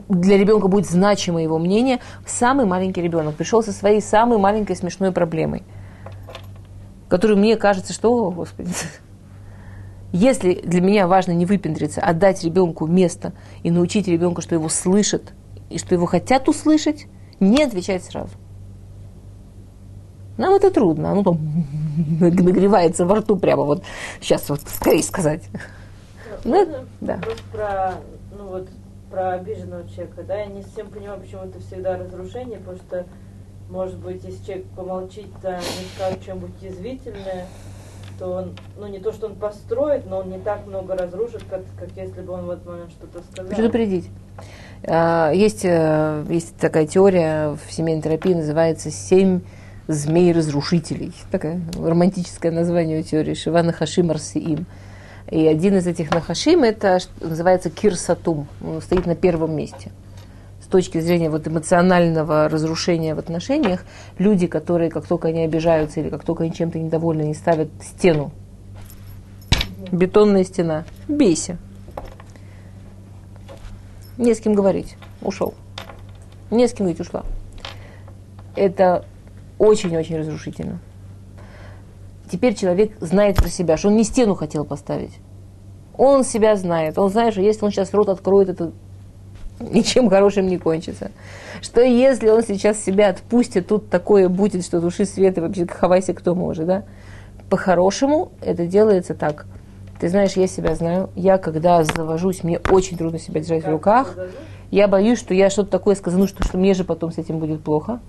для 0.09 0.37
ребенка 0.37 0.69
будет 0.69 0.87
значимо 0.87 1.43
его 1.43 1.59
мнение, 1.59 2.01
самый 2.27 2.67
маленький 2.67 3.03
ребенок 3.03 3.35
пришел 3.35 3.63
со 3.63 3.73
своей 3.73 4.01
самой 4.01 4.39
маленькой 4.39 4.77
смешной 4.77 5.13
проблемой, 5.13 5.63
которую 7.09 7.39
мне 7.39 7.57
кажется, 7.57 7.93
что, 7.93 8.13
о, 8.15 8.31
Господи, 8.31 8.73
если 10.13 10.55
для 10.55 10.81
меня 10.81 11.07
важно 11.07 11.33
не 11.33 11.47
выпендриться, 11.47 12.01
а 12.01 12.13
дать 12.13 12.45
ребенку 12.45 12.87
место 12.87 13.33
и 13.63 13.71
научить 13.71 14.09
ребенка, 14.09 14.43
что 14.43 14.55
его 14.55 14.69
слышат 14.69 15.33
и 15.71 15.79
что 15.79 15.95
его 15.95 16.07
хотят 16.07 16.49
услышать, 16.49 17.07
не 17.41 17.63
отвечать 17.63 18.05
сразу. 18.05 18.31
Нам 20.39 20.55
это 20.55 20.71
трудно, 20.71 21.13
оно 21.13 21.23
там 21.23 21.39
нагревается 22.21 23.07
во 23.07 23.17
рту 23.17 23.37
прямо 23.37 23.65
вот 23.65 23.83
сейчас 24.21 24.49
вот 24.49 24.61
скорее 24.67 25.03
сказать. 25.03 25.45
Ну, 26.45 26.67
да. 27.01 27.19
про, 27.53 27.95
ну 28.37 28.47
вот, 28.47 28.69
про 29.17 29.33
обиженного 29.33 29.89
человека, 29.89 30.25
да, 30.29 30.37
я 30.41 30.47
не 30.47 30.61
совсем 30.61 30.89
понимаю, 30.89 31.19
почему 31.19 31.45
это 31.45 31.59
всегда 31.61 31.97
разрушение, 31.97 32.59
потому 32.59 32.77
что, 32.77 33.07
может 33.71 33.97
быть, 33.97 34.23
если 34.23 34.45
человек 34.45 34.67
помолчит, 34.77 35.29
да, 35.43 35.57
не 35.57 35.87
скажет 35.95 36.23
что-нибудь 36.23 36.51
язвительное, 36.61 37.47
то 38.19 38.27
он, 38.27 38.55
ну 38.77 38.87
не 38.89 38.99
то, 38.99 39.13
что 39.13 39.29
он 39.29 39.37
построит, 39.37 40.05
но 40.07 40.19
он 40.19 40.29
не 40.29 40.39
так 40.39 40.67
много 40.67 40.95
разрушит, 40.95 41.45
как, 41.49 41.63
как 41.81 41.89
если 41.97 42.21
бы 42.21 42.35
он 42.35 42.45
в 42.45 42.51
этот 42.51 42.67
момент 42.67 42.91
что-то 42.91 43.25
сказал. 43.33 43.57
Предупредить. 43.57 44.11
А, 44.85 45.31
есть, 45.33 45.65
э, 45.65 46.23
есть 46.29 46.55
такая 46.59 46.87
теория 46.87 47.57
в 47.57 47.73
семейной 47.73 48.03
терапии, 48.03 48.35
называется 48.35 48.91
«семь 48.91 49.41
змей-разрушителей. 49.89 51.15
Такое 51.31 51.63
романтическое 51.75 52.53
название 52.53 53.01
у 53.01 53.03
теории 53.03 53.33
Шива 53.33 53.63
Нахашим 53.63 54.11
Арсиим. 54.11 54.67
И 55.31 55.47
один 55.47 55.77
из 55.77 55.87
этих 55.87 56.13
Нахашим 56.13 56.63
это 56.63 56.99
называется 57.21 57.69
Кирсатум. 57.69 58.47
Он 58.65 58.81
стоит 58.81 59.07
на 59.07 59.17
первом 59.17 59.57
месте. 59.57 59.91
С 60.63 60.67
точки 60.69 61.01
зрения 61.01 61.31
вот 61.31 61.47
эмоционального 61.47 62.49
разрушения 62.49 63.15
в 63.15 63.19
отношениях, 63.19 63.85
люди, 64.19 64.47
которые 64.47 64.91
как 64.91 65.07
только 65.07 65.29
они 65.29 65.43
обижаются 65.43 66.01
или 66.01 66.11
как 66.11 66.25
только 66.25 66.45
они 66.45 66.53
чем-то 66.53 66.79
недовольны, 66.79 67.23
они 67.23 67.35
ставят 67.35 67.69
стену. 67.83 68.33
Бетонная 69.91 70.45
стена. 70.45 70.85
Бейся. 71.09 71.59
Не 74.19 74.35
с 74.35 74.41
кем 74.41 74.55
говорить. 74.55 74.97
Ушел. 75.23 75.55
Не 76.51 76.67
с 76.69 76.73
кем 76.73 76.87
говорить, 76.87 77.01
ушла. 77.01 77.25
Это 78.55 79.05
очень-очень 79.59 80.19
разрушительно. 80.19 80.81
Теперь 82.31 82.55
человек 82.55 82.93
знает 83.01 83.37
про 83.37 83.49
себя, 83.49 83.77
что 83.77 83.89
он 83.89 83.97
не 83.97 84.05
стену 84.05 84.35
хотел 84.35 84.65
поставить. 84.65 85.13
Он 85.97 86.25
себя 86.25 86.57
знает. 86.57 86.99
Он 86.99 87.11
знает, 87.11 87.33
что 87.33 87.43
если 87.43 87.65
он 87.65 87.71
сейчас 87.71 87.95
рот 87.95 88.09
откроет, 88.09 88.49
это 88.49 88.73
ничем 89.61 90.11
хорошим 90.11 90.47
не 90.47 90.59
кончится. 90.59 91.11
Что 91.63 91.81
если 91.83 92.29
он 92.29 92.43
сейчас 92.43 92.83
себя 92.83 93.09
отпустит, 93.09 93.69
тут 93.69 93.89
такое 93.89 94.29
будет, 94.29 94.65
что 94.65 94.81
души 94.81 95.05
света 95.05 95.41
вообще 95.41 95.67
хавайся 95.67 96.15
кто 96.15 96.35
может, 96.35 96.67
да? 96.67 96.85
По-хорошему 97.49 98.33
это 98.41 98.67
делается 98.67 99.15
так. 99.15 99.47
Ты 100.01 100.09
знаешь, 100.09 100.33
я 100.33 100.47
себя 100.47 100.75
знаю. 100.75 101.11
Я, 101.15 101.39
когда 101.39 101.83
завожусь, 101.85 102.43
мне 102.43 102.61
очень 102.71 102.99
трудно 102.99 103.19
себя 103.19 103.41
держать 103.41 103.65
в 103.65 103.71
руках. 103.71 104.17
Я 104.71 104.89
боюсь, 104.89 105.19
что 105.19 105.33
я 105.33 105.49
что-то 105.49 105.71
такое 105.71 105.95
скажу, 105.95 106.19
ну, 106.19 106.27
что, 106.27 106.45
что 106.45 106.59
мне 106.59 106.75
же 106.75 106.85
потом 106.85 107.13
с 107.13 107.19
этим 107.19 107.39
будет 107.39 107.63
плохо. 107.63 108.01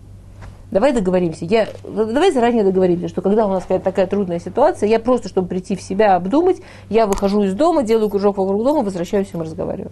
Давай 0.70 0.92
договоримся. 0.92 1.46
Я, 1.46 1.70
давай 1.84 2.32
заранее 2.32 2.64
договоримся, 2.64 3.08
что 3.08 3.22
когда 3.22 3.46
у 3.48 3.50
нас 3.50 3.64
какая-то 3.64 3.86
такая 3.86 4.06
трудная 4.06 4.40
ситуация, 4.40 4.90
я 4.90 5.00
просто, 5.00 5.30
чтобы 5.30 5.48
прийти 5.48 5.76
в 5.76 5.82
себя, 5.82 6.16
обдумать, 6.16 6.58
я 6.90 7.08
выхожу 7.08 7.44
из 7.44 7.54
дома, 7.54 7.84
делаю 7.84 8.10
кружок 8.10 8.38
вокруг 8.38 8.64
дома, 8.64 8.84
возвращаюсь 8.84 9.30
и 9.34 9.38
мы 9.38 9.46
разговариваем. 9.46 9.92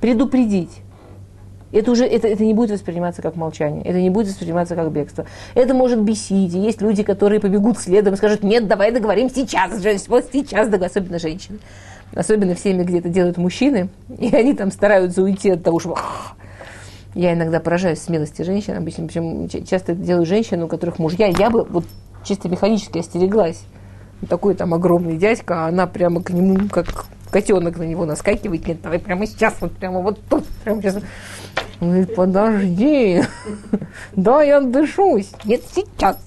предупредить. 0.00 0.82
Это 1.72 1.92
уже 1.92 2.04
это, 2.04 2.26
это 2.26 2.44
не 2.44 2.52
будет 2.52 2.72
восприниматься 2.72 3.22
как 3.22 3.36
молчание, 3.36 3.84
это 3.84 4.00
не 4.00 4.10
будет 4.10 4.26
восприниматься 4.26 4.74
как 4.74 4.90
бегство. 4.90 5.26
Это 5.54 5.72
может 5.72 6.02
бесить. 6.02 6.52
И 6.52 6.58
есть 6.58 6.82
люди, 6.82 7.04
которые 7.04 7.38
побегут 7.38 7.78
следом 7.78 8.14
и 8.14 8.16
скажут, 8.16 8.42
нет, 8.42 8.66
давай 8.66 8.90
договорим 8.90 9.30
сейчас 9.30 9.80
же, 9.80 9.96
вот 10.08 10.26
сейчас, 10.32 10.68
особенно 10.68 11.20
женщины. 11.20 11.60
Особенно 12.12 12.56
в 12.56 12.58
семье, 12.58 12.84
где 12.84 12.98
это 12.98 13.08
делают 13.08 13.36
мужчины, 13.36 13.88
и 14.18 14.34
они 14.34 14.54
там 14.54 14.72
стараются 14.72 15.22
уйти 15.22 15.50
от 15.50 15.62
того, 15.62 15.78
что 15.78 15.96
я 17.14 17.32
иногда 17.34 17.60
поражаюсь 17.60 18.00
смелости 18.00 18.42
женщин, 18.42 18.76
обычно, 18.76 19.06
причем 19.06 19.48
часто 19.48 19.92
это 19.92 20.02
делают 20.02 20.28
женщины, 20.28 20.64
у 20.64 20.68
которых 20.68 20.98
мужья, 20.98 21.26
я 21.26 21.50
бы 21.50 21.64
вот 21.64 21.84
чисто 22.24 22.48
механически 22.48 22.98
остереглась. 22.98 23.62
Такой 24.28 24.54
там 24.54 24.74
огромный 24.74 25.16
дядька, 25.16 25.64
а 25.64 25.68
она 25.68 25.86
прямо 25.86 26.22
к 26.22 26.30
нему, 26.30 26.68
как 26.68 27.06
котенок 27.30 27.78
на 27.78 27.84
него 27.84 28.04
наскакивает, 28.04 28.66
нет, 28.66 28.82
давай 28.82 28.98
прямо 28.98 29.26
сейчас, 29.26 29.56
вот 29.60 29.72
прямо 29.72 30.00
вот 30.00 30.20
тут, 30.28 30.44
прямо 30.64 30.82
сейчас. 30.82 30.98
Он 31.80 31.88
говорит, 31.88 32.14
подожди, 32.14 33.22
да, 34.16 34.42
я 34.42 34.60
дышусь, 34.60 35.30
нет, 35.44 35.62
сейчас. 35.72 36.18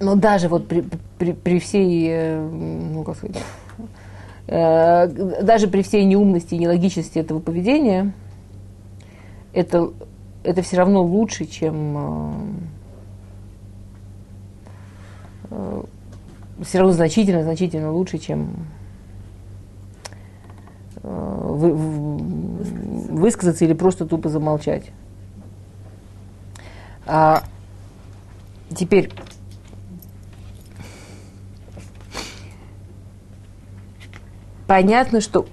Но 0.00 0.14
даже 0.14 0.48
вот 0.48 0.66
при, 0.66 0.82
при, 1.18 1.32
при 1.32 1.58
всей, 1.60 2.08
э, 2.08 2.40
ну, 2.40 3.04
как 3.04 3.16
сказать, 3.16 3.36
э, 4.46 5.42
даже 5.42 5.68
при 5.68 5.82
всей 5.82 6.04
неумности 6.06 6.54
и 6.54 6.58
нелогичности 6.58 7.18
этого 7.18 7.38
поведения, 7.38 8.14
это, 9.52 9.92
это 10.42 10.62
все 10.62 10.76
равно 10.76 11.02
лучше, 11.02 11.46
чем 11.46 12.68
э, 15.50 15.82
все 16.62 16.78
равно 16.78 16.92
значительно, 16.92 17.42
значительно 17.42 17.92
лучше, 17.92 18.18
чем 18.18 18.66
вы, 21.02 21.72
высказаться 21.72 23.64
или 23.64 23.74
просто 23.74 24.06
тупо 24.06 24.28
замолчать. 24.28 24.90
А 27.06 27.42
теперь 28.74 29.10
понятно, 34.66 35.20
что 35.20 35.46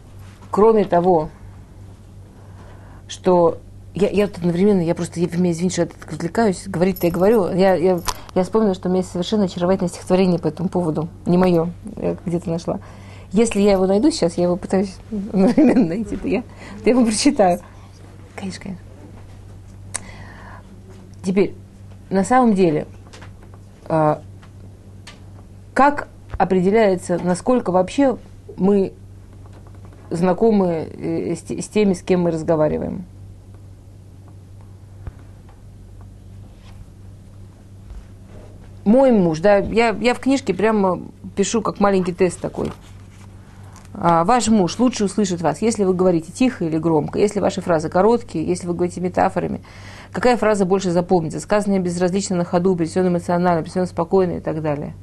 кроме 0.52 0.86
того, 0.86 1.30
что 3.08 3.60
я, 3.98 4.10
я 4.10 4.26
вот 4.28 4.38
одновременно, 4.38 4.82
я 4.82 4.96
просто, 4.96 5.20
я, 5.20 5.28
меня 5.28 5.52
извините, 5.52 5.74
что 5.74 5.82
я 5.84 6.14
отвлекаюсь, 6.14 6.68
говорить-то 6.68 7.08
я 7.08 7.12
говорю, 7.12 7.50
я, 7.54 7.76
я, 7.76 8.00
я 8.36 8.44
вспомнила, 8.44 8.74
что 8.74 8.88
у 8.88 8.92
меня 8.92 9.02
есть 9.02 9.12
совершенно 9.12 9.46
очаровательное 9.46 9.90
стихотворение 9.90 10.40
по 10.40 10.48
этому 10.48 10.70
поводу, 10.70 11.10
не 11.26 11.38
мое, 11.38 11.72
я 11.96 12.16
где-то 12.26 12.50
нашла. 12.50 12.80
Если 13.32 13.60
я 13.60 13.74
его 13.74 13.86
найду 13.86 14.12
сейчас, 14.12 14.38
я 14.38 14.44
его 14.44 14.56
пытаюсь 14.56 14.96
одновременно 15.12 15.86
найти, 15.88 16.16
то 16.16 16.28
я, 16.28 16.42
то 16.42 16.86
я 16.86 16.92
его 16.92 17.06
прочитаю. 17.06 17.60
Конечно, 18.36 18.64
конечно. 18.64 18.84
Теперь, 21.24 21.56
на 22.10 22.24
самом 22.24 22.54
деле, 22.54 22.88
а, 23.90 24.22
как 25.74 26.08
определяется, 26.38 27.20
насколько 27.22 27.72
вообще 27.72 28.18
мы 28.56 28.94
знакомы 30.10 30.88
э, 30.94 31.36
с, 31.36 31.50
с 31.50 31.68
теми, 31.68 31.94
с 31.94 32.02
кем 32.02 32.22
мы 32.22 32.32
разговариваем? 32.32 33.06
Мой 38.88 39.12
муж, 39.12 39.42
да, 39.42 39.58
я, 39.58 39.90
я 40.00 40.14
в 40.14 40.20
книжке 40.20 40.54
прямо 40.54 41.02
пишу 41.36 41.62
как 41.62 41.82
маленький 41.82 42.14
тест 42.14 42.40
такой. 42.40 42.72
А, 43.94 44.24
ваш 44.24 44.48
муж 44.48 44.80
лучше 44.80 45.04
услышит 45.04 45.42
вас, 45.42 45.62
если 45.62 45.84
вы 45.84 45.94
говорите 45.94 46.32
тихо 46.32 46.64
или 46.64 46.78
громко, 46.78 47.20
если 47.20 47.42
ваши 47.42 47.60
фразы 47.60 47.90
короткие, 47.90 48.48
если 48.48 48.66
вы 48.66 48.74
говорите 48.74 49.02
метафорами. 49.02 49.62
Какая 50.14 50.38
фраза 50.38 50.64
больше 50.64 50.92
запомнится? 50.92 51.42
Сказанная 51.42 51.80
безразлично 51.80 52.38
на 52.38 52.46
ходу, 52.46 52.78
принесенная 52.78 53.10
эмоционально, 53.10 53.62
принесенная 53.62 53.88
спокойно 53.88 54.38
и 54.38 54.40
так 54.40 54.62
далее. 54.62 54.96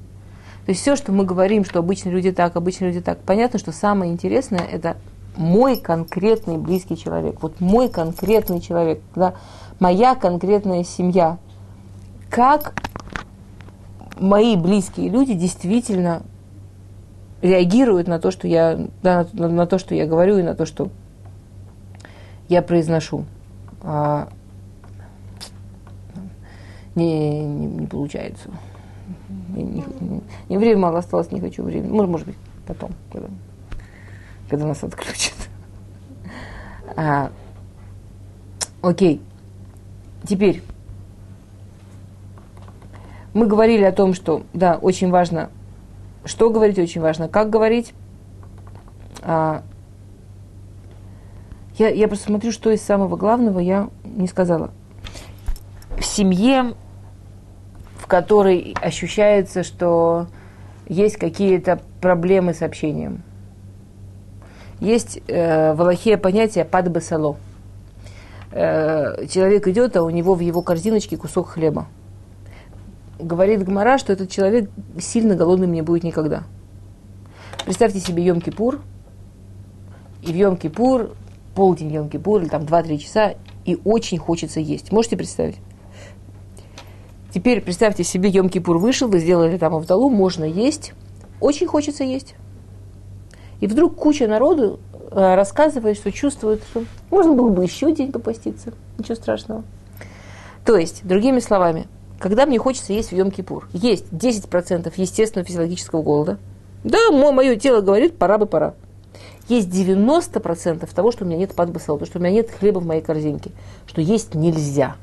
То 0.65 0.71
есть 0.71 0.81
все, 0.81 0.97
что 0.97 1.13
мы 1.13 1.27
говорим, 1.27 1.67
что 1.67 1.81
обычно 1.81 2.09
люди 2.09 2.33
так, 2.33 2.57
обычно 2.57 2.87
люди 2.87 3.03
так, 3.03 3.19
понятно, 3.19 3.59
что 3.59 3.71
самое 3.71 4.11
интересное– 4.11 4.67
это 4.73 4.97
мой 5.37 5.77
конкретный 5.77 6.57
близкий 6.57 6.97
человек. 6.97 7.43
Вот 7.43 7.61
мой 7.61 7.91
конкретный 7.91 8.63
человек, 8.63 9.03
да, 9.15 9.35
моя 9.79 10.15
конкретная 10.15 10.85
семья. 10.85 11.37
Как 12.31 12.73
мои 14.19 14.57
близкие 14.57 15.09
люди 15.09 15.35
действительно 15.35 16.23
реагируют 17.43 18.09
на 18.09 18.19
то, 18.19 18.31
что 18.31 18.49
я, 18.49 18.89
да, 19.03 19.27
на, 19.33 19.49
на 19.49 19.67
то, 19.67 19.79
что 19.79 19.95
я 19.95 20.07
говорю 20.07 20.39
и 20.39 20.43
на 20.43 20.55
то, 20.55 20.67
что 20.67 20.91
я 22.49 22.63
произношу. 22.63 23.25
А, 23.83 24.29
не, 26.95 27.45
не, 27.45 27.67
не 27.67 27.87
получается. 27.87 28.51
Не, 29.55 29.63
не, 29.63 29.85
не, 30.49 30.59
время 30.59 30.81
мало 30.81 30.99
осталось, 30.99 31.31
не 31.31 31.41
хочу 31.41 31.63
времени. 31.63 31.91
Может, 31.91 32.11
может 32.11 32.27
быть, 32.27 32.37
потом, 32.67 32.93
когда, 33.13 33.29
когда 34.49 34.67
нас 34.67 34.83
отключат. 34.83 35.37
А, 36.97 37.31
окей. 38.81 39.21
Теперь 40.27 40.63
мы 43.35 43.47
говорили 43.47 43.85
о 43.85 43.93
том, 43.93 44.15
что, 44.15 44.45
да, 44.55 44.79
очень 44.81 45.11
важно 45.11 45.51
что 46.25 46.51
говорить 46.51 46.79
очень 46.79 47.01
важно, 47.01 47.29
как 47.29 47.51
говорить. 47.51 47.95
А, 49.23 49.63
я, 51.77 51.89
я 51.89 52.09
просто 52.09 52.27
смотрю, 52.27 52.53
что 52.53 52.71
из 52.71 52.83
самого 52.83 53.17
главного 53.17 53.59
я 53.59 53.89
не 54.05 54.27
сказала. 54.27 54.71
В 55.99 56.05
семье, 56.05 56.75
в 57.99 58.07
которой 58.07 58.75
ощущается, 58.81 59.63
что 59.63 60.27
есть 60.89 61.17
какие-то 61.17 61.81
проблемы 62.01 62.55
с 62.55 62.63
общением. 62.63 63.23
Есть 64.81 65.21
э, 65.29 65.73
в 65.73 65.81
Аллахе 65.81 66.19
понятие 66.19 66.65
падбасало. 66.65 67.37
Э, 68.51 69.27
человек 69.29 69.67
идет, 69.69 69.97
а 69.97 70.03
у 70.03 70.11
него 70.11 70.35
в 70.35 70.41
его 70.41 70.63
корзиночке 70.63 71.17
кусок 71.17 71.49
хлеба 71.49 71.87
говорит 73.25 73.65
Гмара, 73.65 73.99
что 73.99 74.13
этот 74.13 74.31
человек 74.31 74.71
сильно 74.99 75.35
голодным 75.35 75.73
не 75.73 75.83
будет 75.83 76.05
никогда. 76.05 76.45
Представьте 77.65 77.99
себе 77.99 78.27
Йом-Кипур, 78.27 78.81
и 80.23 80.33
в 80.33 80.35
Йом-Кипур, 80.35 81.15
полдень 81.55 81.95
Йом-Кипур, 81.95 82.43
или 82.43 82.49
там 82.49 82.63
2-3 82.63 82.99
часа, 82.99 83.35
и 83.65 83.79
очень 83.85 84.19
хочется 84.19 84.61
есть. 84.61 84.93
Можете 84.93 85.17
представить? 85.17 85.57
Теперь 87.33 87.61
представьте 87.61 88.05
себе, 88.05 88.31
Йом-Кипур 88.31 88.79
вышел, 88.79 89.09
вы 89.09 89.19
сделали 89.19 89.59
там 89.59 89.75
Авдалу, 89.75 90.09
можно 90.09 90.45
есть, 90.45 90.93
очень 91.41 91.67
хочется 91.67 92.05
есть. 92.05 92.35
И 93.61 93.67
вдруг 93.67 93.97
куча 93.97 94.29
народу 94.29 94.79
э, 95.11 95.35
рассказывает, 95.35 95.97
что 95.97 96.13
чувствует, 96.13 96.63
что 96.71 96.85
можно 97.11 97.33
было 97.33 97.49
бы 97.49 97.65
еще 97.65 97.93
день 97.93 98.13
попаститься, 98.13 98.73
ничего 98.99 99.15
страшного. 99.15 99.65
То 100.65 100.77
есть, 100.77 101.07
другими 101.07 101.41
словами, 101.41 101.87
когда 102.19 102.47
мне 102.47 102.59
хочется 102.59 102.93
есть 102.93 103.11
в 103.11 103.13
Йом-Кипур. 103.13 103.65
Есть 103.73 104.07
10% 104.11 104.93
естественного 104.97 105.47
физиологического 105.47 106.03
голода. 106.03 106.39
Да, 106.85 107.11
мое 107.11 107.57
тело 107.57 107.81
говорит, 107.81 108.17
пора 108.19 108.39
бы 108.39 108.47
пора. 108.47 108.75
Есть 109.49 109.69
90% 109.69 110.89
того, 110.95 111.13
что 111.13 111.25
у 111.25 111.29
меня 111.29 111.39
нет 111.39 111.55
подбасала, 111.55 111.99
то, 111.99 112.07
что 112.07 112.19
у 112.19 112.23
меня 112.23 112.33
нет 112.33 112.51
хлеба 112.51 112.79
в 112.79 112.87
моей 112.87 113.03
корзинке, 113.03 113.51
что 113.87 114.01
есть 114.01 114.35
нельзя. 114.35 114.97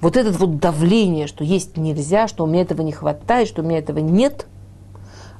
Вот 0.00 0.16
это 0.16 0.30
вот 0.32 0.58
давление, 0.58 1.26
что 1.26 1.44
есть 1.44 1.78
нельзя, 1.78 2.28
что 2.28 2.44
у 2.44 2.46
меня 2.46 2.62
этого 2.62 2.82
не 2.82 2.92
хватает, 2.92 3.48
что 3.48 3.62
у 3.62 3.64
меня 3.64 3.78
этого 3.78 3.98
нет, 4.00 4.46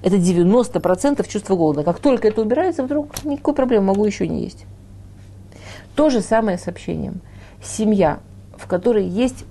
это 0.03 0.17
90% 0.17 1.29
чувства 1.29 1.57
голода. 1.57 1.83
Как 1.85 1.99
только 1.99 2.29
это 2.29 2.41
убирается, 2.41 2.83
вдруг 2.83 3.25
никакой 3.25 3.55
проблемы, 3.55 3.87
могу 3.87 4.05
еще 4.07 4.27
не 4.27 4.45
есть. 4.45 4.65
То 5.95 6.09
же 6.09 6.23
самое 6.23 6.57
с 6.57 6.69
общением. 6.69 7.21
Семья, 7.63 8.21
в 8.57 8.67
которой 8.67 9.07
есть 9.07 9.45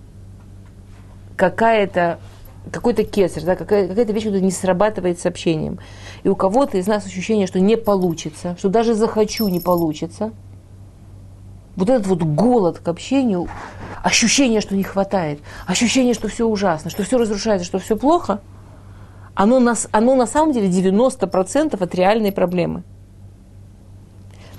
какая-то 1.36 2.20
какой-то 2.72 3.04
кесарь, 3.04 3.44
да, 3.44 3.56
какая- 3.56 3.88
какая-то 3.88 4.14
вещь, 4.14 4.24
которая 4.24 4.42
не 4.42 4.52
срабатывает 4.52 5.20
с 5.20 5.26
общением. 5.26 5.80
И 6.24 6.30
у 6.30 6.36
кого-то 6.36 6.78
из 6.78 6.88
нас 6.88 7.06
ощущение, 7.06 7.46
что 7.46 7.60
не 7.60 7.76
получится, 7.76 8.56
что 8.58 8.70
даже 8.70 8.94
захочу, 8.94 9.48
не 9.50 9.60
получится. 9.60 10.32
Вот 11.76 11.90
этот 11.90 12.08
вот 12.08 12.24
голод 12.24 12.80
к 12.80 12.88
общению, 12.88 13.48
ощущение, 14.02 14.62
что 14.62 14.76
не 14.76 14.84
хватает, 14.84 15.40
ощущение, 15.66 16.14
что 16.14 16.28
все 16.28 16.48
ужасно, 16.48 16.90
что 16.90 17.04
все 17.04 17.18
разрушается, 17.18 17.66
что 17.66 17.80
все 17.80 17.98
плохо, 17.98 18.42
оно, 19.34 19.60
нас, 19.60 19.88
оно 19.92 20.16
на 20.16 20.28
самом 20.28 20.54
деле 20.54 20.70
90% 20.70 21.82
от 21.82 21.96
реальной 21.96 22.32
проблемы. 22.32 22.84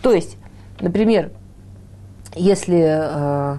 То 0.03 0.13
есть, 0.13 0.37
например, 0.81 1.31
если 2.35 2.83
э, 2.83 3.59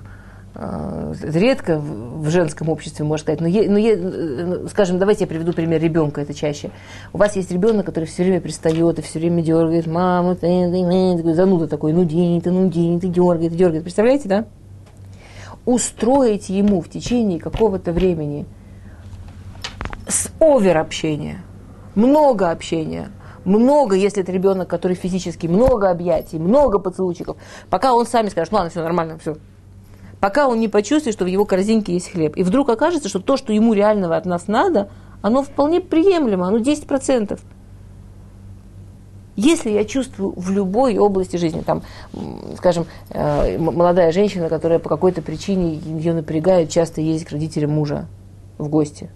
редко 0.56 1.80
в 1.80 2.30
женском 2.30 2.70
обществе, 2.70 3.03
можно 3.03 3.24
сказать, 3.24 3.41
но, 3.41 3.47
е, 3.47 3.70
но 3.70 3.78
е, 3.78 3.95
э, 3.97 4.68
скажем, 4.70 4.99
давайте 4.99 5.26
я 5.26 5.28
приведу 5.28 5.51
пример 5.51 5.82
ребенка, 5.82 6.22
это 6.22 6.34
чаще. 6.34 6.72
У 7.12 7.18
вас 7.18 7.36
есть 7.36 7.51
ребенок, 7.51 7.86
который 7.86 8.06
все 8.06 8.24
время 8.24 8.39
пристает 8.39 8.99
и 8.99 9.01
все 9.01 9.20
время 9.20 9.41
дергает, 9.41 9.86
мама, 9.86 10.36
ты, 10.36 10.47
ты, 10.47 11.24
ты, 11.24 11.34
зануда 11.34 11.68
такой, 11.68 11.91
ну 11.91 12.06
день, 12.06 12.41
ты, 12.41 12.51
ну 12.51 12.70
день, 12.70 13.01
ты 13.01 13.10
дергает, 13.10 13.53
дергает. 13.53 13.84
Представляете, 13.84 14.30
да? 14.30 14.45
Устроить 15.66 16.47
ему 16.47 16.80
в 16.80 16.89
течение 16.89 17.39
какого-то 17.39 17.91
времени 17.91 18.45
с 20.08 20.30
овер 20.39 20.78
общения, 20.78 21.43
много 21.95 22.51
общения, 22.51 23.10
много, 23.43 23.95
если 23.95 24.24
это 24.24 24.32
ребенок, 24.32 24.70
который 24.70 24.95
физически, 24.95 25.47
много 25.47 25.89
объятий, 25.89 26.39
много 26.39 26.80
поцелуйчиков, 26.80 27.36
пока 27.70 27.93
он 27.93 28.06
сами 28.06 28.30
скажет, 28.30 28.53
ну 28.53 28.60
ладно, 28.60 28.70
все 28.70 28.82
нормально, 28.82 29.18
все. 29.20 29.36
Пока 30.26 30.47
он 30.47 30.59
не 30.59 30.67
почувствует, 30.67 31.15
что 31.15 31.23
в 31.23 31.28
его 31.28 31.45
корзинке 31.45 31.93
есть 31.93 32.11
хлеб. 32.11 32.36
И 32.36 32.41
вдруг 32.41 32.67
окажется, 32.69 33.09
что 33.09 33.19
то, 33.19 33.38
что 33.38 33.53
ему 33.53 33.73
реального 33.73 34.17
от 34.17 34.26
нас 34.26 34.47
надо, 34.47 34.89
оно 35.21 35.43
вполне 35.43 35.82
приемлемо, 35.82 36.47
оно 36.47 36.57
10%. 36.57 37.39
Если 39.36 39.69
я 39.69 39.86
чувствую 39.86 40.34
в 40.36 40.49
любой 40.49 40.97
области 40.97 41.38
жизни, 41.38 41.61
там, 41.61 41.84
скажем, 42.57 42.88
э, 43.11 43.59
молодая 43.59 44.11
женщина, 44.11 44.49
которая 44.49 44.80
по 44.80 44.89
какой-то 44.89 45.21
причине 45.21 45.76
ее 45.76 46.15
напрягает 46.15 46.71
часто 46.71 47.01
ездить 47.01 47.28
к 47.28 47.32
родителям 47.32 47.73
мужа 47.73 48.07
в 48.57 48.67
гости. 48.67 49.11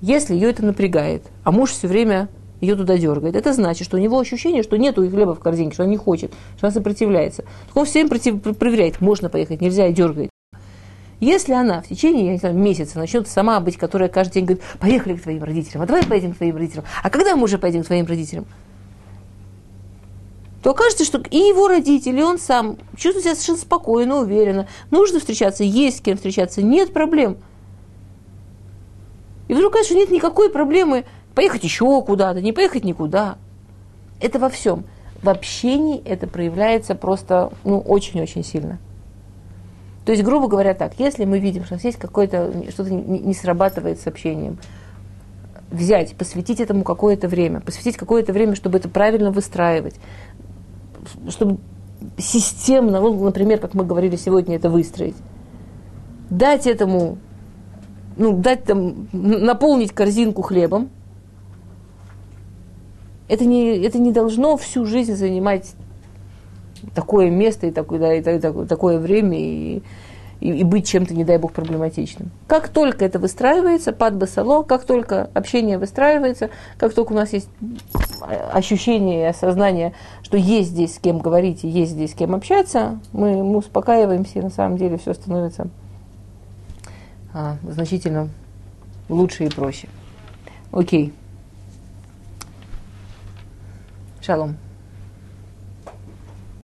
Если 0.00 0.32
ее 0.32 0.48
это 0.48 0.64
напрягает, 0.64 1.24
а 1.44 1.52
муж 1.52 1.72
все 1.72 1.86
время 1.86 2.30
ее 2.60 2.76
туда 2.76 2.98
дергает. 2.98 3.36
Это 3.36 3.52
значит, 3.52 3.86
что 3.86 3.96
у 3.96 4.00
него 4.00 4.18
ощущение, 4.18 4.62
что 4.62 4.76
нету 4.76 5.08
хлеба 5.08 5.34
в 5.34 5.40
корзинке, 5.40 5.74
что 5.74 5.84
он 5.84 5.90
не 5.90 5.96
хочет, 5.96 6.32
что 6.56 6.66
он 6.66 6.72
сопротивляется. 6.72 7.44
Так 7.68 7.76
он 7.76 7.84
все 7.84 8.04
время 8.04 8.08
против, 8.08 8.58
проверяет, 8.58 9.00
можно 9.00 9.28
поехать, 9.28 9.60
нельзя, 9.60 9.86
и 9.86 9.92
дергает. 9.92 10.30
Если 11.20 11.52
она 11.52 11.80
в 11.80 11.88
течение 11.88 12.32
не 12.32 12.38
знаю, 12.38 12.54
месяца 12.54 12.98
начнет 12.98 13.26
сама 13.26 13.58
быть, 13.58 13.76
которая 13.76 14.08
каждый 14.08 14.34
день 14.34 14.44
говорит, 14.44 14.64
поехали 14.78 15.16
к 15.16 15.22
твоим 15.22 15.42
родителям, 15.42 15.82
а 15.82 15.86
давай 15.86 16.04
поедем 16.04 16.32
к 16.32 16.36
твоим 16.36 16.56
родителям, 16.56 16.84
а 17.02 17.10
когда 17.10 17.34
мы 17.34 17.44
уже 17.44 17.58
поедем 17.58 17.82
к 17.82 17.86
твоим 17.86 18.06
родителям? 18.06 18.46
то 20.62 20.70
окажется, 20.70 21.04
что 21.04 21.22
и 21.30 21.36
его 21.36 21.68
родители, 21.68 22.18
и 22.18 22.22
он 22.22 22.38
сам 22.38 22.76
чувствует 22.96 23.24
себя 23.24 23.34
совершенно 23.34 23.58
спокойно, 23.58 24.18
уверенно. 24.18 24.68
Нужно 24.90 25.20
встречаться, 25.20 25.62
есть 25.62 25.98
с 25.98 26.00
кем 26.00 26.16
встречаться, 26.16 26.62
нет 26.62 26.92
проблем. 26.92 27.38
И 29.46 29.54
вдруг, 29.54 29.72
конечно, 29.72 29.94
нет 29.94 30.10
никакой 30.10 30.50
проблемы 30.50 31.04
поехать 31.38 31.62
еще 31.62 32.02
куда-то, 32.02 32.40
не 32.40 32.52
поехать 32.52 32.82
никуда. 32.82 33.38
Это 34.20 34.40
во 34.40 34.48
всем. 34.48 34.82
В 35.22 35.28
общении 35.28 36.02
это 36.04 36.26
проявляется 36.26 36.96
просто 36.96 37.52
ну, 37.62 37.78
очень-очень 37.78 38.42
сильно. 38.42 38.80
То 40.04 40.10
есть, 40.10 40.24
грубо 40.24 40.48
говоря, 40.48 40.74
так, 40.74 40.94
если 40.98 41.24
мы 41.24 41.38
видим, 41.38 41.62
что 41.62 41.74
у 41.74 41.76
нас 41.76 41.84
есть 41.84 41.96
какое-то, 41.96 42.52
что-то 42.72 42.90
не, 42.92 43.32
срабатывает 43.34 44.00
с 44.00 44.08
общением, 44.08 44.58
взять, 45.70 46.16
посвятить 46.16 46.58
этому 46.58 46.82
какое-то 46.82 47.28
время, 47.28 47.60
посвятить 47.60 47.96
какое-то 47.96 48.32
время, 48.32 48.56
чтобы 48.56 48.78
это 48.78 48.88
правильно 48.88 49.30
выстраивать, 49.30 49.94
чтобы 51.28 51.58
системно, 52.16 53.00
ну, 53.00 53.14
например, 53.22 53.60
как 53.60 53.74
мы 53.74 53.84
говорили 53.84 54.16
сегодня, 54.16 54.56
это 54.56 54.70
выстроить. 54.70 55.14
Дать 56.30 56.66
этому, 56.66 57.18
ну, 58.16 58.32
дать 58.32 58.64
там, 58.64 59.06
наполнить 59.12 59.92
корзинку 59.92 60.42
хлебом, 60.42 60.90
это 63.28 63.44
не, 63.44 63.78
это 63.78 63.98
не 63.98 64.12
должно 64.12 64.56
всю 64.56 64.86
жизнь 64.86 65.14
занимать 65.14 65.74
такое 66.94 67.30
место 67.30 67.66
и 67.66 67.70
такое, 67.70 67.98
да, 67.98 68.14
и 68.14 68.66
такое, 68.66 68.98
время 68.98 69.38
и, 69.38 69.82
и, 70.40 70.50
и 70.50 70.64
быть 70.64 70.88
чем-то, 70.88 71.14
не 71.14 71.24
дай 71.24 71.38
бог, 71.38 71.52
проблематичным. 71.52 72.30
Как 72.46 72.68
только 72.68 73.04
это 73.04 73.18
выстраивается, 73.18 73.92
под 73.92 74.16
басало, 74.16 74.62
как 74.62 74.84
только 74.84 75.30
общение 75.34 75.78
выстраивается, 75.78 76.50
как 76.78 76.94
только 76.94 77.12
у 77.12 77.16
нас 77.16 77.32
есть 77.32 77.48
ощущение 78.52 79.22
и 79.22 79.26
осознание, 79.26 79.92
что 80.22 80.36
есть 80.36 80.70
здесь 80.70 80.96
с 80.96 80.98
кем 80.98 81.18
говорить 81.18 81.64
и 81.64 81.68
есть 81.68 81.92
здесь 81.92 82.12
с 82.12 82.14
кем 82.14 82.34
общаться, 82.34 83.00
мы, 83.12 83.42
мы 83.42 83.58
успокаиваемся, 83.58 84.38
и 84.38 84.42
на 84.42 84.50
самом 84.50 84.78
деле 84.78 84.96
все 84.96 85.14
становится 85.14 85.68
а, 87.34 87.56
значительно 87.68 88.30
лучше 89.08 89.44
и 89.44 89.48
проще. 89.48 89.88
Окей. 90.72 91.12
Shalom. 94.20 94.67